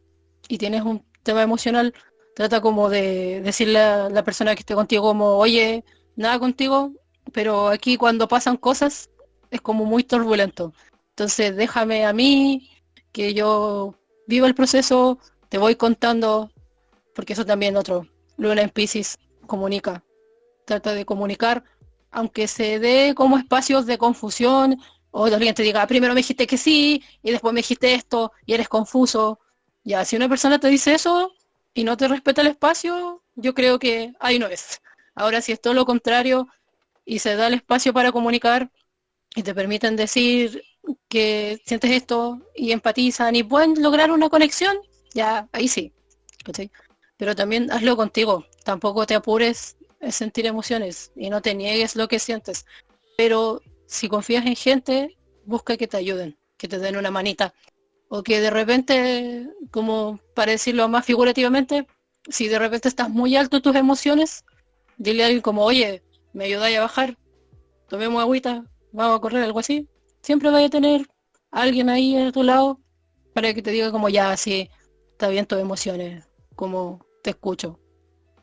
y 0.47 0.57
tienes 0.57 0.81
un 0.83 1.05
tema 1.23 1.43
emocional, 1.43 1.93
trata 2.35 2.61
como 2.61 2.89
de 2.89 3.41
decirle 3.41 3.79
a 3.79 4.09
la 4.09 4.23
persona 4.23 4.55
que 4.55 4.61
esté 4.61 4.75
contigo 4.75 5.03
como, 5.03 5.37
oye, 5.37 5.83
nada 6.15 6.39
contigo, 6.39 6.91
pero 7.33 7.67
aquí 7.67 7.97
cuando 7.97 8.27
pasan 8.27 8.57
cosas 8.57 9.09
es 9.51 9.61
como 9.61 9.85
muy 9.85 10.03
turbulento. 10.03 10.73
Entonces 11.09 11.55
déjame 11.55 12.05
a 12.05 12.13
mí, 12.13 12.69
que 13.11 13.33
yo 13.33 13.95
vivo 14.27 14.45
el 14.45 14.55
proceso, 14.55 15.19
te 15.49 15.57
voy 15.57 15.75
contando, 15.75 16.51
porque 17.17 17.33
eso 17.33 17.47
también 17.47 17.75
otro, 17.75 18.05
Luna 18.37 18.61
en 18.61 18.69
Pisces 18.69 19.17
comunica, 19.47 20.03
trata 20.65 20.93
de 20.93 21.03
comunicar 21.03 21.63
aunque 22.11 22.47
se 22.47 22.77
dé 22.77 23.13
como 23.15 23.39
espacios 23.39 23.87
de 23.87 23.97
confusión, 23.97 24.79
o 25.09 25.25
alguien 25.25 25.55
te 25.55 25.63
diga, 25.63 25.85
primero 25.87 26.13
me 26.13 26.19
dijiste 26.19 26.45
que 26.45 26.57
sí, 26.57 27.03
y 27.23 27.31
después 27.31 27.53
me 27.55 27.59
dijiste 27.59 27.95
esto, 27.95 28.31
y 28.45 28.53
eres 28.53 28.69
confuso. 28.69 29.39
Ya, 29.83 30.05
si 30.05 30.15
una 30.15 30.29
persona 30.29 30.59
te 30.59 30.67
dice 30.67 30.93
eso 30.93 31.33
y 31.73 31.83
no 31.83 31.97
te 31.97 32.07
respeta 32.07 32.41
el 32.41 32.47
espacio, 32.47 33.23
yo 33.35 33.53
creo 33.55 33.79
que 33.79 34.13
ahí 34.19 34.37
no 34.37 34.47
es. 34.47 34.81
Ahora, 35.15 35.41
si 35.41 35.51
es 35.51 35.59
todo 35.59 35.73
lo 35.73 35.85
contrario 35.85 36.47
y 37.03 37.19
se 37.19 37.35
da 37.35 37.47
el 37.47 37.55
espacio 37.55 37.93
para 37.93 38.11
comunicar 38.11 38.71
y 39.35 39.43
te 39.43 39.55
permiten 39.55 39.95
decir 39.95 40.63
que 41.09 41.59
sientes 41.65 41.91
esto 41.91 42.41
y 42.55 42.71
empatizan 42.71 43.35
y 43.35 43.43
pueden 43.43 43.81
lograr 43.81 44.11
una 44.11 44.29
conexión, 44.29 44.77
ya 45.13 45.49
ahí 45.51 45.67
sí. 45.67 45.93
Pero 47.17 47.35
también 47.35 47.71
hazlo 47.71 47.95
contigo. 47.97 48.45
Tampoco 48.63 49.05
te 49.05 49.15
apures 49.15 49.77
es 49.99 50.15
sentir 50.15 50.45
emociones 50.45 51.11
y 51.15 51.29
no 51.29 51.41
te 51.41 51.55
niegues 51.55 51.95
lo 51.95 52.07
que 52.07 52.19
sientes. 52.19 52.65
Pero 53.17 53.61
si 53.85 54.07
confías 54.07 54.45
en 54.45 54.55
gente, 54.55 55.17
busca 55.45 55.77
que 55.77 55.87
te 55.87 55.97
ayuden, 55.97 56.37
que 56.57 56.67
te 56.67 56.79
den 56.79 56.97
una 56.97 57.11
manita. 57.11 57.53
O 58.09 58.23
que 58.23 58.39
de 58.39 58.49
repente, 58.49 59.49
como 59.71 60.19
para 60.33 60.51
decirlo 60.51 60.87
más 60.87 61.05
figurativamente, 61.05 61.87
si 62.29 62.47
de 62.47 62.59
repente 62.59 62.87
estás 62.87 63.09
muy 63.09 63.35
alto 63.35 63.61
tus 63.61 63.75
emociones, 63.75 64.45
dile 64.97 65.23
a 65.23 65.25
alguien 65.27 65.41
como, 65.41 65.63
oye, 65.63 66.03
me 66.33 66.45
ayuda 66.45 66.67
a 66.67 66.81
bajar, 66.81 67.17
tomemos 67.89 68.21
agüita, 68.21 68.65
vamos 68.91 69.17
a 69.17 69.21
correr, 69.21 69.43
algo 69.43 69.59
así. 69.59 69.87
Siempre 70.21 70.51
vaya 70.51 70.67
a 70.67 70.69
tener 70.69 71.07
alguien 71.51 71.89
ahí 71.89 72.15
a 72.17 72.31
tu 72.31 72.43
lado 72.43 72.79
para 73.33 73.53
que 73.53 73.61
te 73.61 73.71
diga 73.71 73.91
como 73.91 74.09
ya, 74.09 74.35
sí, 74.37 74.69
está 75.11 75.27
bien 75.27 75.45
tus 75.45 75.59
emociones, 75.59 76.25
como 76.55 77.06
te 77.27 77.31
escucho. 77.31 77.77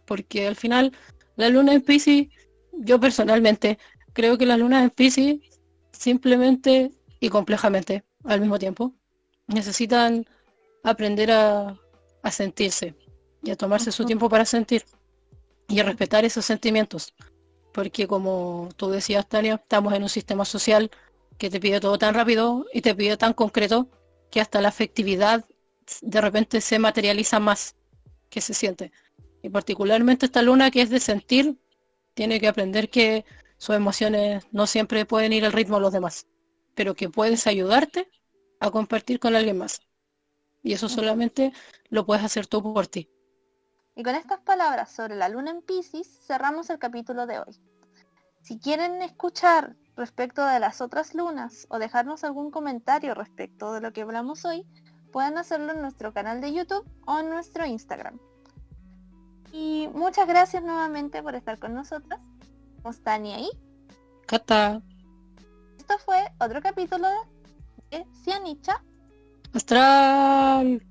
Porque 0.05 0.47
al 0.47 0.57
final 0.57 0.93
la 1.37 1.49
luna 1.49 1.73
en 1.73 1.81
Pisces, 1.81 2.29
yo 2.73 3.01
personalmente 3.01 3.79
creo 4.13 4.37
que 4.37 4.45
las 4.45 4.59
lunas 4.59 4.85
en 4.85 4.91
Pisces 4.91 5.37
simplemente 5.91 6.93
y 7.19 7.31
complejamente 7.31 8.05
al 8.25 8.41
mismo 8.41 8.59
tiempo 8.59 8.93
necesitan 9.47 10.27
aprender 10.83 11.31
a, 11.31 11.81
sentirse 12.31 12.95
y 13.43 13.51
a 13.51 13.57
tomarse 13.57 13.91
su 13.91 14.05
tiempo 14.05 14.29
para 14.29 14.45
sentir 14.45 14.85
y 15.69 15.81
a 15.81 15.85
respetar 15.85 16.27
esos 16.27 16.45
sentimientos. 16.45 17.15
Porque 17.73 18.07
como 18.07 18.69
tú 18.77 18.91
decías, 18.91 19.27
Tania, 19.27 19.55
estamos 19.55 19.95
en 19.95 20.03
un 20.03 20.09
sistema 20.11 20.45
social 20.45 20.91
que 21.39 21.49
te 21.49 21.59
pide 21.59 21.81
todo 21.81 21.97
tan 21.97 22.13
rápido 22.13 22.67
y 22.75 22.83
te 22.83 22.95
pide 22.95 23.17
tan 23.17 23.33
concreto 23.33 23.89
que 24.31 24.43
hasta 24.43 24.61
la 24.61 24.69
afectividad 24.69 25.47
de 26.03 26.21
repente 26.21 26.61
se 26.61 26.79
materializa 26.79 27.41
más 27.41 27.77
que 28.35 28.41
se 28.41 28.53
siente. 28.53 28.91
Y 29.43 29.49
particularmente 29.49 30.27
esta 30.27 30.43
luna 30.43 30.73
que 30.73 30.83
es 30.83 30.91
de 30.91 30.99
sentir, 30.99 31.57
tiene 32.15 32.41
que 32.41 32.49
aprender 32.49 32.91
que 32.91 33.25
sus 33.59 33.77
emociones 33.77 34.45
no 34.51 34.67
siempre 34.67 35.07
pueden 35.07 35.33
ir 35.33 35.45
al 35.45 35.53
ritmo 35.53 35.77
de 35.77 35.83
los 35.83 35.93
demás, 35.93 36.27
pero 36.75 36.95
que 36.95 37.09
puedes 37.09 37.47
ayudarte 37.47 38.11
a 38.59 38.73
compartir 38.73 39.21
con 39.21 39.37
alguien 39.37 39.59
más. 39.59 39.81
Y 40.65 40.73
eso 40.73 40.89
solamente 40.89 41.53
lo 41.91 42.05
puedes 42.07 42.25
hacer 42.25 42.47
tú 42.49 42.61
por 42.63 42.89
ti. 42.89 43.09
Y 43.95 44.03
con 44.03 44.17
estas 44.17 44.41
palabras 44.41 44.91
sobre 44.91 45.15
la 45.15 45.29
luna 45.29 45.53
en 45.53 45.63
Pisces 45.63 46.09
cerramos 46.27 46.71
el 46.71 46.81
capítulo 46.81 47.27
de 47.27 47.39
hoy. 47.39 47.61
Si 48.43 48.59
quieren 48.59 49.01
escuchar 49.03 49.77
respecto 49.97 50.45
de 50.45 50.59
las 50.59 50.81
otras 50.81 51.15
lunas 51.15 51.67
o 51.71 51.79
dejarnos 51.79 52.25
algún 52.25 52.51
comentario 52.51 53.15
respecto 53.15 53.73
de 53.73 53.81
lo 53.81 53.93
que 53.93 54.03
hablamos 54.03 54.45
hoy, 54.45 54.67
pueden 55.15 55.39
hacerlo 55.39 55.71
en 55.71 55.81
nuestro 55.81 56.13
canal 56.13 56.41
de 56.41 56.53
YouTube 56.53 56.85
o 57.07 57.21
en 57.21 57.31
nuestro 57.31 57.65
Instagram. 57.65 58.19
Y 59.53 59.89
muchas 59.95 60.27
gracias 60.27 60.61
nuevamente 60.61 61.23
por 61.23 61.37
estar 61.37 61.61
con 61.61 61.73
nosotras. 61.73 62.19
Somos 62.79 63.01
Tania 63.01 63.39
y 63.39 63.49
Cata. 64.27 64.83
Esto 65.79 65.99
fue 66.05 66.19
otro 66.41 66.61
capítulo 66.61 67.07
de 67.93 68.05
Cianicha. 68.25 68.83
Astral. 69.53 70.85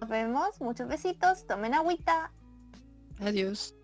Nos 0.00 0.10
vemos, 0.10 0.60
muchos 0.60 0.88
besitos, 0.88 1.46
tomen 1.46 1.74
agüita. 1.74 2.32
Adiós. 3.20 3.76